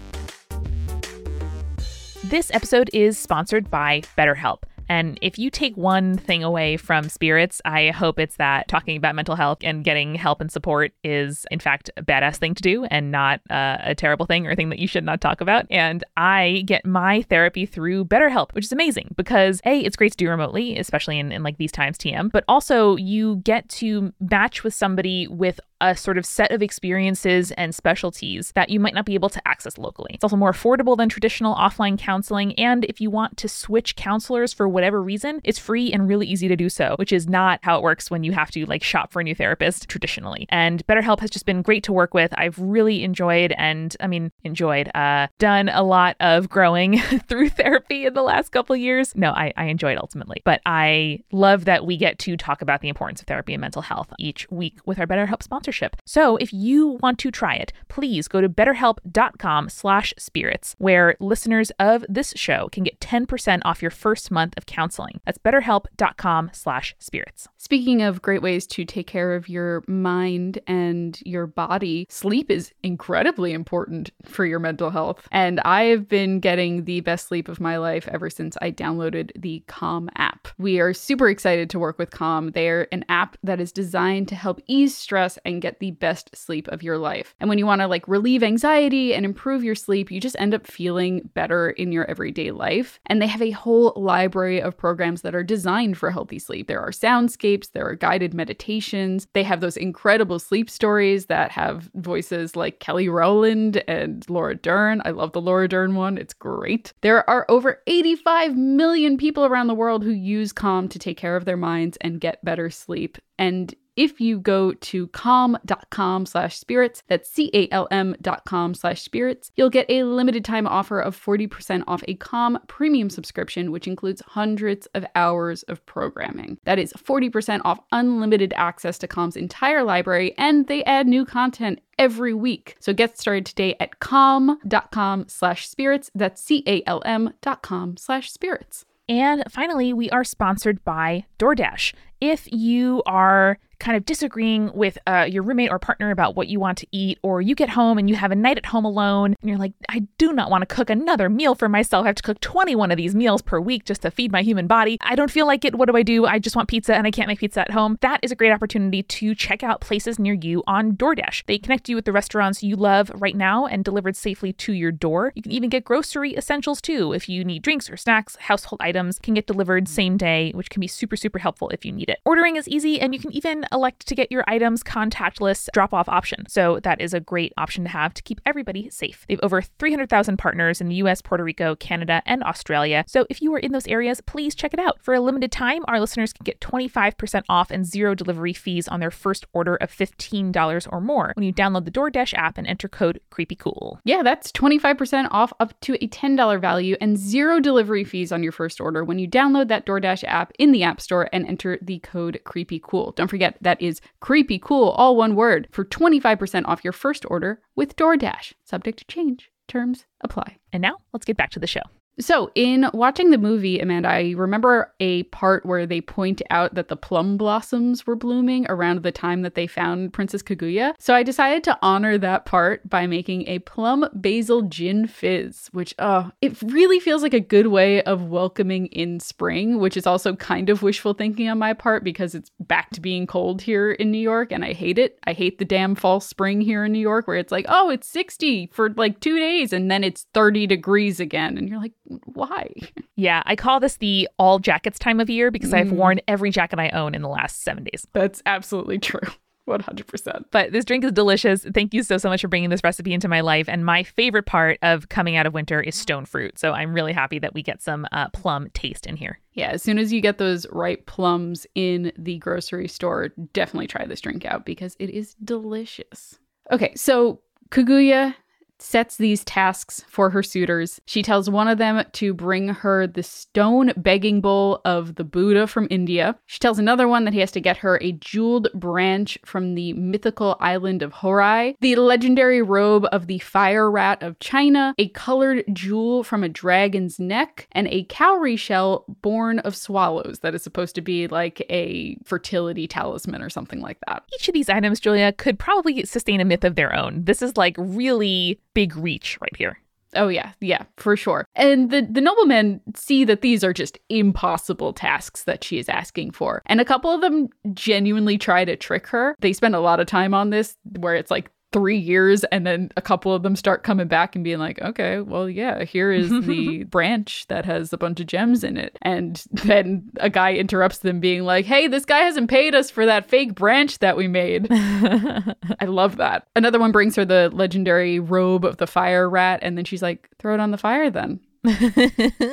This 2.25 2.51
episode 2.53 2.91
is 2.93 3.19
sponsored 3.19 3.71
by 3.71 4.03
BetterHelp. 4.17 4.65
And 4.89 5.19
if 5.23 5.39
you 5.39 5.51
take 5.51 5.77
one 5.77 6.17
thing 6.17 6.43
away 6.43 6.77
from 6.77 7.09
spirits, 7.09 7.61
I 7.65 7.91
hope 7.91 8.19
it's 8.19 8.37
that 8.37 8.69
talking 8.69 8.97
about 8.97 9.15
mental 9.15 9.37
health 9.37 9.59
and 9.63 9.85
getting 9.85 10.15
help 10.15 10.41
and 10.41 10.51
support 10.51 10.93
is, 11.05 11.47
in 11.51 11.61
fact, 11.61 11.91
a 11.97 12.03
badass 12.03 12.37
thing 12.37 12.55
to 12.55 12.63
do 12.63 12.85
and 12.85 13.11
not 13.11 13.41
uh, 13.51 13.79
a 13.81 13.95
terrible 13.95 14.27
thing 14.27 14.47
or 14.47 14.51
a 14.51 14.57
thing 14.57 14.71
that 14.71 14.79
you 14.79 14.89
should 14.89 15.05
not 15.05 15.21
talk 15.21 15.41
about. 15.41 15.67
And 15.71 16.05
I 16.17 16.63
get 16.67 16.85
my 16.87 17.23
therapy 17.23 17.67
through 17.67 18.07
BetterHelp, 18.07 18.53
which 18.53 18.65
is 18.65 18.73
amazing 18.73 19.15
because 19.17 19.61
A, 19.65 19.81
it's 19.81 19.97
great 19.97 20.13
to 20.13 20.17
do 20.17 20.29
remotely, 20.29 20.79
especially 20.79 21.19
in, 21.19 21.33
in 21.33 21.43
like 21.43 21.59
these 21.59 21.73
times, 21.73 21.99
TM, 21.99 22.31
but 22.33 22.45
also 22.49 22.97
you 22.97 23.37
get 23.37 23.69
to 23.69 24.13
match 24.21 24.65
with 24.65 24.75
somebody 24.75 25.27
with 25.29 25.61
a 25.81 25.97
sort 25.97 26.19
of 26.19 26.27
set 26.27 26.51
of 26.51 26.63
experiences 26.63 27.53
and 27.53 27.75
specialties 27.75 28.53
that 28.55 28.69
you 28.69 28.81
might 28.81 28.95
not 28.95 29.07
be 29.07 29.15
able 29.15 29.29
to 29.29 29.47
access 29.47 29.79
locally. 29.79 30.11
It's 30.15 30.25
also 30.25 30.37
more 30.37 30.53
affordable 30.53 30.97
than 30.97 31.09
traditional 31.09 31.55
offline 31.55 31.99
counseling. 31.99 32.59
And 32.59 32.85
if 32.87 33.01
you 33.01 33.11
want 33.11 33.37
to 33.39 33.49
switch 33.49 33.95
counselors 33.97 34.53
for 34.53 34.69
whatever 34.79 35.03
reason, 35.03 35.41
it's 35.43 35.59
free 35.59 35.93
and 35.93 36.07
really 36.07 36.25
easy 36.25 36.47
to 36.47 36.55
do 36.55 36.69
so, 36.69 36.95
which 37.01 37.13
is 37.13 37.29
not 37.29 37.59
how 37.65 37.77
it 37.77 37.83
works 37.83 38.13
when 38.13 38.23
you 38.23 38.31
have 38.31 38.49
to 38.53 38.65
like 38.67 38.85
shop 38.85 39.11
for 39.11 39.19
a 39.19 39.25
new 39.25 39.35
therapist 39.35 39.89
traditionally. 39.89 40.47
And 40.51 40.87
BetterHelp 40.87 41.19
has 41.19 41.31
just 41.31 41.47
been 41.47 41.63
great 41.63 41.83
to 41.83 41.93
work 41.93 42.15
with. 42.15 42.33
I've 42.39 42.57
really 42.61 43.03
enjoyed 43.03 43.53
and 43.59 43.97
I 43.99 44.07
mean, 44.07 44.31
enjoyed, 44.45 44.89
uh, 44.95 45.27
done 45.41 45.69
a 45.69 45.83
lot 45.83 46.15
of 46.21 46.49
growing 46.49 47.01
through 47.29 47.49
therapy 47.49 48.07
in 48.07 48.15
the 48.15 48.23
last 48.23 48.51
couple 48.51 48.77
years. 48.77 49.17
No, 49.17 49.33
I, 49.33 49.53
I 49.57 49.65
enjoyed 49.65 49.99
ultimately, 49.99 50.43
but 50.45 50.61
I 50.65 51.25
love 51.33 51.65
that 51.65 51.85
we 51.85 51.97
get 51.97 52.21
to 52.21 52.37
talk 52.37 52.63
about 52.63 52.81
the 52.81 52.89
importance 52.89 53.21
of 53.21 53.27
therapy 53.27 53.55
and 53.55 53.61
mental 53.61 53.83
health 53.83 54.13
each 54.17 54.49
week 54.49 54.79
with 54.87 55.01
our 55.01 55.09
BetterHelp 55.09 55.43
sponsorship. 55.43 55.97
So 56.07 56.37
if 56.37 56.53
you 56.53 56.99
want 57.03 57.19
to 57.19 57.33
try 57.33 57.57
it, 57.57 57.73
please 57.89 58.29
go 58.29 58.41
to 58.41 58.49
betterhelp.com 58.49 59.71
slash 59.71 60.15
spirits, 60.17 60.77
where 60.79 61.17
listeners 61.19 61.73
of 61.81 62.05
this 62.09 62.33
show 62.37 62.69
can 62.71 62.85
get 62.85 63.01
10% 63.01 63.63
off 63.65 63.83
your 63.83 63.91
first 63.91 64.31
month 64.31 64.55
of 64.57 64.67
counseling. 64.69 65.21
That's 65.25 65.39
betterhelp.com 65.39 66.51
slash 66.53 66.95
spirits. 66.99 67.49
Speaking 67.57 68.03
of 68.03 68.23
great 68.23 68.43
ways 68.43 68.67
to 68.69 68.85
take 68.85 69.09
care 69.09 69.35
of 69.35 69.49
your 69.49 69.83
mind 69.89 70.61
and 70.69 71.21
your 71.25 71.47
body, 71.47 72.07
sleep 72.09 72.51
is 72.51 72.73
incredibly 72.83 73.53
important 73.53 74.11
for 74.25 74.45
your 74.45 74.61
mental 74.61 74.91
health. 74.91 75.27
And 75.33 75.59
I 75.61 75.85
have 75.85 76.09
been 76.09 76.39
getting 76.39 76.85
the 76.85 77.01
best 77.01 77.27
sleep 77.27 77.49
of 77.49 77.59
my 77.59 77.79
life 77.79 78.07
ever 78.13 78.31
since 78.31 78.57
I 78.63 78.71
downloaded 78.71 79.33
the 79.35 79.65
Calm 79.67 80.09
app. 80.17 80.49
We 80.59 80.79
are 80.81 80.95
super 80.95 81.29
excited 81.29 81.71
to 81.71 81.79
work 81.79 81.99
with 81.99 82.11
Calm. 82.11 82.53
They're 82.53 82.87
an 82.93 83.05
app 83.09 83.37
that 83.43 83.61
is 83.61 83.73
designed 83.73 84.29
to 84.29 84.35
help 84.35 84.61
ease 84.67 84.97
stress 84.97 85.39
and 85.45 85.63
get 85.63 85.81
the 85.81 85.93
best 85.93 86.37
sleep 86.37 86.69
of 86.69 86.83
your 86.83 86.99
life. 86.99 87.35
And 87.41 87.49
when 87.49 87.59
you 87.59 87.67
want 87.67 87.81
to 87.81 87.87
like 87.87 88.07
relieve 88.07 88.43
anxiety 88.43 89.15
and 89.15 89.25
improve 89.25 89.65
your 89.65 89.75
sleep, 89.75 90.11
you 90.11 90.21
just 90.21 90.37
end 90.39 90.55
up 90.55 90.67
feeling 90.67 91.31
better 91.35 91.71
in 91.71 91.93
your 91.93 92.05
everyday 92.05 92.51
life. 92.51 93.01
And 93.07 93.21
they 93.21 93.27
have 93.27 93.43
a 93.43 93.51
whole 93.51 93.93
library 93.97 94.58
of 94.61 94.77
programs 94.77 95.23
that 95.23 95.35
are 95.35 95.43
designed 95.43 95.99
for 95.99 96.11
healthy 96.11 96.39
sleep. 96.39 96.69
There 96.69 96.81
are 96.81 96.91
soundscapes, 96.91 97.73
there 97.73 97.87
are 97.87 97.95
guided 97.95 98.35
meditations. 98.35 99.27
They 99.33 99.43
have 99.43 99.61
those 99.61 99.77
incredible 99.77 100.39
sleep 100.39 100.71
stories 100.71 101.27
that 101.27 101.51
have 101.53 101.91
voices 101.95 102.57
like 102.57 102.81
Kelly 102.81 103.09
Rowland 103.09 103.83
and 103.89 104.29
Laura 104.29 104.55
Dern. 104.55 105.03
I 105.05 105.11
love 105.11 105.33
the 105.33 105.41
Laura 105.41 105.69
Dern 105.69 105.95
one, 105.95 106.19
it's 106.19 106.35
great. 106.35 106.93
There 107.01 107.29
are 107.29 107.47
over 107.49 107.83
85 107.87 108.57
million 108.57 109.17
people 109.17 109.45
around 109.45 109.67
the 109.67 109.75
world 109.75 110.03
who 110.03 110.11
use 110.11 110.53
Calm 110.53 110.89
to 110.89 110.99
take 110.99 111.17
care 111.17 111.37
of 111.37 111.45
their 111.45 111.57
minds 111.57 111.97
and 112.01 112.21
get 112.21 112.45
better 112.45 112.71
sleep. 112.71 113.19
And 113.39 113.75
if 113.99 114.21
you 114.21 114.39
go 114.39 114.73
to 114.73 115.09
calm.com 115.09 116.25
slash 116.25 116.57
spirits, 116.57 117.03
that's 117.09 117.29
C-A-L-M 117.29 118.15
dot 118.23 118.45
com 118.45 118.73
slash 118.73 119.03
spirits, 119.03 119.51
you'll 119.57 119.71
get 119.71 119.91
a 119.91 120.05
limited 120.05 120.45
time 120.45 120.69
offer 120.69 121.01
of 121.01 121.21
40% 121.21 121.83
off 121.89 122.05
a 122.07 122.15
Calm 122.15 122.61
premium 122.69 123.11
subscription, 123.11 123.73
which 123.73 123.89
includes 123.89 124.23
hundreds 124.25 124.87
of 124.95 125.05
hours 125.17 125.65
of 125.65 125.85
programming. 125.85 126.59
That 126.65 126.79
is 126.79 126.93
40% 126.93 127.61
off 127.65 127.81
unlimited 127.91 128.55
access 128.57 128.99
to 128.99 129.09
Calm's 129.09 129.37
entire 129.37 129.83
library, 129.83 130.33
and 130.39 130.69
they 130.69 130.85
add 130.85 131.09
new 131.09 131.25
content 131.25 131.81
every 131.99 132.33
week. 132.33 132.77
So 132.79 132.93
get 132.93 133.19
started 133.19 133.47
today 133.47 133.75
at 133.81 133.99
calm.com 133.99 135.27
slash 135.29 135.69
spirits. 135.69 136.13
That's 136.15 136.41
C-A-L-M 136.41 137.33
dot 137.43 137.63
com 137.63 137.97
slash 137.97 138.31
spirits. 138.31 138.85
And 139.09 139.43
finally, 139.51 139.93
we 139.93 140.09
are 140.11 140.23
sponsored 140.23 140.85
by 140.85 141.25
DoorDash. 141.41 141.95
If 142.21 142.47
you 142.53 143.03
are 143.07 143.59
kind 143.79 143.97
of 143.97 144.05
disagreeing 144.05 144.73
with 144.75 144.99
uh, 145.07 145.27
your 145.29 145.43
roommate 145.43 145.71
or 145.71 145.79
partner 145.79 146.11
about 146.11 146.37
what 146.37 146.49
you 146.49 146.61
want 146.61 146.79
to 146.79 146.87
eat, 146.93 147.19
or 147.23 147.41
you 147.41 147.55
get 147.55 147.71
home 147.71 147.99
and 147.99 148.09
you 148.09 148.17
have 148.17 148.31
a 148.31 148.37
night 148.37 148.59
at 148.59 148.67
home 148.67 148.85
alone, 148.85 149.35
and 149.41 149.49
you're 149.49 149.59
like, 149.59 149.73
I 149.89 150.01
do 150.19 150.33
not 150.33 150.51
want 150.51 150.63
to 150.63 150.75
cook 150.75 150.91
another 150.91 151.29
meal 151.29 151.55
for 151.55 151.69
myself. 151.69 152.05
I 152.05 152.09
have 152.09 152.17
to 152.17 152.23
cook 152.23 152.41
21 152.41 152.91
of 152.91 152.97
these 152.97 153.15
meals 153.15 153.43
per 153.43 153.61
week 153.61 153.85
just 153.85 154.03
to 154.03 154.11
feed 154.11 154.33
my 154.33 154.43
human 154.43 154.67
body. 154.67 154.99
I 155.01 155.15
don't 155.15 155.31
feel 155.31 155.47
like 155.47 155.65
it. 155.65 155.77
What 155.77 155.89
do 155.89 155.97
I 155.97 156.03
do? 156.03 156.27
I 156.27 156.39
just 156.39 156.57
want 156.57 156.69
pizza 156.69 156.95
and 156.95 157.07
I 157.07 157.11
can't 157.11 157.29
make 157.29 157.39
pizza 157.39 157.61
at 157.61 157.71
home. 157.71 157.99
That 158.01 158.21
is 158.23 158.33
a 158.33 158.37
great 158.37 158.53
opportunity 158.53 159.03
to 159.03 159.35
check 159.35 159.63
out 159.63 159.81
places 159.81 160.19
near 160.19 160.35
you 160.35 160.63
on 160.67 160.93
DoorDash. 160.93 161.45
They 161.47 161.59
connect 161.59 161.89
you 161.89 161.97
with 161.97 162.05
the 162.05 162.13
restaurants 162.13 162.63
you 162.63 162.77
love 162.77 163.11
right 163.15 163.37
now 163.37 163.67
and 163.67 163.85
delivered 163.85 164.17
safely 164.17 164.53
to 164.55 164.73
your 164.73 164.93
door. 164.93 165.33
You 165.35 165.43
can 165.43 165.53
even 165.53 165.71
get 165.71 165.85
grocery 165.85 166.37
essentials 166.37 166.81
too. 166.81 167.13
If 167.13 167.29
you 167.29 167.45
need 167.45 167.63
drinks 167.63 167.89
or 167.91 167.97
snacks, 167.97 168.37
household 168.37 168.81
items 168.81 169.19
can 169.19 169.35
get 169.35 169.47
delivered 169.47 169.89
same 169.89 170.17
day, 170.17 170.53
which 170.55 170.71
can 170.71 170.81
be 170.81 170.87
super, 170.87 171.17
super 171.17 171.39
helpful 171.39 171.69
if 171.71 171.85
you 171.85 171.93
need 171.93 172.09
it. 172.09 172.19
Ordering 172.25 172.57
is 172.57 172.69
easy, 172.69 173.01
and 173.01 173.15
you 173.15 173.21
can 173.21 173.33
even 173.33 173.65
elect 173.73 174.07
to 174.07 174.15
get 174.15 174.31
your 174.31 174.45
items 174.47 174.83
contactless 174.83 175.69
drop 175.73 175.93
off 175.95 176.09
option. 176.09 176.47
So 176.49 176.81
that 176.81 177.01
is 177.01 177.15
a 177.15 177.21
great 177.21 177.53
option 177.57 177.85
to 177.85 177.91
have 177.91 178.15
to 178.15 178.23
keep 178.23 178.41
everybody 178.47 178.91
safe. 178.91 179.25
They 179.29 179.35
have 179.35 179.45
over 179.45 179.63
300,000 179.63 180.37
partners 180.37 180.81
in 180.81 180.89
the 180.89 180.97
US, 180.97 181.23
Puerto 181.23 181.45
Rico, 181.45 181.77
Canada, 181.77 182.23
and 182.27 182.43
Australia. 182.43 183.05
So 183.07 183.27
if 183.31 183.43
you 183.43 183.55
are 183.55 183.59
in 183.59 183.73
those 183.73 183.87
areas, 183.87 184.21
please 184.21 184.55
check 184.55 184.75
it 184.75 184.81
out. 184.81 184.99
For 185.03 185.15
a 185.15 185.21
limited 185.21 185.53
time, 185.53 185.85
our 185.89 186.01
listeners 186.01 186.33
can 186.33 186.45
get 186.45 186.61
25% 186.61 187.45
off 187.49 187.71
and 187.71 187.87
zero 187.87 188.15
delivery 188.15 188.53
fees 188.53 188.89
on 188.89 189.01
their 189.01 189.11
first 189.11 189.47
order 189.53 189.77
of 189.77 189.91
$15 189.91 190.89
or 190.91 191.01
more 191.01 191.33
when 191.35 191.45
you 191.45 191.53
download 191.53 191.85
the 191.85 191.91
DoorDash 191.91 192.35
app 192.35 192.59
and 192.59 192.67
enter 192.67 192.89
code 192.89 193.21
CreepyCool. 193.31 193.99
Yeah, 194.05 194.23
that's 194.23 194.53
25% 194.53 195.29
off 195.31 195.53
up 195.61 195.79
to 195.81 195.95
a 196.03 196.09
$10 196.09 196.61
value 196.61 196.97
and 197.01 197.19
zero 197.19 197.61
delivery 197.61 198.05
fees 198.05 198.33
on 198.33 198.43
your 198.43 198.53
first 198.53 198.81
order 198.81 199.05
when 199.05 199.19
you 199.19 199.29
download 199.29 199.69
that 199.69 199.87
DoorDash 199.87 200.25
app 200.25 200.53
in 200.59 200.73
the 200.73 200.83
App 200.83 201.01
Store 201.01 201.29
and 201.33 201.47
enter 201.47 201.79
the 201.83 201.99
code 202.01 202.41
creepy 202.45 202.81
cool. 202.83 203.13
Don't 203.13 203.29
forget 203.29 203.58
that 203.61 203.81
is 203.81 204.01
creepy 204.21 204.59
cool, 204.59 204.91
all 204.91 205.17
one 205.17 205.35
word, 205.35 205.69
for 205.71 205.85
25% 205.85 206.65
off 206.67 206.85
your 206.85 206.93
first 206.93 207.25
order 207.29 207.61
with 207.75 207.97
DoorDash. 207.97 208.55
Subject 208.65 208.99
to 208.99 209.05
change. 209.07 209.51
Terms 209.67 210.07
apply. 210.23 210.57
And 210.73 210.81
now 210.81 210.97
let's 211.13 211.27
get 211.27 211.37
back 211.37 211.51
to 211.51 211.59
the 211.59 211.67
show. 211.67 211.83
So, 212.21 212.51
in 212.55 212.91
watching 212.93 213.31
the 213.31 213.39
movie, 213.39 213.79
Amanda, 213.79 214.09
I 214.09 214.35
remember 214.37 214.93
a 214.99 215.23
part 215.25 215.65
where 215.65 215.87
they 215.87 216.01
point 216.01 216.43
out 216.51 216.75
that 216.75 216.89
the 216.89 216.97
plum 216.97 217.37
blossoms 217.37 218.07
were 218.07 218.17
blooming 218.17 218.67
around 218.69 219.03
the 219.03 219.13
time 219.13 219.43
that 219.43 219.55
they 219.55 219.69
found 219.69 220.13
Princess 220.13 220.43
Kaguya. 220.43 220.95
So, 220.99 221.15
I 221.15 221.23
decided 221.23 221.63
to 221.65 221.79
honor 221.81 222.19
that 222.19 222.45
part 222.45 222.89
by 222.89 223.07
making 223.07 223.47
a 223.47 223.61
plum 223.61 224.09
basil 224.15 224.63
gin 224.63 225.07
fizz, 225.07 225.69
which, 225.73 225.95
uh, 225.99 226.31
it 226.43 226.61
really 226.63 226.99
feels 226.99 227.23
like 227.23 227.35
a 227.35 227.41
good 227.41 227.69
way 227.69 228.03
of 228.03 228.29
welcoming 228.29 228.87
in 228.87 229.21
spring, 229.21 229.79
which 229.79 229.97
is 229.97 230.07
also 230.07 230.35
kind 230.35 230.71
of 230.71 230.83
wishful 230.83 231.15
thinking 231.15 231.49
on 231.49 231.59
my 231.59 231.73
part 231.73 232.03
because 232.03 232.35
it's 232.35 232.51
back 232.59 232.91
to 232.91 233.01
being 233.01 233.27
cold 233.27 233.63
here 233.63 233.93
in 233.93 234.11
New 234.11 234.19
York 234.19 234.51
and 234.51 234.65
I 234.65 234.73
hate 234.73 234.99
it. 234.99 235.19
I 235.25 235.35
hate 235.35 235.59
the 235.59 235.65
damn 235.65 235.95
false 235.95 236.27
spring 236.27 236.61
here 236.61 236.85
in 236.85 236.93
New 236.93 236.99
York 236.99 237.29
where 237.29 237.37
it's 237.37 237.53
like, 237.53 237.67
oh, 237.69 237.91
it's 237.91 238.09
60 238.09 238.71
for 238.73 238.91
like 238.91 239.21
two 239.21 239.39
days 239.39 239.73
and 239.73 239.89
then 239.89 240.03
it's 240.03 240.27
30 240.35 240.67
degrees 240.67 241.21
again. 241.21 241.57
And 241.57 241.69
you're 241.69 241.81
like, 241.81 241.93
why? 242.25 242.73
Yeah, 243.17 243.43
I 243.47 243.57
call 243.57 243.81
this 243.81 243.97
the 243.97 244.29
all 244.39 244.59
jackets 244.59 244.99
time 244.99 245.21
of 245.21 245.29
year 245.29 245.51
because 245.51 245.75
I've 245.75 245.93
worn 245.93 246.21
every 246.29 246.51
jacket 246.51 246.79
I 246.79 246.91
own 246.91 247.15
in 247.15 247.23
the 247.23 247.29
last 247.29 247.63
seven 247.63 247.85
days. 247.85 248.07
That's 248.13 248.43
absolutely 248.47 248.99
true. 248.99 249.21
100%. 249.69 250.45
But 250.51 250.73
this 250.73 250.85
drink 250.85 251.05
is 251.05 251.13
delicious. 251.13 251.65
Thank 251.75 251.95
you 251.95 252.03
so, 252.03 252.19
so 252.19 252.29
much 252.29 252.41
for 252.41 252.49
bringing 252.49 252.71
this 252.71 252.83
recipe 252.83 253.13
into 253.13 253.29
my 253.29 253.41
life. 253.41 253.69
And 253.69 253.85
my 253.85 254.03
favorite 254.03 254.47
part 254.47 254.79
of 254.83 255.09
coming 255.09 255.37
out 255.37 255.47
of 255.47 255.55
winter 255.55 255.81
is 255.81 255.95
stone 255.95 256.25
fruit. 256.25 256.59
So 256.59 256.73
I'm 256.73 256.95
really 256.95 257.13
happy 257.13 257.39
that 257.39 257.55
we 257.55 257.63
get 257.63 257.83
some 257.83 258.07
uh, 258.11 258.29
plum 258.31 258.71
taste 258.73 259.07
in 259.07 259.17
here. 259.17 259.39
Yeah, 259.53 259.69
as 259.69 259.83
soon 259.83 259.99
as 259.99 260.13
you 260.13 260.21
get 260.21 260.39
those 260.39 260.67
ripe 260.71 261.07
plums 261.07 261.67
in 261.75 262.13
the 262.17 262.39
grocery 262.39 262.89
store, 262.89 263.29
definitely 263.53 263.89
try 263.89 264.07
this 264.07 264.21
drink 264.21 264.45
out 264.45 264.65
because 264.65 264.97
it 264.99 265.11
is 265.11 265.35
delicious. 265.45 266.39
Okay, 266.71 266.95
so 266.95 267.41
Kaguya 267.71 268.35
sets 268.81 269.17
these 269.17 269.45
tasks 269.45 270.05
for 270.09 270.31
her 270.31 270.43
suitors. 270.43 271.01
She 271.07 271.23
tells 271.23 271.51
one 271.51 271.69
of 271.69 271.79
them 271.79 272.05
to 272.13 272.35
bring 272.35 272.69
her 272.69 273.07
the 273.07 273.23
stone 273.23 273.93
begging 273.97 274.41
bowl 274.41 274.81
of 274.85 275.17
the 275.17 275.25
Buddha 275.25 275.67
from 275.67 275.89
India. 275.91 276.39
She 276.47 276.59
tells 276.59 276.79
another 276.79 277.09
one 277.09 277.25
that 277.25 277.35
he 277.35 277.41
has 277.41 277.53
to 277.53 277.61
get 277.61 277.79
her 277.79 277.99
a 278.01 278.13
jeweled 278.13 278.69
branch 278.75 279.39
from 279.45 279.75
the 279.75 279.93
mythical 279.95 280.57
island 280.61 281.03
of 281.03 281.13
Horai, 281.13 281.77
the 281.81 281.97
legendary 281.97 282.63
robe 282.63 283.07
of 283.13 283.27
the 283.27 283.39
fire 283.39 283.91
rat 283.91 284.23
of 284.23 284.39
China, 284.39 284.95
a 284.99 285.09
colored 285.09 285.65
jewel 285.73 286.23
from 286.23 286.45
a 286.45 286.49
dragon's 286.49 287.19
neck, 287.19 287.69
and 287.73 287.89
a 287.89 288.05
cowrie 288.05 288.57
shell 288.57 289.05
born 289.23 289.59
of 289.61 289.77
swallows 289.77 290.41
that 290.41 290.55
is 290.55 290.63
supposed 290.63 290.95
to 290.95 291.01
be 291.01 291.27
like 291.27 291.65
a 291.71 292.17
fertility 292.25 292.87
talisman 292.87 293.43
or 293.43 293.51
something 293.51 293.81
like 293.81 293.99
that. 294.07 294.25
Each 294.35 294.49
of 294.49 294.55
these 294.55 294.69
items, 294.69 295.01
Julia, 295.01 295.33
could 295.33 295.59
probably 295.59 296.05
sustain 296.05 296.41
a 296.41 296.45
myth 296.45 296.65
of 296.65 296.75
their 296.75 296.95
own. 296.95 297.25
This 297.25 297.43
is 297.43 297.57
like 297.57 297.75
really 297.79 298.61
big 298.79 298.97
reach 298.97 299.37
right 299.41 299.57
here. 299.57 299.77
Oh 300.15 300.29
yeah, 300.29 300.53
yeah, 300.61 300.85
for 300.99 301.17
sure. 301.17 301.45
And 301.57 301.91
the 301.91 302.07
the 302.09 302.21
noblemen 302.21 302.81
see 302.95 303.25
that 303.25 303.41
these 303.41 303.65
are 303.65 303.73
just 303.73 303.99
impossible 304.09 304.93
tasks 304.93 305.43
that 305.45 305.65
she 305.65 305.81
is 305.81 305.89
asking 305.89 306.31
for. 306.31 306.63
And 306.67 306.81
a 306.81 306.85
couple 306.85 307.11
of 307.11 307.21
them 307.21 307.49
genuinely 307.75 308.39
try 308.39 308.65
to 308.65 308.77
trick 308.77 309.09
her. 309.09 309.35
They 309.41 309.53
spend 309.53 309.75
a 309.75 309.81
lot 309.81 309.99
of 309.99 310.07
time 310.07 310.33
on 310.33 310.51
this 310.51 310.77
where 311.01 311.17
it's 311.17 311.31
like 311.31 311.51
three 311.73 311.99
years 311.99 312.45
and 312.45 312.67
then 312.67 312.91
a 312.97 313.03
couple 313.03 313.35
of 313.35 313.43
them 313.43 313.55
start 313.55 313.83
coming 313.83 314.09
back 314.09 314.35
and 314.35 314.43
being 314.43 314.59
like 314.59 314.81
okay 314.81 315.21
well 315.21 315.51
yeah 315.51 315.85
here 315.85 316.11
is 316.11 316.31
the 316.47 316.85
branch 316.91 317.47
that 317.49 317.67
has 317.67 317.93
a 317.93 317.99
bunch 317.99 318.21
of 318.21 318.27
gems 318.27 318.65
in 318.65 318.77
it. 318.77 318.97
And 319.03 319.43
then 319.53 320.11
a 320.19 320.31
guy 320.31 320.55
interrupts 320.55 320.99
them 320.99 321.21
being 321.21 321.43
like 321.43 321.67
hey 321.67 321.87
this 321.87 322.05
guy 322.05 322.21
hasn't 322.21 322.49
paid 322.49 322.75
us 322.75 322.91
for 322.91 323.05
that 323.07 323.29
fake 323.29 323.55
branch 323.55 323.99
that 323.99 324.17
we 324.17 324.29
made. 324.29 324.69
I 324.71 325.85
love 325.85 326.17
that. 326.17 326.49
Another 326.57 326.79
one 326.79 326.93
brings 326.93 327.17
her 327.17 327.25
the 327.25 327.51
legendary 327.53 328.19
robe 328.19 328.65
of 328.65 328.79
the 328.79 328.87
fire 328.87 329.29
rat 329.29 329.61
and 329.63 329.77
then 329.77 329.85
she's 329.85 330.03
like 330.03 330.31
throw 330.39 330.55
it 330.55 330.61
on 330.61 330.71
the 330.71 330.79
fire 330.79 331.11
then. 331.11 331.41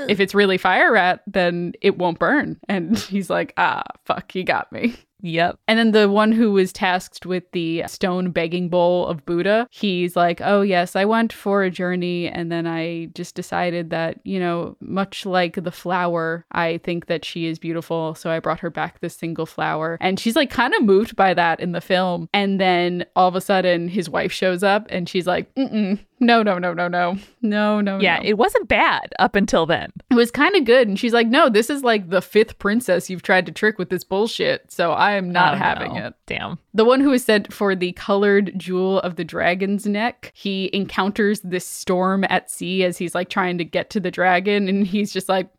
If 0.08 0.20
it's 0.20 0.36
really 0.36 0.58
fire 0.58 0.92
rat 0.92 1.22
then 1.26 1.74
it 1.82 1.98
won't 1.98 2.20
burn. 2.20 2.60
And 2.68 2.98
he's 2.98 3.30
like 3.30 3.54
ah 3.56 3.84
fuck 4.04 4.36
you 4.36 4.44
got 4.44 4.72
me 4.74 4.96
Yep. 5.26 5.60
and 5.68 5.80
then 5.80 5.92
the 5.92 6.08
one 6.08 6.32
who 6.32 6.52
was 6.52 6.72
tasked 6.72 7.26
with 7.26 7.50
the 7.52 7.84
stone 7.88 8.30
begging 8.30 8.70
bowl 8.70 9.08
of 9.08 9.26
Buddha, 9.26 9.68
he's 9.72 10.16
like, 10.16 10.40
Oh, 10.42 10.62
yes, 10.62 10.96
I 10.96 11.06
went 11.06 11.34
for 11.34 11.64
a 11.64 11.72
journey. 11.72 12.28
And 12.28 12.52
then 12.52 12.68
I 12.68 13.08
just 13.16 13.34
decided 13.34 13.90
that, 13.90 14.20
you 14.24 14.40
know, 14.40 14.78
much 14.80 15.26
like 15.26 15.64
the 15.64 15.72
flower, 15.72 16.46
I 16.52 16.78
think 16.80 17.08
that 17.08 17.26
she 17.26 17.48
is 17.48 17.58
beautiful. 17.58 18.14
So 18.14 18.30
I 18.30 18.40
brought 18.40 18.60
her 18.60 18.70
back 18.70 19.00
this 19.00 19.16
single 19.16 19.48
flower. 19.48 19.98
And 20.00 20.20
she's 20.20 20.36
like 20.36 20.52
kind 20.52 20.74
of 20.76 20.84
moved 20.84 21.16
by 21.16 21.34
that 21.34 21.60
in 21.60 21.72
the 21.72 21.82
film. 21.82 22.30
And 22.32 22.60
then 22.60 23.06
all 23.16 23.28
of 23.28 23.36
a 23.36 23.42
sudden, 23.42 23.88
his 23.88 24.10
wife 24.10 24.32
shows 24.32 24.62
up 24.62 24.86
and 24.90 25.10
she's 25.10 25.26
like, 25.26 25.54
Mm-mm. 25.56 26.00
No, 26.20 26.44
no, 26.44 26.58
no, 26.58 26.74
no, 26.74 26.88
no, 26.88 27.18
no, 27.42 27.82
no. 27.82 28.00
Yeah, 28.00 28.20
no. 28.20 28.26
it 28.26 28.38
wasn't 28.38 28.70
bad 28.70 29.14
up 29.20 29.36
until 29.36 29.66
then. 29.66 29.92
It 30.10 30.16
was 30.16 30.32
kind 30.32 30.56
of 30.56 30.64
good. 30.64 30.88
And 30.88 30.98
she's 30.98 31.12
like, 31.12 31.28
no, 31.28 31.50
this 31.50 31.70
is 31.70 31.84
like 31.84 32.10
the 32.10 32.22
fifth 32.22 32.58
princess 32.58 33.10
you've 33.10 33.22
tried 33.22 33.46
to 33.48 33.52
trick 33.52 33.78
with 33.78 33.90
this 33.90 34.06
bullshit. 34.06 34.72
So 34.72 34.94
I 34.94 35.15
am 35.16 35.32
not 35.32 35.56
Oh, 35.56 35.58
having 35.58 35.94
no. 35.96 36.08
it. 36.08 36.14
Damn. 36.26 36.58
The 36.74 36.86
one 36.86 37.00
who 37.02 37.12
is 37.12 37.24
sent 37.26 37.52
for 37.54 37.76
the 37.76 37.92
colored 37.94 38.54
jewel 38.58 39.00
of 39.02 39.16
the 39.16 39.24
dragon's 39.24 39.86
neck, 39.86 40.32
he 40.36 40.70
encounters 40.74 41.42
this 41.42 41.66
storm 41.68 42.24
at 42.30 42.50
sea 42.52 42.84
as 42.84 42.98
he's 42.98 43.16
like 43.16 43.30
trying 43.30 43.58
to 43.58 43.66
get 43.66 43.90
to 43.92 44.00
the 44.00 44.12
dragon. 44.12 44.68
And 44.70 44.86
he's 44.88 45.12
just 45.12 45.28
like, 45.30 45.50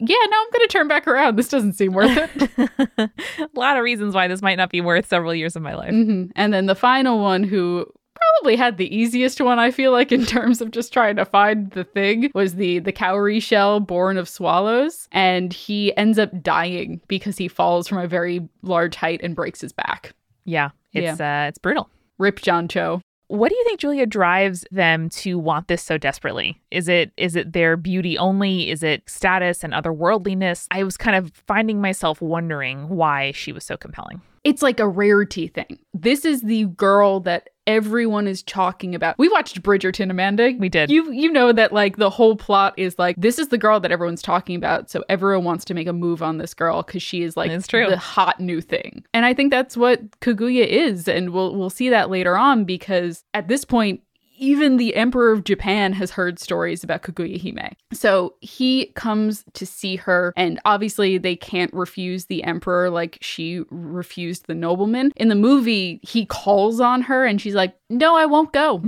yeah, 0.00 0.16
no, 0.28 0.36
I'm 0.36 0.50
going 0.50 0.68
to 0.68 0.72
turn 0.72 0.88
back 0.88 1.06
around. 1.06 1.36
This 1.36 1.48
doesn't 1.48 1.74
seem 1.74 1.92
worth 1.92 2.16
it. 2.16 2.50
a 2.98 3.48
lot 3.54 3.76
of 3.76 3.84
reasons 3.84 4.14
why 4.14 4.26
this 4.26 4.42
might 4.42 4.56
not 4.56 4.70
be 4.70 4.80
worth 4.80 5.06
several 5.06 5.34
years 5.34 5.54
of 5.54 5.62
my 5.62 5.74
life. 5.74 5.92
Mhm. 5.92 6.30
And 6.34 6.52
then 6.52 6.66
the 6.66 6.74
final 6.74 7.20
one 7.20 7.44
who 7.44 7.86
probably 8.14 8.56
had 8.56 8.76
the 8.76 8.94
easiest 8.94 9.40
one 9.40 9.58
I 9.58 9.70
feel 9.70 9.92
like 9.92 10.12
in 10.12 10.24
terms 10.36 10.60
of 10.60 10.70
just 10.70 10.92
trying 10.92 11.16
to 11.16 11.24
find 11.24 11.70
the 11.72 11.84
thing 11.84 12.30
was 12.34 12.54
the 12.54 12.78
the 12.78 12.92
cowrie 12.92 13.40
shell 13.40 13.80
born 13.80 14.16
of 14.16 14.28
swallows 14.28 15.08
and 15.12 15.52
he 15.52 15.96
ends 15.96 16.18
up 16.18 16.42
dying 16.42 17.00
because 17.08 17.36
he 17.38 17.48
falls 17.48 17.88
from 17.88 17.98
a 17.98 18.06
very 18.08 18.48
large 18.62 18.96
height 18.96 19.20
and 19.22 19.34
breaks 19.36 19.60
his 19.60 19.72
back. 19.72 20.12
Yeah, 20.44 20.70
it's 20.92 21.20
uh 21.20 21.46
it's 21.48 21.58
brutal. 21.58 21.88
Rip 22.18 22.40
John 22.40 22.68
Cho. 22.68 23.00
What 23.28 23.48
do 23.48 23.56
you 23.56 23.64
think 23.64 23.80
Julia 23.80 24.04
drives 24.06 24.66
them 24.70 25.08
to 25.08 25.38
want 25.38 25.66
this 25.68 25.82
so 25.82 25.96
desperately? 25.96 26.60
Is 26.70 26.88
it 26.88 27.10
is 27.16 27.34
it 27.34 27.52
their 27.54 27.76
beauty 27.76 28.18
only? 28.18 28.70
Is 28.70 28.82
it 28.82 29.02
status 29.08 29.64
and 29.64 29.72
otherworldliness? 29.72 30.66
I 30.70 30.82
was 30.84 30.96
kind 30.96 31.16
of 31.16 31.32
finding 31.46 31.80
myself 31.80 32.20
wondering 32.20 32.88
why 32.90 33.32
she 33.32 33.50
was 33.50 33.64
so 33.64 33.76
compelling. 33.76 34.20
it's 34.44 34.60
like 34.62 34.78
a 34.78 34.86
rarity 34.86 35.48
thing. 35.48 35.78
This 35.94 36.26
is 36.26 36.42
the 36.42 36.66
girl 36.66 37.20
that 37.20 37.48
everyone 37.66 38.26
is 38.28 38.42
talking 38.42 38.94
about. 38.94 39.18
We 39.18 39.28
watched 39.28 39.62
Bridgerton, 39.62 40.10
Amanda. 40.10 40.52
We 40.58 40.68
did. 40.68 40.90
You 40.90 41.10
you 41.12 41.30
know 41.32 41.52
that 41.52 41.72
like 41.72 41.96
the 41.96 42.10
whole 42.10 42.36
plot 42.36 42.74
is 42.76 42.98
like 42.98 43.16
this 43.18 43.38
is 43.38 43.48
the 43.48 43.58
girl 43.58 43.80
that 43.80 43.90
everyone's 43.90 44.22
talking 44.22 44.56
about, 44.56 44.90
so 44.90 45.02
everyone 45.08 45.44
wants 45.44 45.64
to 45.66 45.74
make 45.74 45.86
a 45.86 45.92
move 45.92 46.22
on 46.22 46.38
this 46.38 46.54
girl 46.54 46.82
because 46.82 47.02
she 47.02 47.22
is 47.22 47.36
like 47.36 47.50
It's 47.50 47.66
true. 47.66 47.88
the 47.88 47.96
hot 47.96 48.38
new 48.40 48.60
thing. 48.60 49.04
And 49.12 49.24
I 49.24 49.34
think 49.34 49.50
that's 49.50 49.76
what 49.76 50.08
Kaguya 50.20 50.66
is, 50.66 51.08
and 51.08 51.30
we'll 51.30 51.54
we'll 51.56 51.70
see 51.70 51.88
that 51.88 52.10
later 52.10 52.36
on 52.36 52.64
because 52.64 53.24
at 53.34 53.48
this 53.48 53.64
point 53.64 54.02
even 54.36 54.76
the 54.76 54.94
Emperor 54.94 55.32
of 55.32 55.44
Japan 55.44 55.92
has 55.94 56.10
heard 56.10 56.38
stories 56.38 56.82
about 56.84 57.02
Kaguya 57.02 57.40
Hime. 57.40 57.74
So 57.92 58.34
he 58.40 58.86
comes 58.94 59.44
to 59.54 59.66
see 59.66 59.96
her, 59.96 60.32
and 60.36 60.60
obviously 60.64 61.18
they 61.18 61.36
can't 61.36 61.72
refuse 61.72 62.26
the 62.26 62.42
Emperor 62.44 62.90
like 62.90 63.18
she 63.20 63.62
refused 63.70 64.46
the 64.46 64.54
nobleman. 64.54 65.12
In 65.16 65.28
the 65.28 65.34
movie, 65.34 66.00
he 66.02 66.26
calls 66.26 66.80
on 66.80 67.02
her, 67.02 67.24
and 67.24 67.40
she's 67.40 67.54
like, 67.54 67.76
No, 67.90 68.16
I 68.16 68.26
won't 68.26 68.52
go. 68.52 68.82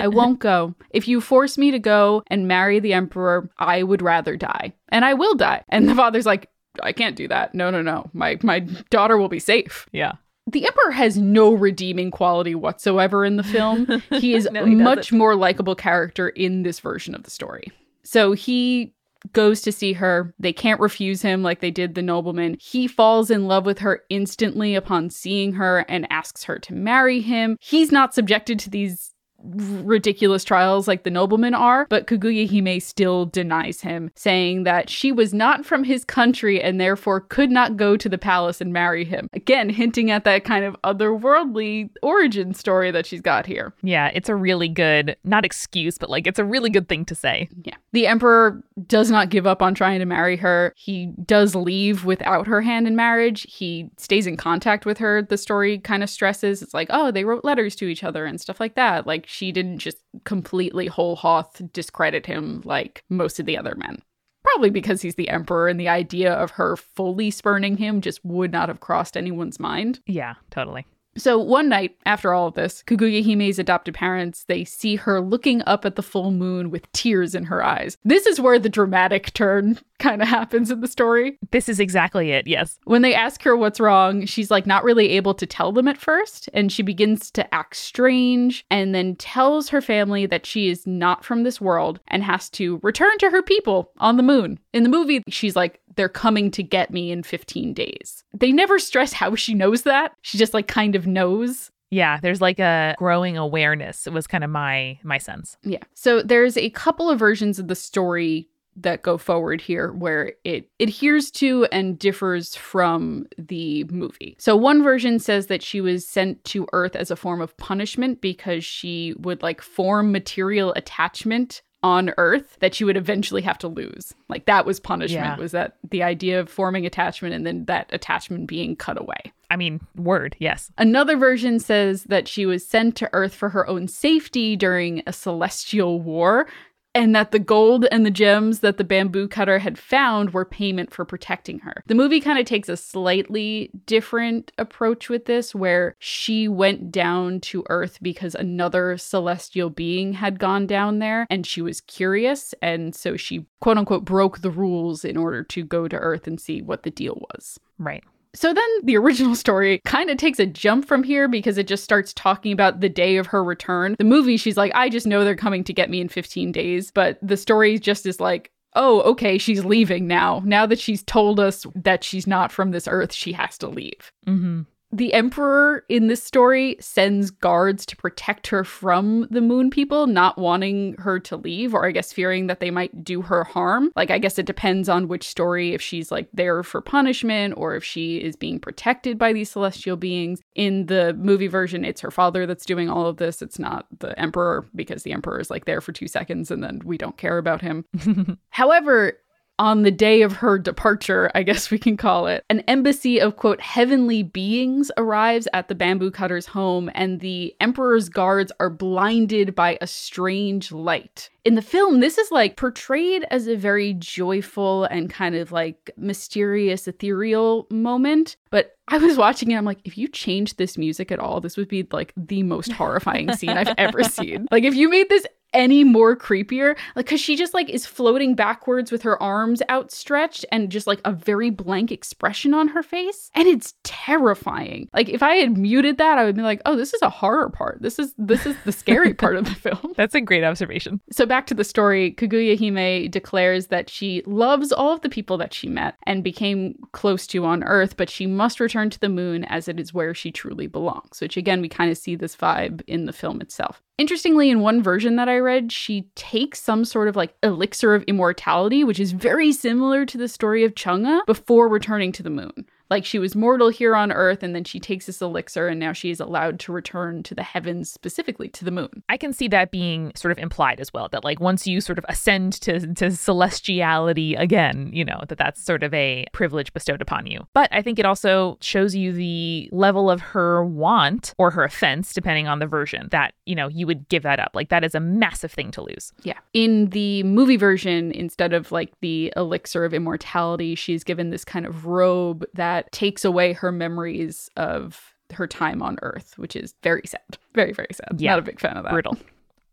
I 0.00 0.08
won't 0.12 0.38
go. 0.38 0.74
If 0.90 1.08
you 1.08 1.20
force 1.20 1.56
me 1.56 1.70
to 1.70 1.78
go 1.78 2.22
and 2.26 2.48
marry 2.48 2.80
the 2.80 2.92
Emperor, 2.92 3.48
I 3.58 3.82
would 3.82 4.02
rather 4.02 4.36
die, 4.36 4.72
and 4.90 5.04
I 5.04 5.14
will 5.14 5.34
die. 5.34 5.64
And 5.68 5.88
the 5.88 5.94
father's 5.94 6.26
like, 6.26 6.48
I 6.82 6.92
can't 6.92 7.16
do 7.16 7.28
that. 7.28 7.54
No, 7.54 7.70
no, 7.70 7.82
no. 7.82 8.08
My 8.12 8.38
my 8.42 8.60
daughter 8.90 9.18
will 9.18 9.28
be 9.28 9.40
safe 9.40 9.86
Yeah. 9.92 10.12
The 10.46 10.66
emperor 10.66 10.90
has 10.92 11.16
no 11.16 11.52
redeeming 11.52 12.10
quality 12.10 12.54
whatsoever 12.54 13.24
in 13.24 13.36
the 13.36 13.42
film. 13.44 13.86
He 14.10 14.34
is 14.34 14.48
No, 14.50 14.62
a 14.64 14.66
he 14.66 14.72
doesn't. 14.72 14.84
much 14.84 15.12
more 15.12 15.34
likable 15.36 15.74
character 15.74 16.28
in 16.30 16.62
this 16.62 16.80
version 16.80 17.14
of 17.14 17.22
the 17.22 17.30
story. 17.30 17.70
So 18.02 18.32
he 18.32 18.92
goes 19.32 19.60
to 19.62 19.70
see 19.70 19.92
her. 19.92 20.34
They 20.40 20.52
can't 20.52 20.80
refuse 20.80 21.22
him 21.22 21.44
like 21.44 21.60
they 21.60 21.70
did 21.70 21.94
the 21.94 22.02
nobleman. 22.02 22.56
He 22.60 22.88
falls 22.88 23.30
in 23.30 23.46
love 23.46 23.64
with 23.64 23.78
her 23.78 24.02
instantly 24.10 24.74
upon 24.74 25.10
seeing 25.10 25.52
her 25.52 25.84
and 25.88 26.10
asks 26.10 26.42
her 26.44 26.58
to 26.58 26.74
marry 26.74 27.20
him. 27.20 27.56
He's 27.60 27.92
not 27.92 28.12
subjected 28.14 28.58
to 28.60 28.70
these 28.70 29.11
ridiculous 29.44 30.44
trials 30.44 30.88
like 30.88 31.02
the 31.02 31.10
noblemen 31.10 31.54
are, 31.54 31.86
but 31.88 32.06
Kaguya 32.06 32.48
Hime 32.48 32.80
still 32.80 33.26
denies 33.26 33.80
him, 33.80 34.10
saying 34.14 34.64
that 34.64 34.88
she 34.88 35.12
was 35.12 35.34
not 35.34 35.64
from 35.64 35.84
his 35.84 36.04
country 36.04 36.62
and 36.62 36.80
therefore 36.80 37.20
could 37.20 37.50
not 37.50 37.76
go 37.76 37.96
to 37.96 38.08
the 38.08 38.18
palace 38.18 38.60
and 38.60 38.72
marry 38.72 39.04
him. 39.04 39.28
Again, 39.32 39.68
hinting 39.68 40.10
at 40.10 40.24
that 40.24 40.44
kind 40.44 40.64
of 40.64 40.76
otherworldly 40.82 41.90
origin 42.02 42.54
story 42.54 42.90
that 42.90 43.06
she's 43.06 43.20
got 43.20 43.46
here. 43.46 43.72
Yeah, 43.82 44.10
it's 44.14 44.28
a 44.28 44.34
really 44.34 44.68
good, 44.68 45.16
not 45.24 45.44
excuse, 45.44 45.98
but 45.98 46.10
like 46.10 46.26
it's 46.26 46.38
a 46.38 46.44
really 46.44 46.70
good 46.70 46.88
thing 46.88 47.04
to 47.06 47.14
say. 47.14 47.48
Yeah. 47.64 47.76
The 47.92 48.06
emperor 48.06 48.62
does 48.86 49.10
not 49.10 49.28
give 49.28 49.46
up 49.46 49.62
on 49.62 49.74
trying 49.74 49.98
to 49.98 50.06
marry 50.06 50.36
her. 50.36 50.72
He 50.76 51.06
does 51.24 51.54
leave 51.54 52.04
without 52.04 52.46
her 52.46 52.62
hand 52.62 52.86
in 52.86 52.96
marriage. 52.96 53.46
He 53.48 53.90
stays 53.96 54.26
in 54.26 54.36
contact 54.36 54.86
with 54.86 54.98
her. 54.98 55.22
The 55.22 55.36
story 55.36 55.78
kind 55.78 56.02
of 56.02 56.10
stresses. 56.10 56.62
It's 56.62 56.74
like, 56.74 56.88
oh, 56.90 57.10
they 57.10 57.24
wrote 57.24 57.44
letters 57.44 57.76
to 57.76 57.86
each 57.86 58.04
other 58.04 58.24
and 58.24 58.40
stuff 58.40 58.60
like 58.60 58.74
that. 58.76 59.06
Like 59.06 59.26
she 59.32 59.52
didn't 59.52 59.78
just 59.78 59.98
completely 60.24 60.86
whole 60.86 61.16
hoth 61.16 61.60
discredit 61.72 62.26
him 62.26 62.62
like 62.64 63.04
most 63.08 63.40
of 63.40 63.46
the 63.46 63.56
other 63.56 63.74
men. 63.74 64.02
Probably 64.44 64.70
because 64.70 65.02
he's 65.02 65.14
the 65.14 65.28
emperor 65.28 65.68
and 65.68 65.78
the 65.78 65.88
idea 65.88 66.32
of 66.32 66.52
her 66.52 66.76
fully 66.76 67.30
spurning 67.30 67.76
him 67.76 68.00
just 68.00 68.24
would 68.24 68.50
not 68.52 68.68
have 68.68 68.80
crossed 68.80 69.16
anyone's 69.16 69.60
mind. 69.60 70.00
Yeah, 70.06 70.34
totally. 70.50 70.86
So 71.16 71.38
one 71.38 71.68
night 71.68 71.96
after 72.06 72.32
all 72.32 72.48
of 72.48 72.54
this, 72.54 72.82
Kaguya 72.86 73.24
Hime's 73.24 73.58
adopted 73.58 73.94
parents, 73.94 74.44
they 74.44 74.64
see 74.64 74.96
her 74.96 75.20
looking 75.20 75.62
up 75.66 75.84
at 75.84 75.96
the 75.96 76.02
full 76.02 76.30
moon 76.30 76.70
with 76.70 76.90
tears 76.92 77.34
in 77.34 77.44
her 77.44 77.62
eyes. 77.62 77.96
This 78.04 78.26
is 78.26 78.40
where 78.40 78.58
the 78.58 78.68
dramatic 78.68 79.32
turn 79.34 79.78
kind 79.98 80.22
of 80.22 80.28
happens 80.28 80.70
in 80.70 80.80
the 80.80 80.88
story. 80.88 81.38
This 81.50 81.68
is 81.68 81.78
exactly 81.78 82.32
it. 82.32 82.46
Yes. 82.46 82.78
When 82.84 83.02
they 83.02 83.14
ask 83.14 83.42
her 83.42 83.56
what's 83.56 83.78
wrong, 83.78 84.26
she's 84.26 84.50
like 84.50 84.66
not 84.66 84.84
really 84.84 85.10
able 85.10 85.34
to 85.34 85.46
tell 85.46 85.70
them 85.70 85.86
at 85.86 85.98
first, 85.98 86.48
and 86.52 86.72
she 86.72 86.82
begins 86.82 87.30
to 87.32 87.54
act 87.54 87.76
strange 87.76 88.64
and 88.70 88.94
then 88.94 89.14
tells 89.16 89.68
her 89.68 89.80
family 89.80 90.26
that 90.26 90.46
she 90.46 90.68
is 90.68 90.86
not 90.86 91.24
from 91.24 91.42
this 91.44 91.60
world 91.60 92.00
and 92.08 92.24
has 92.24 92.50
to 92.50 92.80
return 92.82 93.16
to 93.18 93.30
her 93.30 93.42
people 93.42 93.92
on 93.98 94.16
the 94.16 94.22
moon. 94.22 94.58
In 94.72 94.82
the 94.82 94.88
movie, 94.88 95.22
she's 95.28 95.54
like 95.54 95.80
they're 95.96 96.08
coming 96.08 96.50
to 96.52 96.62
get 96.62 96.90
me 96.90 97.10
in 97.10 97.22
15 97.22 97.74
days. 97.74 98.24
They 98.34 98.52
never 98.52 98.78
stress 98.78 99.12
how 99.12 99.34
she 99.34 99.54
knows 99.54 99.82
that. 99.82 100.14
She 100.22 100.38
just 100.38 100.54
like 100.54 100.68
kind 100.68 100.94
of 100.94 101.06
knows. 101.06 101.70
Yeah, 101.90 102.18
there's 102.22 102.40
like 102.40 102.58
a 102.58 102.94
growing 102.98 103.36
awareness. 103.36 104.06
It 104.06 104.12
was 104.12 104.26
kind 104.26 104.44
of 104.44 104.50
my 104.50 104.98
my 105.02 105.18
sense. 105.18 105.58
Yeah. 105.62 105.82
So 105.94 106.22
there's 106.22 106.56
a 106.56 106.70
couple 106.70 107.10
of 107.10 107.18
versions 107.18 107.58
of 107.58 107.68
the 107.68 107.74
story 107.74 108.48
that 108.76 109.02
go 109.02 109.18
forward 109.18 109.60
here 109.60 109.92
where 109.92 110.32
it 110.44 110.70
adheres 110.80 111.30
to 111.30 111.66
and 111.66 111.98
differs 111.98 112.54
from 112.54 113.26
the 113.36 113.84
movie. 113.84 114.34
So 114.38 114.56
one 114.56 114.82
version 114.82 115.18
says 115.18 115.48
that 115.48 115.62
she 115.62 115.80
was 115.80 116.08
sent 116.08 116.42
to 116.44 116.66
Earth 116.72 116.96
as 116.96 117.10
a 117.10 117.16
form 117.16 117.42
of 117.42 117.56
punishment 117.58 118.20
because 118.20 118.64
she 118.64 119.14
would 119.18 119.42
like 119.42 119.60
form 119.60 120.10
material 120.10 120.72
attachment 120.74 121.60
on 121.82 122.12
Earth 122.16 122.56
that 122.60 122.78
you 122.78 122.86
would 122.86 122.96
eventually 122.96 123.42
have 123.42 123.58
to 123.58 123.68
lose. 123.68 124.14
Like 124.28 124.44
that 124.46 124.64
was 124.64 124.78
punishment 124.78 125.24
Yeah. 125.24 125.36
was 125.36 125.52
that 125.52 125.76
the 125.90 126.02
idea 126.02 126.38
of 126.40 126.48
forming 126.48 126.86
attachment 126.86 127.34
and 127.34 127.44
then 127.44 127.64
that 127.64 127.88
attachment 127.92 128.46
being 128.46 128.76
cut 128.76 129.00
away. 129.00 129.32
I 129.50 129.56
mean, 129.56 129.80
word, 129.96 130.34
yes. 130.38 130.70
Another 130.78 131.16
version 131.16 131.58
says 131.58 132.04
that 132.04 132.26
she 132.28 132.46
was 132.46 132.66
sent 132.66 132.96
to 132.96 133.10
Earth 133.12 133.34
for 133.34 133.50
her 133.50 133.68
own 133.68 133.86
safety 133.88 134.56
during 134.56 135.02
a 135.06 135.12
celestial 135.12 136.00
war, 136.00 136.46
and 136.94 137.14
that 137.14 137.30
the 137.30 137.38
gold 137.38 137.86
and 137.90 138.04
the 138.04 138.10
gems 138.10 138.60
that 138.60 138.76
the 138.76 138.84
bamboo 138.84 139.28
cutter 139.28 139.58
had 139.58 139.78
found 139.78 140.32
were 140.32 140.44
payment 140.44 140.92
for 140.92 141.04
protecting 141.04 141.60
her. 141.60 141.82
The 141.86 141.94
movie 141.94 142.20
kind 142.20 142.38
of 142.38 142.44
takes 142.44 142.68
a 142.68 142.76
slightly 142.76 143.70
different 143.86 144.52
approach 144.58 145.08
with 145.08 145.26
this, 145.26 145.54
where 145.54 145.96
she 145.98 146.48
went 146.48 146.92
down 146.92 147.40
to 147.40 147.64
Earth 147.68 147.98
because 148.02 148.34
another 148.34 148.96
celestial 148.96 149.70
being 149.70 150.14
had 150.14 150.38
gone 150.38 150.66
down 150.66 150.98
there 150.98 151.26
and 151.30 151.46
she 151.46 151.62
was 151.62 151.80
curious, 151.80 152.54
and 152.60 152.94
so 152.94 153.16
she 153.16 153.46
quote 153.60 153.78
unquote 153.78 154.04
broke 154.04 154.40
the 154.40 154.50
rules 154.50 155.04
in 155.04 155.16
order 155.16 155.42
to 155.44 155.64
go 155.64 155.88
to 155.88 155.96
Earth 155.96 156.26
and 156.26 156.40
see 156.40 156.60
what 156.60 156.82
the 156.82 156.90
deal 156.90 157.22
was. 157.32 157.58
Right. 157.78 158.04
So 158.34 158.52
then 158.52 158.68
the 158.82 158.96
original 159.02 159.34
story 159.34 159.80
kind 159.84 160.10
of 160.10 160.16
takes 160.16 160.38
a 160.38 160.46
jump 160.46 160.86
from 160.86 161.02
here 161.02 161.28
because 161.28 161.58
it 161.58 161.66
just 161.66 161.84
starts 161.84 162.12
talking 162.12 162.52
about 162.52 162.80
the 162.80 162.88
day 162.88 163.16
of 163.16 163.26
her 163.28 163.42
return. 163.42 163.96
The 163.98 164.04
movie, 164.04 164.36
she's 164.36 164.56
like, 164.56 164.72
I 164.74 164.88
just 164.88 165.06
know 165.06 165.24
they're 165.24 165.36
coming 165.36 165.64
to 165.64 165.72
get 165.72 165.90
me 165.90 166.00
in 166.00 166.08
15 166.08 166.52
days. 166.52 166.90
But 166.90 167.18
the 167.22 167.36
story 167.36 167.78
just 167.78 168.06
is 168.06 168.20
like, 168.20 168.50
oh, 168.74 169.02
okay, 169.02 169.38
she's 169.38 169.64
leaving 169.64 170.06
now. 170.06 170.42
Now 170.44 170.66
that 170.66 170.78
she's 170.78 171.02
told 171.02 171.38
us 171.38 171.66
that 171.74 172.02
she's 172.04 172.26
not 172.26 172.50
from 172.50 172.70
this 172.70 172.88
earth, 172.88 173.12
she 173.12 173.32
has 173.32 173.58
to 173.58 173.68
leave. 173.68 174.12
Mm-hmm. 174.26 174.62
The 174.92 175.14
Emperor 175.14 175.84
in 175.88 176.08
this 176.08 176.22
story 176.22 176.76
sends 176.78 177.30
guards 177.30 177.86
to 177.86 177.96
protect 177.96 178.48
her 178.48 178.62
from 178.62 179.26
the 179.30 179.40
moon 179.40 179.70
people, 179.70 180.06
not 180.06 180.36
wanting 180.36 180.96
her 180.98 181.18
to 181.20 181.36
leave, 181.36 181.72
or 181.72 181.86
I 181.86 181.92
guess 181.92 182.12
fearing 182.12 182.46
that 182.48 182.60
they 182.60 182.70
might 182.70 183.02
do 183.02 183.22
her 183.22 183.44
harm. 183.44 183.90
Like, 183.96 184.10
I 184.10 184.18
guess 184.18 184.38
it 184.38 184.44
depends 184.44 184.90
on 184.90 185.08
which 185.08 185.26
story, 185.26 185.72
if 185.72 185.80
she's 185.80 186.12
like 186.12 186.28
there 186.34 186.62
for 186.62 186.82
punishment 186.82 187.54
or 187.56 187.74
if 187.74 187.82
she 187.82 188.18
is 188.18 188.36
being 188.36 188.60
protected 188.60 189.16
by 189.16 189.32
these 189.32 189.50
celestial 189.50 189.96
beings. 189.96 190.40
In 190.54 190.86
the 190.86 191.14
movie 191.14 191.48
version, 191.48 191.84
it's 191.84 192.02
her 192.02 192.10
father 192.10 192.46
that's 192.46 192.66
doing 192.66 192.90
all 192.90 193.06
of 193.06 193.16
this. 193.16 193.40
It's 193.40 193.58
not 193.58 193.86
the 194.00 194.18
Emperor, 194.20 194.68
because 194.74 195.04
the 195.04 195.12
Emperor 195.12 195.40
is 195.40 195.50
like 195.50 195.64
there 195.64 195.80
for 195.80 195.92
two 195.92 196.08
seconds 196.08 196.50
and 196.50 196.62
then 196.62 196.82
we 196.84 196.98
don't 196.98 197.16
care 197.16 197.38
about 197.38 197.62
him. 197.62 197.86
However, 198.50 199.14
on 199.62 199.82
the 199.82 199.92
day 199.92 200.22
of 200.22 200.32
her 200.32 200.58
departure, 200.58 201.30
I 201.36 201.44
guess 201.44 201.70
we 201.70 201.78
can 201.78 201.96
call 201.96 202.26
it, 202.26 202.44
an 202.50 202.60
embassy 202.66 203.20
of 203.20 203.36
quote 203.36 203.60
heavenly 203.60 204.24
beings 204.24 204.90
arrives 204.96 205.46
at 205.52 205.68
the 205.68 205.76
bamboo 205.76 206.10
cutter's 206.10 206.46
home, 206.46 206.90
and 206.96 207.20
the 207.20 207.54
emperor's 207.60 208.08
guards 208.08 208.50
are 208.58 208.68
blinded 208.68 209.54
by 209.54 209.78
a 209.80 209.86
strange 209.86 210.72
light. 210.72 211.30
In 211.44 211.54
the 211.54 211.62
film, 211.62 212.00
this 212.00 212.18
is 212.18 212.32
like 212.32 212.56
portrayed 212.56 213.24
as 213.30 213.46
a 213.46 213.54
very 213.54 213.94
joyful 213.94 214.84
and 214.86 215.08
kind 215.08 215.36
of 215.36 215.52
like 215.52 215.92
mysterious, 215.96 216.88
ethereal 216.88 217.68
moment. 217.70 218.36
But 218.50 218.76
I 218.88 218.98
was 218.98 219.16
watching 219.16 219.52
it, 219.52 219.56
I'm 219.56 219.64
like, 219.64 219.80
if 219.84 219.96
you 219.96 220.08
changed 220.08 220.58
this 220.58 220.76
music 220.76 221.12
at 221.12 221.20
all, 221.20 221.40
this 221.40 221.56
would 221.56 221.68
be 221.68 221.86
like 221.92 222.12
the 222.16 222.42
most 222.42 222.72
horrifying 222.72 223.32
scene 223.34 223.50
I've 223.50 223.74
ever 223.78 224.02
seen. 224.02 224.48
Like, 224.50 224.64
if 224.64 224.74
you 224.74 224.90
made 224.90 225.08
this 225.08 225.24
any 225.52 225.84
more 225.84 226.16
creepier 226.16 226.76
like 226.96 227.06
because 227.06 227.20
she 227.20 227.36
just 227.36 227.54
like 227.54 227.68
is 227.68 227.86
floating 227.86 228.34
backwards 228.34 228.90
with 228.90 229.02
her 229.02 229.22
arms 229.22 229.62
outstretched 229.70 230.44
and 230.50 230.70
just 230.70 230.86
like 230.86 231.00
a 231.04 231.12
very 231.12 231.50
blank 231.50 231.92
expression 231.92 232.54
on 232.54 232.68
her 232.68 232.82
face 232.82 233.30
and 233.34 233.46
it's 233.46 233.74
terrifying 233.84 234.88
like 234.92 235.08
if 235.08 235.22
i 235.22 235.34
had 235.34 235.56
muted 235.56 235.98
that 235.98 236.18
i 236.18 236.24
would 236.24 236.36
be 236.36 236.42
like 236.42 236.60
oh 236.66 236.76
this 236.76 236.94
is 236.94 237.02
a 237.02 237.10
horror 237.10 237.50
part 237.50 237.80
this 237.80 237.98
is 237.98 238.14
this 238.18 238.46
is 238.46 238.56
the 238.64 238.72
scary 238.72 239.14
part 239.22 239.36
of 239.36 239.44
the 239.44 239.54
film 239.54 239.92
That's 239.96 240.14
a 240.14 240.20
great 240.20 240.44
observation. 240.44 241.00
so 241.10 241.26
back 241.26 241.46
to 241.46 241.54
the 241.54 241.64
story, 241.64 242.12
Kaguya 242.12 242.58
Hime 242.58 243.10
declares 243.10 243.68
that 243.68 243.90
she 243.90 244.22
loves 244.26 244.72
all 244.72 244.92
of 244.92 245.00
the 245.02 245.08
people 245.08 245.36
that 245.38 245.54
she 245.54 245.68
met 245.68 245.96
and 246.04 246.24
became 246.24 246.74
close 246.92 247.26
to 247.28 247.44
on 247.44 247.62
Earth, 247.62 247.96
but 247.96 248.10
she 248.10 248.26
must 248.26 248.60
return 248.60 248.90
to 248.90 249.00
the 249.00 249.08
moon 249.08 249.44
as 249.44 249.68
it 249.68 249.78
is 249.78 249.94
where 249.94 250.14
she 250.14 250.32
truly 250.32 250.66
belongs. 250.66 251.20
Which 251.20 251.36
again, 251.36 251.60
we 251.60 251.68
kind 251.68 251.90
of 251.90 251.98
see 251.98 252.16
this 252.16 252.36
vibe 252.36 252.82
in 252.86 253.06
the 253.06 253.12
film 253.12 253.40
itself. 253.40 253.82
Interestingly, 254.02 254.50
in 254.50 254.58
one 254.58 254.82
version 254.82 255.14
that 255.14 255.28
I 255.28 255.38
read, 255.38 255.70
she 255.70 256.08
takes 256.16 256.60
some 256.60 256.84
sort 256.84 257.06
of 257.06 257.14
like 257.14 257.36
elixir 257.44 257.94
of 257.94 258.02
immortality, 258.08 258.82
which 258.82 258.98
is 258.98 259.12
very 259.12 259.52
similar 259.52 260.04
to 260.06 260.18
the 260.18 260.26
story 260.26 260.64
of 260.64 260.74
Chang'e 260.74 261.24
before 261.24 261.68
returning 261.68 262.10
to 262.10 262.22
the 262.24 262.28
moon. 262.28 262.66
Like 262.92 263.06
she 263.06 263.18
was 263.18 263.34
mortal 263.34 263.70
here 263.70 263.96
on 263.96 264.12
Earth, 264.12 264.42
and 264.42 264.54
then 264.54 264.64
she 264.64 264.78
takes 264.78 265.06
this 265.06 265.22
elixir, 265.22 265.66
and 265.66 265.80
now 265.80 265.94
she 265.94 266.10
is 266.10 266.20
allowed 266.20 266.60
to 266.60 266.72
return 266.72 267.22
to 267.22 267.34
the 267.34 267.42
heavens, 267.42 267.90
specifically 267.90 268.48
to 268.48 268.66
the 268.66 268.70
moon. 268.70 269.02
I 269.08 269.16
can 269.16 269.32
see 269.32 269.48
that 269.48 269.70
being 269.70 270.12
sort 270.14 270.30
of 270.30 270.38
implied 270.38 270.78
as 270.78 270.92
well. 270.92 271.08
That 271.08 271.24
like 271.24 271.40
once 271.40 271.66
you 271.66 271.80
sort 271.80 271.96
of 271.96 272.04
ascend 272.10 272.52
to 272.60 272.80
to 272.80 273.06
celestiality 273.06 274.38
again, 274.38 274.90
you 274.92 275.06
know 275.06 275.22
that 275.28 275.38
that's 275.38 275.64
sort 275.64 275.82
of 275.82 275.94
a 275.94 276.26
privilege 276.34 276.70
bestowed 276.74 277.00
upon 277.00 277.26
you. 277.26 277.46
But 277.54 277.70
I 277.72 277.80
think 277.80 277.98
it 277.98 278.04
also 278.04 278.58
shows 278.60 278.94
you 278.94 279.10
the 279.10 279.70
level 279.72 280.10
of 280.10 280.20
her 280.20 280.62
want 280.62 281.32
or 281.38 281.50
her 281.50 281.64
offense, 281.64 282.12
depending 282.12 282.46
on 282.46 282.58
the 282.58 282.66
version, 282.66 283.08
that 283.10 283.32
you 283.46 283.54
know 283.54 283.68
you 283.68 283.86
would 283.86 284.06
give 284.10 284.22
that 284.24 284.38
up. 284.38 284.50
Like 284.52 284.68
that 284.68 284.84
is 284.84 284.94
a 284.94 285.00
massive 285.00 285.50
thing 285.50 285.70
to 285.70 285.80
lose. 285.80 286.12
Yeah. 286.24 286.38
In 286.52 286.90
the 286.90 287.22
movie 287.22 287.56
version, 287.56 288.12
instead 288.12 288.52
of 288.52 288.70
like 288.70 288.92
the 289.00 289.32
elixir 289.34 289.86
of 289.86 289.94
immortality, 289.94 290.74
she's 290.74 291.02
given 291.04 291.30
this 291.30 291.46
kind 291.46 291.64
of 291.64 291.86
robe 291.86 292.44
that 292.52 292.81
takes 292.90 293.24
away 293.24 293.52
her 293.52 293.70
memories 293.70 294.50
of 294.56 295.14
her 295.32 295.46
time 295.46 295.82
on 295.82 295.98
Earth, 296.02 296.34
which 296.36 296.56
is 296.56 296.74
very 296.82 297.02
sad. 297.06 297.38
Very, 297.54 297.72
very 297.72 297.88
sad. 297.92 298.20
Yeah. 298.20 298.32
Not 298.32 298.40
a 298.40 298.42
big 298.42 298.60
fan 298.60 298.76
of 298.76 298.84
that. 298.84 298.92
Brutal. 298.92 299.16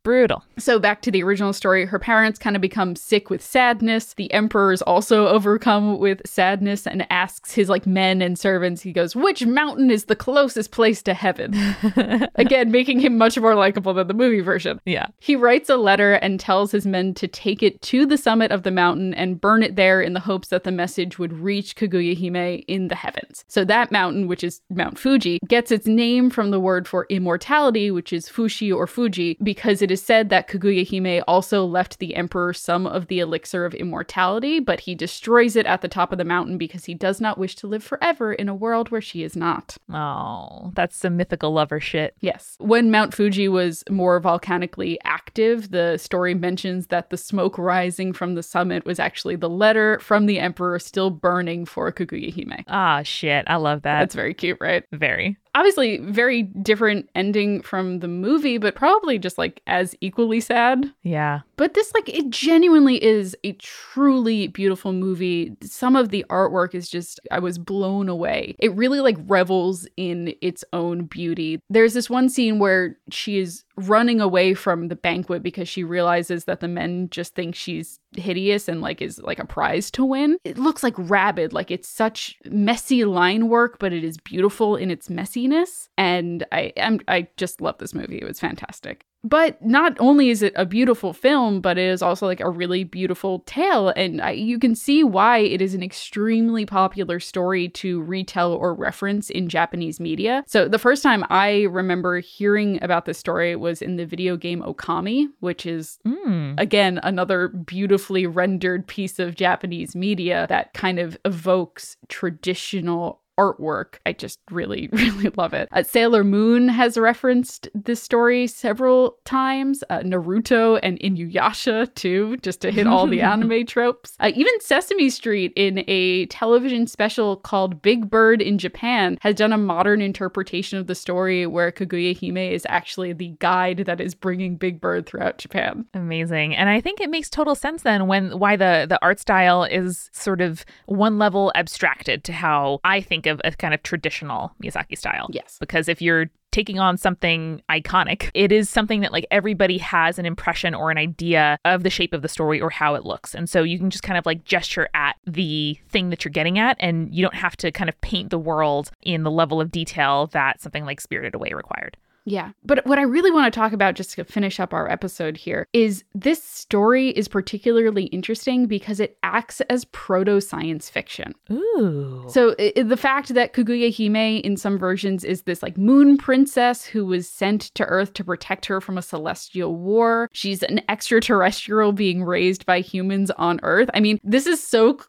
Brutal. 0.03 0.43
So 0.57 0.79
back 0.79 1.01
to 1.03 1.11
the 1.11 1.23
original 1.23 1.53
story, 1.53 1.85
her 1.85 1.99
parents 1.99 2.39
kind 2.39 2.55
of 2.55 2.61
become 2.61 2.95
sick 2.95 3.29
with 3.29 3.43
sadness. 3.43 4.13
The 4.13 4.31
emperor 4.33 4.71
is 4.71 4.81
also 4.81 5.27
overcome 5.39 5.99
with 5.99 6.21
sadness 6.25 6.87
and 6.87 7.05
asks 7.09 7.53
his 7.53 7.69
like 7.69 7.85
men 7.85 8.21
and 8.21 8.39
servants, 8.39 8.81
he 8.81 8.93
goes, 8.93 9.15
"Which 9.15 9.45
mountain 9.45 9.91
is 9.91 10.05
the 10.05 10.15
closest 10.15 10.71
place 10.71 11.01
to 11.03 11.13
heaven?" 11.13 11.53
Again, 12.35 12.71
making 12.71 12.99
him 12.99 13.17
much 13.17 13.37
more 13.37 13.55
likable 13.55 13.93
than 13.93 14.07
the 14.07 14.13
movie 14.13 14.41
version. 14.41 14.79
Yeah. 14.85 15.07
He 15.19 15.35
writes 15.35 15.69
a 15.69 15.77
letter 15.77 16.13
and 16.13 16.39
tells 16.39 16.71
his 16.71 16.85
men 16.85 17.13
to 17.15 17.27
take 17.27 17.61
it 17.61 17.81
to 17.83 18.05
the 18.05 18.17
summit 18.17 18.51
of 18.51 18.63
the 18.63 18.71
mountain 18.71 19.13
and 19.13 19.39
burn 19.39 19.63
it 19.63 19.75
there 19.75 20.01
in 20.01 20.13
the 20.13 20.19
hopes 20.19 20.49
that 20.49 20.63
the 20.63 20.71
message 20.71 21.19
would 21.19 21.33
reach 21.33 21.75
Kaguya 21.75 22.17
Hime 22.17 22.63
in 22.67 22.87
the 22.87 22.95
heavens. 22.95 23.43
So 23.47 23.65
that 23.65 23.91
mountain, 23.91 24.27
which 24.27 24.43
is 24.43 24.61
Mount 24.69 24.97
Fuji, 24.97 25.39
gets 25.47 25.71
its 25.71 25.87
name 25.87 26.29
from 26.29 26.51
the 26.51 26.59
word 26.59 26.87
for 26.87 27.05
immortality, 27.09 27.91
which 27.91 28.13
is 28.13 28.29
Fushi 28.29 28.73
or 28.73 28.87
Fuji, 28.87 29.37
because 29.43 29.81
it 29.81 29.88
is 29.91 30.01
said 30.01 30.29
that 30.29 30.47
Kaguya 30.47 30.87
Hime 30.87 31.23
also 31.27 31.65
left 31.65 31.99
the 31.99 32.15
emperor 32.15 32.53
some 32.53 32.85
of 32.85 33.07
the 33.07 33.19
elixir 33.19 33.65
of 33.65 33.73
immortality, 33.73 34.59
but 34.59 34.81
he 34.81 34.95
destroys 34.95 35.55
it 35.55 35.65
at 35.65 35.81
the 35.81 35.87
top 35.87 36.11
of 36.11 36.17
the 36.17 36.25
mountain 36.25 36.57
because 36.57 36.85
he 36.85 36.93
does 36.93 37.19
not 37.19 37.37
wish 37.37 37.55
to 37.57 37.67
live 37.67 37.83
forever 37.83 38.33
in 38.33 38.49
a 38.49 38.55
world 38.55 38.91
where 38.91 39.01
she 39.01 39.23
is 39.23 39.35
not. 39.35 39.77
Oh, 39.91 40.71
that's 40.75 40.95
some 40.95 41.17
mythical 41.17 41.51
lover 41.51 41.79
shit. 41.79 42.15
Yes. 42.19 42.55
When 42.59 42.91
Mount 42.91 43.13
Fuji 43.13 43.47
was 43.47 43.83
more 43.89 44.19
volcanically 44.19 44.99
active, 45.03 45.71
the 45.71 45.97
story 45.97 46.33
mentions 46.33 46.87
that 46.87 47.09
the 47.09 47.17
smoke 47.17 47.57
rising 47.57 48.13
from 48.13 48.35
the 48.35 48.43
summit 48.43 48.85
was 48.85 48.99
actually 48.99 49.35
the 49.35 49.49
letter 49.49 49.99
from 49.99 50.25
the 50.25 50.39
emperor 50.39 50.79
still 50.79 51.09
burning 51.09 51.65
for 51.65 51.91
Kaguya 51.91 52.33
Hime. 52.33 52.63
Ah, 52.67 53.01
shit. 53.03 53.45
I 53.47 53.55
love 53.55 53.81
that. 53.83 53.99
That's 53.99 54.15
very 54.15 54.33
cute, 54.33 54.57
right? 54.59 54.83
very. 54.91 55.37
Obviously, 55.55 55.97
very 55.97 56.43
different 56.43 57.09
ending 57.15 57.61
from 57.61 57.99
the 57.99 58.07
movie, 58.07 58.57
but 58.57 58.75
probably 58.75 59.17
just 59.17 59.37
like 59.37 59.61
as 59.67 59.95
equally 60.01 60.39
sad. 60.39 60.93
Yeah. 61.03 61.41
But 61.59 61.73
this, 61.73 61.93
like, 61.93 62.07
it 62.07 62.29
genuinely 62.29 63.03
is 63.03 63.35
a 63.43 63.51
truly 63.51 64.47
beautiful 64.47 64.93
movie. 64.93 65.57
Some 65.61 65.97
of 65.97 66.07
the 66.07 66.25
artwork 66.29 66.73
is 66.73 66.87
just, 66.87 67.19
I 67.31 67.39
was 67.39 67.57
blown 67.57 68.07
away. 68.07 68.55
It 68.59 68.73
really, 68.77 69.01
like, 69.01 69.17
revels 69.27 69.85
in 69.97 70.33
its 70.41 70.63
own 70.71 71.03
beauty. 71.03 71.59
There's 71.69 71.93
this 71.93 72.09
one 72.09 72.29
scene 72.29 72.59
where 72.59 72.97
she 73.11 73.39
is 73.39 73.65
running 73.75 74.21
away 74.21 74.53
from 74.53 74.87
the 74.87 74.95
banquet 74.95 75.43
because 75.43 75.67
she 75.67 75.83
realizes 75.83 76.45
that 76.45 76.61
the 76.61 76.69
men 76.69 77.09
just 77.09 77.35
think 77.35 77.55
she's 77.55 77.99
hideous 78.15 78.67
and 78.67 78.81
like 78.81 79.01
is 79.01 79.19
like 79.19 79.39
a 79.39 79.45
prize 79.45 79.91
to 79.91 80.03
win. 80.03 80.37
It 80.43 80.57
looks 80.57 80.83
like 80.83 80.95
rabid, 80.97 81.53
like 81.53 81.71
it's 81.71 81.87
such 81.87 82.37
messy 82.45 83.05
line 83.05 83.47
work, 83.49 83.79
but 83.79 83.93
it 83.93 84.03
is 84.03 84.17
beautiful 84.17 84.75
in 84.75 84.91
its 84.91 85.07
messiness. 85.07 85.87
And 85.97 86.45
I 86.51 86.73
am 86.77 86.99
I 87.07 87.27
just 87.37 87.61
love 87.61 87.77
this 87.77 87.93
movie. 87.93 88.19
It 88.19 88.25
was 88.25 88.39
fantastic. 88.39 89.05
But 89.23 89.63
not 89.63 89.97
only 89.99 90.29
is 90.29 90.41
it 90.41 90.53
a 90.55 90.65
beautiful 90.65 91.11
film, 91.11 91.59
but 91.59 91.77
it 91.77 91.89
is 91.89 92.01
also 92.01 92.25
like 92.25 92.39
a 92.39 92.49
really 92.49 92.85
beautiful 92.85 93.39
tale. 93.39 93.89
And 93.89 94.21
I, 94.21 94.31
you 94.31 94.57
can 94.57 94.75
see 94.75 95.03
why 95.03 95.39
it 95.39 95.61
is 95.61 95.73
an 95.73 95.83
extremely 95.83 96.65
popular 96.65 97.19
story 97.19 97.67
to 97.69 98.01
retell 98.01 98.53
or 98.53 98.73
reference 98.73 99.29
in 99.29 99.49
Japanese 99.49 99.99
media. 99.99 100.43
So 100.47 100.69
the 100.69 100.79
first 100.79 101.03
time 101.03 101.25
I 101.29 101.63
remember 101.63 102.19
hearing 102.19 102.81
about 102.81 103.05
this 103.05 103.17
story 103.17 103.55
was 103.57 103.81
in 103.81 103.97
the 103.97 104.05
video 104.05 104.37
game 104.37 104.61
Okami, 104.61 105.27
which 105.41 105.65
is 105.65 105.99
Mm. 106.05 106.59
again 106.59 106.99
another 107.03 107.49
beautifully 107.49 108.25
rendered 108.25 108.87
piece 108.87 109.19
of 109.19 109.35
Japanese 109.35 109.95
media 109.95 110.45
that 110.49 110.73
kind 110.73 110.97
of 110.97 111.17
evokes 111.25 111.97
traditional 112.07 113.21
artwork. 113.39 113.95
I 114.05 114.13
just 114.13 114.39
really, 114.51 114.89
really 114.91 115.31
love 115.37 115.53
it. 115.53 115.69
Uh, 115.71 115.83
Sailor 115.83 116.23
Moon 116.23 116.67
has 116.67 116.97
referenced 116.97 117.69
this 117.73 118.03
story 118.03 118.47
several 118.47 119.17
times. 119.23 119.83
Uh, 119.89 119.99
Naruto 119.99 120.79
and 120.83 120.99
Inuyasha 120.99 121.93
too, 121.95 122.37
just 122.37 122.61
to 122.61 122.71
hit 122.71 122.85
all 122.85 123.07
the 123.07 123.21
anime 123.29 123.65
tropes. 123.65 124.15
Uh, 124.19 124.31
even 124.35 124.53
Sesame 124.59 125.09
Street, 125.09 125.53
in 125.55 125.83
a 125.87 126.25
television 126.27 126.85
special 126.87 127.37
called 127.37 127.81
Big 127.81 128.09
Bird 128.09 128.41
in 128.41 128.57
Japan, 128.57 129.17
has 129.21 129.35
done 129.35 129.53
a 129.53 129.57
modern 129.57 130.01
interpretation 130.01 130.77
of 130.77 130.87
the 130.87 130.95
story 130.95 131.45
where 131.45 131.71
Kaguya 131.71 132.19
Hime 132.19 132.37
is 132.37 132.65
actually 132.67 133.13
the 133.13 133.29
guide 133.39 133.83
that 133.85 134.01
is 134.01 134.13
bringing 134.13 134.57
Big 134.57 134.81
Bird 134.81 135.05
throughout 135.05 135.37
Japan. 135.37 135.85
Amazing. 135.93 136.55
And 136.55 136.69
I 136.69 136.81
think 136.81 136.99
it 136.99 137.09
makes 137.09 137.29
total 137.29 137.55
sense 137.55 137.83
then 137.83 138.07
when 138.07 138.37
why 138.37 138.55
the 138.55 138.85
the 138.89 138.99
art 139.01 139.19
style 139.19 139.63
is 139.63 140.09
sort 140.11 140.41
of 140.41 140.65
one 140.87 141.17
level 141.17 141.51
abstracted 141.55 142.23
to 142.25 142.33
how 142.33 142.79
I 142.83 143.01
think 143.01 143.27
of 143.29 143.41
a 143.43 143.51
kind 143.51 143.73
of 143.73 143.81
traditional 143.83 144.53
Miyazaki 144.61 144.97
style. 144.97 145.29
Yes. 145.31 145.57
Because 145.59 145.87
if 145.87 146.01
you're 146.01 146.29
taking 146.51 146.79
on 146.79 146.97
something 146.97 147.61
iconic, 147.69 148.31
it 148.33 148.51
is 148.51 148.69
something 148.69 149.01
that 149.01 149.11
like 149.11 149.25
everybody 149.29 149.77
has 149.77 150.17
an 150.17 150.25
impression 150.25 150.73
or 150.73 150.89
an 150.91 150.97
idea 150.97 151.57
of 151.63 151.83
the 151.83 151.89
shape 151.89 152.13
of 152.13 152.21
the 152.21 152.27
story 152.27 152.59
or 152.59 152.69
how 152.69 152.95
it 152.95 153.05
looks. 153.05 153.35
And 153.35 153.49
so 153.49 153.63
you 153.63 153.77
can 153.77 153.89
just 153.89 154.03
kind 154.03 154.17
of 154.17 154.25
like 154.25 154.43
gesture 154.45 154.89
at 154.93 155.15
the 155.25 155.77
thing 155.89 156.09
that 156.09 156.25
you're 156.25 156.31
getting 156.31 156.57
at 156.57 156.75
and 156.79 157.13
you 157.13 157.21
don't 157.21 157.35
have 157.35 157.55
to 157.57 157.71
kind 157.71 157.89
of 157.89 157.99
paint 158.01 158.31
the 158.31 158.39
world 158.39 158.91
in 159.01 159.23
the 159.23 159.31
level 159.31 159.61
of 159.61 159.71
detail 159.71 160.27
that 160.27 160.61
something 160.61 160.85
like 160.85 160.99
Spirited 161.01 161.35
Away 161.35 161.53
required. 161.53 161.97
Yeah. 162.29 162.51
But 162.63 162.85
what 162.85 162.99
I 162.99 163.01
really 163.01 163.31
want 163.31 163.51
to 163.51 163.59
talk 163.59 163.73
about, 163.73 163.95
just 163.95 164.11
to 164.13 164.23
finish 164.23 164.59
up 164.59 164.71
our 164.71 164.87
episode 164.89 165.35
here, 165.35 165.65
is 165.73 166.03
this 166.13 166.43
story 166.43 167.09
is 167.09 167.27
particularly 167.27 168.03
interesting 168.05 168.67
because 168.67 168.99
it 168.99 169.17
acts 169.23 169.61
as 169.61 169.85
proto 169.85 170.39
science 170.39 170.89
fiction. 170.91 171.33
Ooh. 171.51 172.25
So 172.29 172.55
i- 172.59 172.71
i- 172.77 172.83
the 172.83 172.97
fact 172.97 173.33
that 173.33 173.53
Kaguya 173.53 173.89
Hime 173.91 174.41
in 174.43 174.57
some 174.57 174.77
versions 174.77 175.23
is 175.23 175.41
this 175.43 175.63
like 175.63 175.75
moon 175.77 176.17
princess 176.17 176.85
who 176.85 177.03
was 177.05 177.27
sent 177.27 177.61
to 177.73 177.83
Earth 177.85 178.13
to 178.13 178.23
protect 178.23 178.67
her 178.67 178.79
from 178.79 178.97
a 178.97 179.01
celestial 179.01 179.75
war. 179.75 180.29
She's 180.31 180.61
an 180.61 180.81
extraterrestrial 180.87 181.93
being 181.93 182.23
raised 182.23 182.65
by 182.67 182.81
humans 182.81 183.31
on 183.31 183.59
Earth. 183.63 183.89
I 183.95 183.99
mean, 184.01 184.19
this 184.23 184.45
is 184.45 184.63
so 184.63 184.99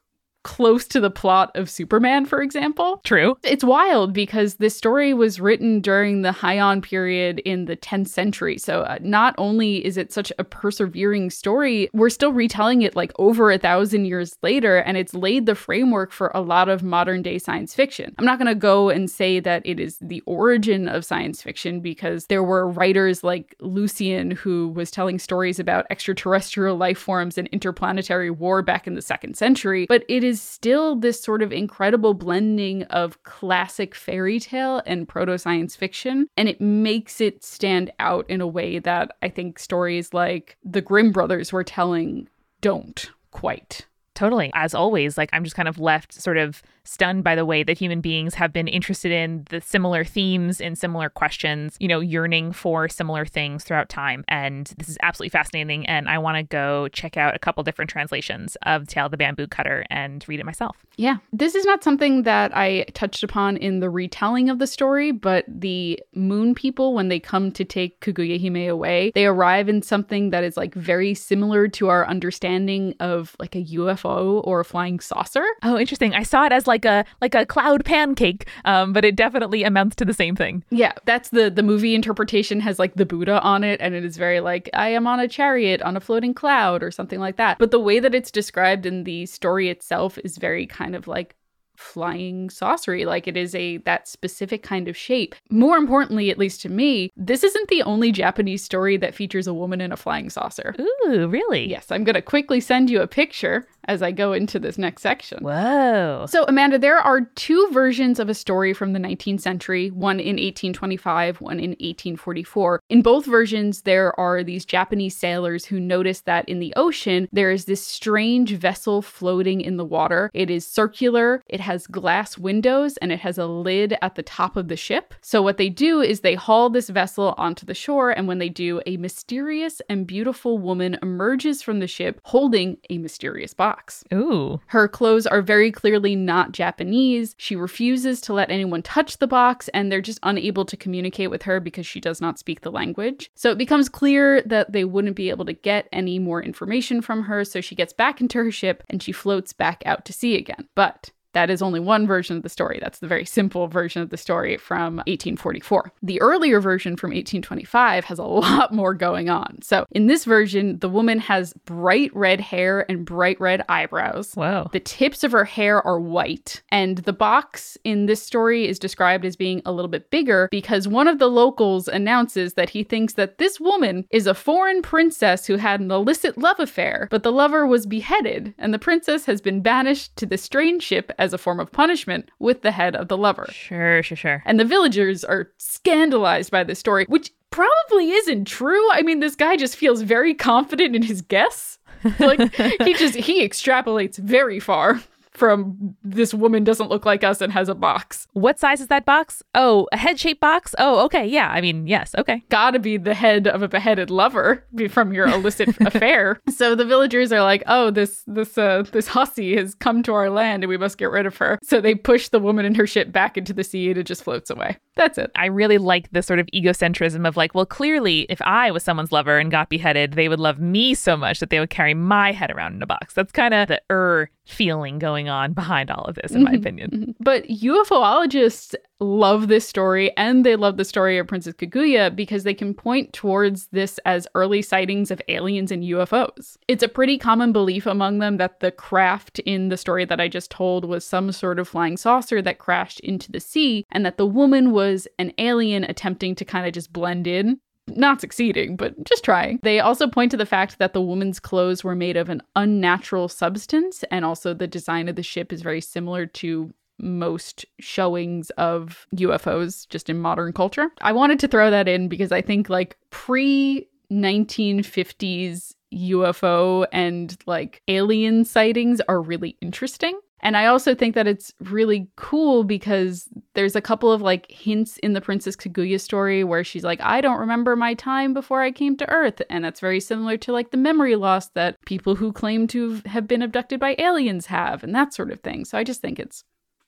close 0.43 0.87
to 0.89 1.01
the 1.01 1.11
plot 1.11 1.51
of 1.55 1.69
Superman, 1.69 2.25
for 2.25 2.43
example. 2.43 3.01
True. 3.05 3.37
It's 3.43 3.65
wild 3.65 4.13
because 4.13 4.55
this 4.57 4.77
story 4.77 5.13
was 5.13 5.41
written 5.41 5.81
during 5.81 6.23
the 6.23 6.31
Heian 6.31 6.83
period 6.83 7.41
in 7.41 7.67
the 7.67 7.77
10th 7.77 8.09
century. 8.09 8.57
So 8.59 8.83
uh, 8.83 8.99
not 9.01 9.35
only 9.39 9.85
is 9.85 9.97
it 9.97 10.13
such 10.13 10.33
a 10.39 10.45
persevering 10.45 11.31
story, 11.31 11.91
we're 11.93 12.11
still 12.11 12.33
retelling 12.33 12.83
it 12.83 12.97
like 12.97 13.13
over 13.19 13.51
a 13.51 13.59
thousand 13.59 14.07
years 14.07 14.39
later, 14.43 14.79
and 14.79 14.97
it's 14.97 15.15
laid 15.15 15.47
the 15.47 15.55
framework 15.55 16.13
for 16.13 16.31
a 16.35 16.41
lot 16.41 16.69
of 16.69 16.83
modern 16.83 17.23
day 17.23 17.39
science 17.39 17.75
fiction. 17.75 18.15
I'm 18.19 18.25
not 18.25 18.39
going 18.39 18.47
to 18.47 18.55
go 18.55 18.89
and 18.89 19.11
say 19.11 19.41
that 19.41 19.63
it 19.65 19.79
is 19.79 19.99
the 20.01 20.23
origin 20.27 20.89
of 20.89 21.05
science 21.05 21.43
fiction 21.43 21.81
because 21.81 22.27
there 22.27 22.43
were 22.43 22.69
writers 22.69 23.23
like 23.23 23.55
Lucian 23.61 24.31
who 24.31 24.69
was 24.69 24.91
telling 24.91 25.19
stories 25.19 25.59
about 25.59 25.87
extraterrestrial 25.91 26.77
life 26.77 26.99
forms 26.99 27.37
and 27.37 27.49
interplanetary 27.49 28.31
war 28.31 28.63
back 28.63 28.87
in 28.87 28.95
the 28.95 29.03
second 29.03 29.37
century, 29.37 29.87
but 29.89 30.05
it 30.09 30.25
is 30.25 30.30
still 30.39 30.97
this 30.97 31.19
sort 31.19 31.41
of 31.41 31.53
incredible 31.53 32.13
blending 32.13 32.83
of 32.85 33.23
classic 33.23 33.95
fairy 33.95 34.39
tale 34.39 34.83
and 34.85 35.09
proto 35.09 35.39
science 35.39 35.75
fiction. 35.75 36.27
And 36.37 36.47
it 36.47 36.61
makes 36.61 37.23
it 37.23 37.43
stand 37.43 37.91
out 37.99 38.29
in 38.29 38.43
a 38.43 38.47
way 38.47 38.79
that 38.81 39.13
I 39.23 39.31
think 39.31 39.59
stories 39.59 40.13
like 40.13 40.59
the 40.63 40.83
Grimm 40.83 41.11
brothers 41.11 41.53
were 41.53 41.65
telling 41.65 42.29
don't 42.61 43.11
quite. 43.31 43.87
Totally. 44.15 44.51
As 44.55 44.75
always, 44.75 45.17
like 45.17 45.31
I'm 45.33 45.45
just 45.45 45.57
kind 45.57 45.69
of 45.69 45.79
left 45.79 46.13
sort 46.13 46.37
of 46.37 46.63
stunned 46.85 47.25
by 47.25 47.35
the 47.35 47.45
way 47.45 47.63
that 47.63 47.79
human 47.79 48.01
beings 48.01 48.35
have 48.35 48.53
been 48.53 48.69
interested 48.69 49.13
in 49.13 49.45
the 49.51 49.61
similar 49.61 50.05
themes 50.05 50.61
and 50.61 50.77
similar 50.79 51.09
questions, 51.09 51.77
you 51.81 51.89
know, 51.89 52.01
yearning 52.01 52.53
for 52.53 52.89
similar 52.89 53.25
things 53.27 53.65
throughout 53.65 53.89
time. 53.89 54.25
And 54.29 54.73
this 54.79 54.89
is 54.89 54.99
absolutely 55.03 55.31
fascinating. 55.31 55.87
And 55.87 56.09
I 56.09 56.19
want 56.19 56.37
to 56.37 56.43
go 56.43 56.89
check 56.89 57.17
out 57.17 57.35
a 57.35 57.39
couple 57.39 57.63
different 57.63 57.91
translations 57.91 58.57
of 58.67 58.87
Tale 58.87 59.07
of 59.07 59.11
the 59.11 59.17
Bamboo 59.17 59.47
Cutter 59.47 59.85
and 59.91 60.25
read 60.29 60.41
it 60.41 60.47
myself. 60.47 60.77
Yeah. 60.97 61.19
This 61.33 61.55
is 61.55 61.65
not 61.65 61.85
something 61.85 62.23
that 62.23 62.57
I 62.57 62.85
touched 62.95 63.23
upon 63.23 63.57
in 63.57 63.81
the 63.81 63.91
retelling 63.91 64.51
of 64.51 64.59
the 64.59 64.67
story, 64.67 65.13
but 65.13 65.45
the 65.49 66.01
moon 66.15 66.55
people, 66.55 66.95
when 66.95 67.09
they 67.09 67.21
come 67.21 67.53
to 67.53 67.65
take 67.65 68.01
Kaguya 68.01 68.41
Hime 68.41 68.69
away, 68.69 69.13
they 69.15 69.27
arrive 69.27 69.69
in 69.69 69.83
something 69.83 70.31
that 70.31 70.45
is 70.45 70.57
like 70.57 70.75
very 70.75 71.15
similar 71.15 71.69
to 71.69 71.89
our 71.89 72.07
understanding 72.07 72.95
of 73.01 73.37
like 73.39 73.55
a 73.55 73.65
UFO 73.65 73.91
UFO 73.91 74.41
or 74.45 74.61
a 74.61 74.65
flying 74.65 75.01
saucer. 75.01 75.45
Oh, 75.63 75.79
interesting. 75.79 76.15
I 76.15 76.23
saw 76.23 76.47
it 76.47 76.53
as 76.53 76.67
like 76.67 76.80
a 76.85 77.05
like 77.21 77.35
a 77.35 77.47
cloud 77.47 77.85
pancake, 77.85 78.47
um, 78.65 78.93
but 78.93 79.05
it 79.05 79.17
definitely 79.17 79.63
amounts 79.63 79.97
to 79.97 80.05
the 80.05 80.15
same 80.15 80.37
thing. 80.37 80.65
Yeah, 80.71 80.93
that's 81.05 81.31
the 81.31 81.51
the 81.51 81.63
movie 81.63 81.95
interpretation 81.95 82.61
has 82.61 82.79
like 82.79 82.95
the 82.95 83.07
Buddha 83.07 83.41
on 83.41 83.65
it, 83.65 83.81
and 83.81 83.95
it 83.95 84.05
is 84.05 84.17
very 84.17 84.41
like 84.41 84.71
I 84.75 84.89
am 84.89 85.07
on 85.07 85.21
a 85.21 85.29
chariot 85.29 85.83
on 85.83 85.97
a 85.97 86.01
floating 86.01 86.35
cloud 86.35 86.83
or 86.83 86.91
something 86.91 87.21
like 87.21 87.37
that. 87.37 87.59
But 87.59 87.71
the 87.71 87.81
way 87.81 88.01
that 88.01 88.15
it's 88.15 88.31
described 88.31 88.87
in 88.87 89.05
the 89.05 89.27
story 89.27 89.69
itself 89.69 90.19
is 90.19 90.37
very 90.39 90.67
kind 90.67 90.95
of 90.95 91.09
like 91.09 91.37
flying 91.81 92.49
saucery 92.49 93.05
like 93.05 93.27
it 93.27 93.37
is 93.37 93.55
a 93.55 93.79
that 93.79 94.07
specific 94.07 94.63
kind 94.63 94.89
of 94.89 94.97
shape 94.97 95.35
more 95.51 95.77
importantly 95.77 96.31
at 96.31 96.39
least 96.39 96.61
to 96.61 96.69
me 96.69 97.11
this 97.17 97.43
isn't 97.43 97.69
the 97.69 97.83
only 97.83 98.13
japanese 98.13 98.63
story 98.63 98.97
that 98.97 99.15
features 99.15 99.47
a 99.47 99.55
woman 99.55 99.81
in 99.81 99.93
a 99.93 99.97
flying 99.97 100.29
saucer 100.29 100.75
ooh 100.81 101.27
really 101.29 101.69
yes 101.69 101.91
i'm 101.91 102.05
going 102.05 102.15
to 102.15 102.23
quickly 102.23 102.61
send 102.61 102.91
you 102.91 103.01
a 103.01 103.07
picture 103.07 103.67
as 103.91 104.03
I 104.03 104.13
go 104.13 104.33
into 104.33 104.59
this 104.59 104.79
next 104.79 105.03
section. 105.03 105.43
Whoa. 105.43 106.27
So, 106.29 106.45
Amanda, 106.45 106.79
there 106.79 106.99
are 106.99 107.23
two 107.23 107.69
versions 107.73 108.19
of 108.19 108.29
a 108.29 108.35
story 108.35 108.73
from 108.73 108.93
the 108.93 108.99
19th 108.99 109.41
century 109.41 109.91
one 109.91 110.21
in 110.21 110.37
1825, 110.37 111.41
one 111.41 111.59
in 111.59 111.71
1844. 111.71 112.83
In 112.89 113.03
both 113.03 113.27
versions, 113.27 113.83
there 113.83 114.19
are 114.19 114.45
these 114.45 114.65
Japanese 114.65 115.17
sailors 115.17 115.65
who 115.65 115.81
notice 115.81 116.21
that 116.23 116.49
in 116.49 116.61
the 116.61 116.73
ocean, 116.77 117.29
there 117.33 117.51
is 117.51 117.65
this 117.65 117.85
strange 117.85 118.53
vessel 118.53 119.03
floating 119.03 119.61
in 119.61 119.77
the 119.77 119.85
water. 119.85 120.31
It 120.35 120.51
is 120.51 120.67
circular, 120.67 121.43
it 121.49 121.61
has 121.61 121.70
glass 121.79 122.39
windows, 122.39 122.97
and 122.99 123.13
it 123.13 123.21
has 123.21 123.39
a 123.39 123.47
lid 123.47 123.97
at 124.03 124.15
the 124.15 124.23
top 124.23 124.57
of 124.57 124.69
the 124.69 124.77
ship. 124.77 125.15
So, 125.21 125.43
what 125.43 125.57
they 125.57 125.69
do 125.69 126.01
is 126.01 126.21
they 126.21 126.35
haul 126.35 126.71
this 126.71 126.89
vessel 126.89 127.35
onto 127.37 127.67
the 127.67 127.75
shore, 127.75 128.11
and 128.11 128.27
when 128.27 128.39
they 128.39 128.49
do, 128.49 128.81
a 128.87 128.97
mysterious 128.97 129.81
and 129.89 130.07
beautiful 130.07 130.59
woman 130.59 130.99
emerges 131.03 131.63
from 131.63 131.81
the 131.81 131.87
ship 131.87 132.21
holding 132.25 132.77
a 132.89 132.99
mysterious 132.99 133.55
box. 133.55 134.05
Ooh. 134.13 134.61
Her 134.67 134.89
clothes 134.89 135.27
are 135.27 135.43
very 135.43 135.71
clearly 135.71 136.17
not 136.17 136.53
Japanese. 136.53 137.35
She 137.39 137.57
refuses 137.57 138.21
to 138.23 138.33
let 138.33 138.51
anyone 138.51 138.83
touch 138.83 139.19
the 139.19 139.27
box, 139.27 139.69
and 139.69 139.91
they're 139.91 140.01
just 140.01 140.21
unable 140.23 140.65
to 140.65 140.77
communicate 140.77 141.31
with 141.31 141.43
her 141.43 141.61
because 141.61 141.87
she 141.87 142.01
does 142.01 142.21
not 142.21 142.39
speak 142.39 142.61
the 142.61 142.71
language. 142.71 143.31
So 143.35 143.51
it 143.51 143.59
becomes 143.59 143.89
clear 143.89 144.43
that 144.43 144.73
they 144.73 144.85
wouldn't 144.85 145.17
be 145.17 145.31
able 145.31 145.45
to 145.47 145.53
get 145.53 145.89
any 145.93 146.19
more 146.19 146.43
information 146.43 147.01
from 147.01 147.23
her, 147.25 147.45
so 147.45 147.61
she 147.61 147.75
gets 147.75 147.93
back 147.93 148.21
into 148.21 148.39
her 148.39 148.51
ship 148.51 148.83
and 148.89 149.03
she 149.03 149.13
floats 149.13 149.53
back 149.53 149.83
out 149.87 150.05
to 150.07 150.13
sea 150.13 150.37
again. 150.37 150.69
But 150.75 151.11
that 151.33 151.51
is 151.51 151.63
only 151.63 151.81
one 151.81 152.07
version 152.07 152.37
of 152.37 152.43
the 152.43 152.49
story. 152.49 152.79
That's 152.81 152.99
the 152.99 153.07
very 153.07 153.25
simple 153.25 153.69
version 153.69 154.03
of 154.03 154.11
the 154.11 154.17
story 154.17 154.57
from 154.57 154.97
1844. 154.97 155.93
The 156.03 156.21
earlier 156.21 156.61
version 156.61 156.97
from 156.97 157.11
1825 157.11 158.05
has 158.05 158.19
a 158.19 158.25
lot 158.25 158.73
more 158.73 158.95
going 158.95 159.29
on. 159.29 159.61
So, 159.63 159.85
in 159.91 160.07
this 160.07 160.25
version, 160.25 160.79
the 160.79 160.89
woman 160.89 161.19
has 161.21 161.53
bright 161.65 162.15
red 162.15 162.41
hair 162.41 162.91
and 162.91 163.05
bright 163.05 163.41
red 163.41 163.65
eyebrows. 163.69 164.35
Wow. 164.37 164.69
The 164.73 164.81
tips 164.81 165.25
of 165.25 165.33
her 165.33 165.45
hair 165.45 165.85
are 165.87 166.01
white. 166.01 166.63
And 166.71 166.99
the 166.99 167.13
box 167.13 167.79
in 167.85 168.07
this 168.07 168.23
story 168.23 168.67
is 168.67 168.79
described 168.79 169.25
as 169.25 169.37
being 169.37 169.63
a 169.65 169.73
little 169.73 169.89
bit 169.89 170.11
bigger 170.11 170.49
because 170.51 170.89
one 170.89 171.09
of 171.09 171.19
the 171.19 171.29
locals 171.29 171.89
announces 171.89 172.55
that 172.55 172.71
he 172.71 172.83
thinks 172.83 173.15
that 173.15 173.39
this 173.39 173.61
woman 173.61 174.07
is 174.11 174.27
a 174.27 174.35
foreign 174.35 174.83
princess 174.83 175.47
who 175.47 175.57
had 175.57 175.81
an 175.81 175.91
illicit 175.91 176.39
love 176.39 176.59
affair, 176.59 177.09
but 177.11 177.23
the 177.23 177.33
lover 177.33 177.67
was 177.67 177.87
beheaded, 177.87 178.55
and 178.59 178.73
the 178.73 178.79
princess 178.79 179.27
has 179.27 179.41
been 179.41 179.61
banished 179.61 180.17
to 180.17 180.27
the 180.27 180.39
strange 180.39 180.83
ship 180.83 181.13
as 181.21 181.33
a 181.33 181.39
form 181.39 181.61
of 181.61 181.71
punishment 181.71 182.31
with 182.41 182.63
the 182.63 182.73
head 182.73 182.97
of 182.97 183.09
the 183.09 183.17
lover. 183.17 183.47
Sure, 183.53 184.03
sure, 184.03 184.17
sure. 184.17 184.43
And 184.47 184.59
the 184.59 184.65
villagers 184.65 185.23
are 185.23 185.53
scandalized 185.59 186.51
by 186.51 186.65
this 186.65 186.79
story, 186.79 187.05
which 187.09 187.31
probably 187.51 188.11
isn't 188.11 188.47
true. 188.47 188.91
I 188.93 189.03
mean, 189.03 189.21
this 189.21 189.37
guy 189.37 189.57
just 189.57 189.77
feels 189.77 190.01
very 190.03 190.35
confident 190.35 190.97
in 190.97 191.03
his 191.03 191.21
guess. 191.21 191.79
like 192.19 192.55
he 192.55 192.95
just 192.99 193.15
he 193.15 193.47
extrapolates 193.47 194.17
very 194.17 194.59
far 194.59 195.01
from 195.33 195.97
this 196.03 196.35
woman 196.35 196.65
doesn't 196.65 196.91
look 196.91 197.07
like 197.07 197.25
us 197.25 197.41
and 197.41 197.53
has 197.53 197.69
a 197.69 197.75
box. 197.75 198.27
What 198.33 198.59
size 198.59 198.81
is 198.81 198.89
that 198.89 199.05
box? 199.05 199.43
Oh, 199.55 199.87
a 199.93 199.97
head 199.97 200.19
shaped 200.19 200.41
box? 200.41 200.75
Oh, 200.79 201.05
okay. 201.07 201.27
Yeah. 201.27 201.51
I 201.51 201.61
mean, 201.61 201.87
yes. 201.87 202.15
Okay. 202.19 202.43
Gotta 202.49 202.79
be 202.79 202.97
the 202.97 203.15
head 203.15 203.47
of 203.47 203.63
a 203.63 203.69
beheaded 203.69 204.11
lover 204.11 204.65
from 204.91 205.13
your 205.13 205.29
illicit 205.29 205.69
affair. 205.81 206.41
So 206.49 206.75
the 206.75 206.85
villagers 206.85 207.33
are 207.33 207.43
like, 207.43 207.63
oh, 207.67 207.91
this 207.91 208.23
this 208.27 208.59
uh 208.59 208.85
this 208.93 209.09
hussy 209.09 209.57
has 209.57 209.75
come 209.75 210.03
to 210.05 210.13
our 210.13 210.31
land 210.31 210.63
and 210.63 210.69
we 210.69 210.77
must 210.77 210.99
get 210.99 211.11
rid 211.11 211.27
of 211.27 211.37
her. 211.37 211.59
So 211.63 211.81
they 211.81 211.95
push 211.95 212.29
the 212.29 212.41
woman 212.41 212.65
and 212.65 212.77
her 212.77 212.87
ship 212.87 213.13
back 213.13 213.37
into 213.37 213.53
the 213.53 213.65
sea 213.65 213.91
and 213.91 213.99
it 213.99 214.05
just 214.05 214.25
floats 214.25 214.51
away. 214.51 214.79
That's 214.97 215.19
it. 215.19 215.31
I 215.35 215.47
really 215.47 215.79
like 215.79 216.11
the 216.13 216.23
sort 216.23 216.41
of 216.41 216.47
egocentrism 216.55 217.27
of 217.27 217.37
like, 217.37 217.55
well, 217.55 217.67
clearly, 217.67 218.27
if 218.29 218.43
I 218.43 218.71
was 218.71 218.83
someone's 218.83 219.13
lover 219.13 219.39
and 219.39 219.51
got 219.51 219.71
beheaded, 219.71 220.13
they 220.13 220.29
would 220.29 220.41
love 220.41 220.59
me 220.59 220.95
so 220.95 221.17
much 221.17 221.41
that 221.41 221.51
they 221.51 221.61
would 221.61 221.71
carry 221.71 221.95
my 221.95 222.33
head 222.33 222.51
around 222.51 222.75
in 222.75 222.83
a 222.83 222.87
box. 222.87 223.15
That's 223.15 223.33
kind 223.33 223.55
of 223.55 223.69
the 223.69 223.81
er 223.91 224.29
feeling 224.45 224.99
going 224.99 225.20
on 225.29 225.53
behind 225.53 225.91
all 225.91 226.05
of 226.05 226.15
this, 226.17 226.33
in 226.33 226.43
my 226.43 226.51
mm-hmm. 226.51 226.61
opinion. 226.61 226.91
Mm-hmm. 226.91 227.11
But 227.21 227.47
UFOologists 227.49 228.75
love 229.01 229.49
this 229.49 229.67
story 229.67 230.15
and 230.17 230.45
they 230.45 230.57
love 230.57 230.77
the 230.77 230.85
story 230.85 231.19
of 231.19 231.27
Princess 231.27 231.55
Kaguya 231.55 232.15
because 232.15 232.45
they 232.45 232.55
can 232.55 232.75
point 232.75 233.13
towards 233.13 233.69
this 233.69 233.99
as 234.05 234.29
early 234.35 234.63
sightings 234.63 235.11
of 235.11 235.23
aliens 235.29 235.73
and 235.73 235.83
UFOs. 235.83 236.57
It's 236.69 236.83
a 236.83 236.89
pretty 236.89 237.19
common 237.19 237.53
belief 237.53 237.87
among 237.87 238.19
them 238.19 238.37
that 238.37 238.61
the 238.61 238.71
craft 238.71 239.39
in 239.41 239.69
the 239.69 239.77
story 239.77 240.05
that 240.05 240.21
I 240.21 240.29
just 240.29 240.51
told 240.51 240.85
was 240.85 241.05
some 241.05 241.33
sort 241.33 241.59
of 241.59 241.69
flying 241.69 241.97
saucer 241.97 242.43
that 242.43 242.59
crashed 242.59 243.01
into 243.01 243.33
the 243.33 243.41
sea 243.41 243.87
and 243.91 244.05
that 244.05 244.19
the 244.19 244.27
woman 244.27 244.73
was 244.73 245.09
an 245.19 245.33
alien 245.39 245.85
attempting 245.85 246.35
to 246.37 246.45
kind 246.45 246.67
of 246.67 246.73
just 246.73 246.93
blend 246.93 247.27
in 247.27 247.61
not 247.97 248.21
succeeding, 248.21 248.77
but 248.77 249.03
just 249.05 249.25
trying. 249.25 249.61
They 249.63 249.81
also 249.81 250.07
point 250.07 250.31
to 250.33 250.37
the 250.37 250.47
fact 250.47 250.79
that 250.79 250.93
the 250.93 251.03
woman's 251.03 251.41
clothes 251.41 251.85
were 251.85 251.95
made 251.95 252.17
of 252.17 252.29
an 252.29 252.43
unnatural 252.57 253.29
substance, 253.29 254.05
and 254.11 254.25
also 254.25 254.55
the 254.55 254.67
design 254.67 255.09
of 255.09 255.17
the 255.17 255.23
ship 255.23 255.53
is 255.53 255.63
very 255.63 255.81
similar 255.81 256.27
to 256.27 256.73
most 256.99 257.65
showings 257.79 258.51
of 258.51 259.07
UFOs 259.17 259.89
just 259.89 260.11
in 260.11 260.19
modern 260.19 260.53
culture. 260.53 260.91
I 261.01 261.13
wanted 261.13 261.41
to 261.41 261.49
throw 261.49 261.71
that 261.71 261.89
in 261.89 262.09
because 262.09 262.33
I 262.33 262.43
think 262.43 262.69
like 262.69 262.97
pre 263.11 263.89
1950s 264.13 265.75
UFO 265.95 266.87
and 266.93 267.37
like 267.47 267.83
alien 267.89 268.45
sightings 268.45 269.01
are 269.09 269.21
really 269.21 269.57
interesting. 269.61 270.19
And 270.43 270.57
I 270.57 270.67
also 270.67 270.95
think 270.95 271.15
that 271.15 271.27
it's 271.27 271.53
really 271.61 272.09
cool 272.17 272.65
because 272.65 273.29
there's 273.55 273.77
a 273.77 273.81
couple 273.81 274.11
of 274.11 274.23
like 274.23 274.51
hints 274.51 274.97
in 274.99 275.13
the 275.13 275.21
Princess 275.21 275.55
Kaguya 275.55 276.01
story 276.01 276.45
where 276.45 276.65
she's 276.65 276.85
like, 276.85 277.01
I 277.03 277.21
don't 277.21 277.39
remember 277.39 277.77
my 277.77 277.95
time 277.95 278.33
before 278.33 278.63
I 278.63 278.71
came 278.71 278.97
to 278.97 279.11
Earth. 279.11 279.43
And 279.51 279.65
that's 279.65 279.81
very 279.81 280.01
similar 280.01 280.37
to 280.39 280.53
like 280.53 280.71
the 280.71 280.77
memory 280.77 281.17
loss 281.17 281.49
that 281.51 281.77
people 281.85 282.15
who 282.15 282.33
claim 282.33 282.67
to 282.69 283.03
have 283.07 283.29
been 283.29 283.43
abducted 283.43 283.81
by 283.81 283.97
aliens 283.99 284.47
have 284.47 284.83
and 284.83 284.95
that 284.95 285.13
sort 285.13 285.31
of 285.31 285.41
thing. 285.41 285.65
So 285.65 285.77
I 285.77 285.85
just 285.85 286.01
think 286.01 286.19
it's, 286.19 286.45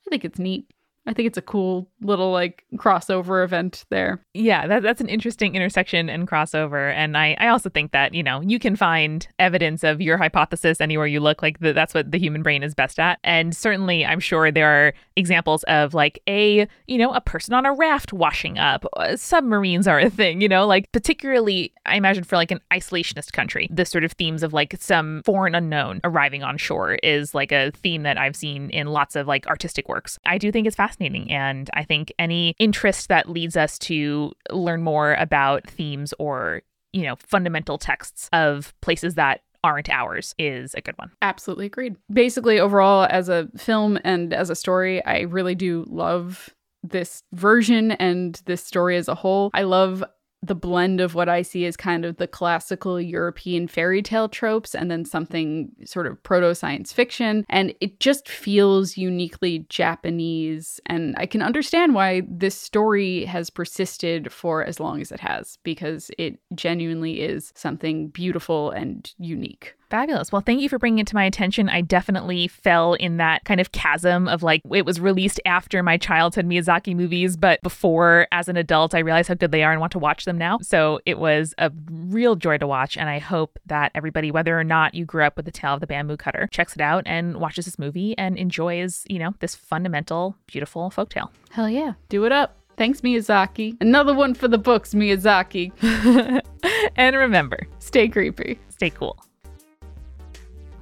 I 0.07 0.11
think 0.11 0.24
it's 0.24 0.38
neat. 0.38 0.66
I 1.05 1.12
think 1.12 1.26
it's 1.26 1.38
a 1.38 1.42
cool 1.42 1.88
little 2.00 2.30
like 2.30 2.64
crossover 2.76 3.44
event 3.44 3.84
there. 3.90 4.24
Yeah, 4.34 4.68
that, 4.68 4.82
that's 4.84 5.00
an 5.00 5.09
interesting 5.09 5.57
intersection 5.57 6.09
and 6.09 6.28
crossover. 6.28 6.92
And 6.92 7.16
I, 7.16 7.36
I 7.40 7.48
also 7.48 7.68
think 7.68 7.90
that, 7.90 8.14
you 8.14 8.22
know, 8.22 8.40
you 8.40 8.61
can 8.61 8.76
find 8.76 9.26
evidence 9.40 9.82
of 9.82 10.00
your 10.00 10.16
hypothesis 10.16 10.80
anywhere 10.80 11.09
you 11.09 11.18
look. 11.18 11.42
Like 11.42 11.59
the, 11.59 11.72
that's 11.72 11.92
what 11.92 12.12
the 12.12 12.18
human 12.18 12.42
brain 12.42 12.62
is 12.62 12.74
best 12.74 13.00
at. 13.00 13.18
And 13.24 13.57
certainly, 13.57 14.07
I'm 14.07 14.20
sure 14.20 14.53
there 14.53 14.68
are 14.68 14.94
examples 15.16 15.64
of 15.64 15.92
like 15.92 16.22
a, 16.28 16.68
you 16.86 16.98
know, 16.98 17.12
a 17.12 17.20
person 17.20 17.53
on 17.53 17.66
a 17.66 17.72
raft 17.72 18.12
washing 18.12 18.59
up. 18.59 18.84
Uh, 18.96 19.16
submarines 19.16 19.88
are 19.88 19.98
a 19.98 20.09
thing, 20.09 20.40
you 20.40 20.48
know, 20.48 20.68
like 20.68 20.90
particularly, 20.92 21.72
I 21.84 21.96
imagine 21.96 22.22
for 22.22 22.36
like 22.36 22.53
an 22.53 22.61
isolationist 22.72 23.32
country, 23.32 23.68
the 23.72 23.84
sort 23.84 24.05
of 24.05 24.12
themes 24.12 24.44
of 24.44 24.53
like 24.53 24.76
some 24.78 25.22
foreign 25.24 25.57
unknown 25.57 26.00
arriving 26.05 26.44
on 26.44 26.59
shore 26.59 26.94
is 27.03 27.34
like 27.34 27.50
a 27.50 27.72
theme 27.72 28.05
that 28.05 28.18
I've 28.18 28.36
seen 28.36 28.70
in 28.70 28.86
lots 28.86 29.16
of 29.16 29.26
like 29.26 29.48
artistic 29.48 29.88
works. 29.88 30.20
I 30.24 30.38
do 30.38 30.53
think 30.53 30.68
it's 30.68 30.76
fascinating 30.76 30.91
fascinating. 30.93 31.30
And 31.30 31.70
I 31.74 31.84
think 31.84 32.12
any 32.18 32.55
interest 32.59 33.09
that 33.09 33.28
leads 33.28 33.57
us 33.57 33.78
to 33.80 34.32
learn 34.51 34.82
more 34.82 35.14
about 35.14 35.68
themes 35.68 36.12
or, 36.18 36.62
you 36.93 37.03
know, 37.03 37.16
fundamental 37.16 37.78
texts 37.78 38.28
of 38.32 38.74
places 38.80 39.14
that 39.14 39.40
aren't 39.64 39.88
ours 39.88 40.34
is 40.38 40.74
a 40.74 40.80
good 40.80 40.99
one. 40.99 41.11
Absolutely 41.22 41.66
agreed. 41.66 41.97
Basically, 42.12 42.59
overall, 42.59 43.07
as 43.09 43.28
a 43.28 43.49
film 43.57 43.99
and 44.05 44.32
as 44.32 44.51
a 44.51 44.57
story, 44.57 45.05
I 45.05 45.20
really 45.20 45.55
do 45.55 45.84
love 45.88 46.51
this 46.82 47.22
version 47.32 47.93
and 47.93 48.40
this 48.47 48.64
story 48.64 48.97
as 48.97 49.07
a 49.07 49.14
whole. 49.14 49.51
I 49.55 49.62
love 49.62 50.03
the 50.43 50.55
blend 50.55 51.01
of 51.01 51.14
what 51.14 51.28
I 51.28 51.43
see 51.43 51.66
as 51.66 51.76
kind 51.76 52.05
of 52.05 52.16
the 52.16 52.26
classical 52.26 53.01
European 53.01 53.68
fairy 53.68 54.03
tale 54.03 54.28
tropes 54.28 54.74
and 54.74 54.90
then 54.90 55.05
something 55.05 55.70
sort 55.84 56.07
of 56.07 56.20
proto 56.24 56.55
science 56.55 56.93
fiction. 56.93 57.47
And 57.49 57.74
it 57.80 58.01
just 58.01 58.28
feels 58.28 58.97
uniquely 58.97 59.61
Japanese. 59.68 60.80
And 60.86 61.14
I 61.16 61.26
can 61.26 61.43
understand 61.43 61.95
why 61.95 62.22
this 62.28 62.57
story 62.57 63.24
has 63.26 63.51
persisted 63.51 64.32
for 64.32 64.64
as 64.64 64.80
long 64.80 65.01
as 65.01 65.12
it 65.12 65.20
has, 65.20 65.59
because 65.62 66.11
it 66.18 66.40
genuinely 66.55 67.20
is 67.20 67.53
something 67.55 68.09
beautiful 68.09 68.70
and 68.70 69.12
unique. 69.18 69.74
Fabulous. 69.93 70.32
Well, 70.32 70.40
thank 70.40 70.62
you 70.62 70.70
for 70.70 70.78
bringing 70.78 71.01
it 71.01 71.07
to 71.09 71.14
my 71.14 71.24
attention. 71.24 71.68
I 71.68 71.82
definitely 71.82 72.49
fell 72.49 72.95
in 72.95 73.18
that 73.18 73.45
kind 73.45 73.61
of 73.61 73.72
chasm 73.72 74.26
of 74.26 74.43
like, 74.43 74.62
it 74.72 74.86
was 74.86 74.99
released 74.99 75.38
after 75.45 75.82
my 75.82 75.99
childhood 75.99 76.47
Miyazaki 76.47 76.97
movies, 76.97 77.36
but 77.36 77.61
before 77.61 78.26
as 78.32 78.49
an 78.49 78.57
adult, 78.57 78.95
I 78.95 79.01
realized 79.01 79.28
how 79.28 79.34
good 79.34 79.53
they 79.53 79.62
are 79.62 79.70
and 79.70 79.80
want 79.80 79.93
to 79.93 79.99
watch 79.99 80.24
them 80.24 80.38
now. 80.38 80.57
So 80.62 81.01
it 81.05 81.18
was 81.18 81.53
a 81.59 81.70
real 81.90 82.36
joy 82.36 82.57
to 82.57 82.66
watch. 82.66 82.97
And 82.97 83.11
I 83.11 83.18
hope 83.18 83.59
that 83.66 83.93
everybody, 83.95 84.30
whether 84.30 84.59
or 84.59 84.64
not 84.64 84.95
you 84.95 85.05
grew 85.05 85.24
up 85.24 85.36
with 85.36 85.45
the 85.45 85.53
tale 85.53 85.74
of 85.74 85.80
the 85.80 85.86
bamboo 85.86 86.16
cutter, 86.16 86.49
checks 86.51 86.74
it 86.74 86.80
out 86.80 87.03
and 87.05 87.36
watches 87.36 87.66
this 87.66 87.78
movie 87.78 88.16
and 88.16 88.38
enjoys, 88.38 89.05
you 89.11 89.18
know, 89.18 89.34
this 89.40 89.55
fundamental, 89.55 90.38
beautiful 90.47 90.90
folktale. 90.90 91.28
Hell 91.51 91.68
yeah. 91.68 91.93
Do 92.09 92.24
it 92.24 92.32
up. 92.32 92.57
Thanks, 92.78 93.03
Miyazaki. 93.03 93.76
Another 93.78 94.14
one 94.14 94.32
for 94.32 94.49
the 94.49 94.57
books, 94.57 94.95
Miyazaki. 94.95 95.70
and 96.97 97.14
remember, 97.14 97.66
stay 97.78 98.09
creepy. 98.09 98.59
Stay 98.70 98.88
cool. 98.88 99.22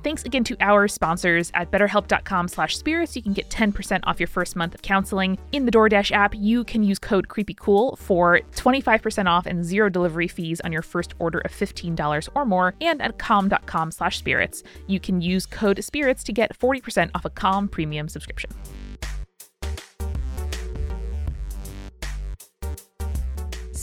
Thanks 0.02 0.22
again 0.24 0.44
to 0.44 0.56
our 0.60 0.88
sponsors 0.88 1.50
at 1.52 1.70
betterhelp.com 1.70 2.48
slash 2.48 2.76
spirits. 2.76 3.14
You 3.14 3.22
can 3.22 3.34
get 3.34 3.50
10% 3.50 4.00
off 4.04 4.18
your 4.18 4.28
first 4.28 4.56
month 4.56 4.74
of 4.74 4.80
counseling. 4.80 5.38
In 5.52 5.66
the 5.66 5.70
DoorDash 5.70 6.10
app, 6.12 6.34
you 6.34 6.64
can 6.64 6.82
use 6.82 6.98
code 6.98 7.28
CreepyCool 7.28 7.98
for 7.98 8.40
25% 8.56 9.26
off 9.26 9.44
and 9.44 9.62
zero 9.62 9.90
delivery 9.90 10.28
fees 10.28 10.60
on 10.62 10.72
your 10.72 10.82
first 10.82 11.12
order 11.18 11.40
of 11.40 11.52
$15 11.52 12.28
or 12.34 12.46
more. 12.46 12.74
And 12.80 13.02
at 13.02 13.18
calm.com 13.18 13.90
slash 13.90 14.18
spirits, 14.18 14.62
you 14.86 15.00
can 15.00 15.20
use 15.20 15.44
code 15.44 15.84
spirits 15.84 16.24
to 16.24 16.32
get 16.32 16.58
40% 16.58 17.10
off 17.14 17.26
a 17.26 17.30
Calm 17.30 17.68
premium 17.68 18.08
subscription. 18.08 18.50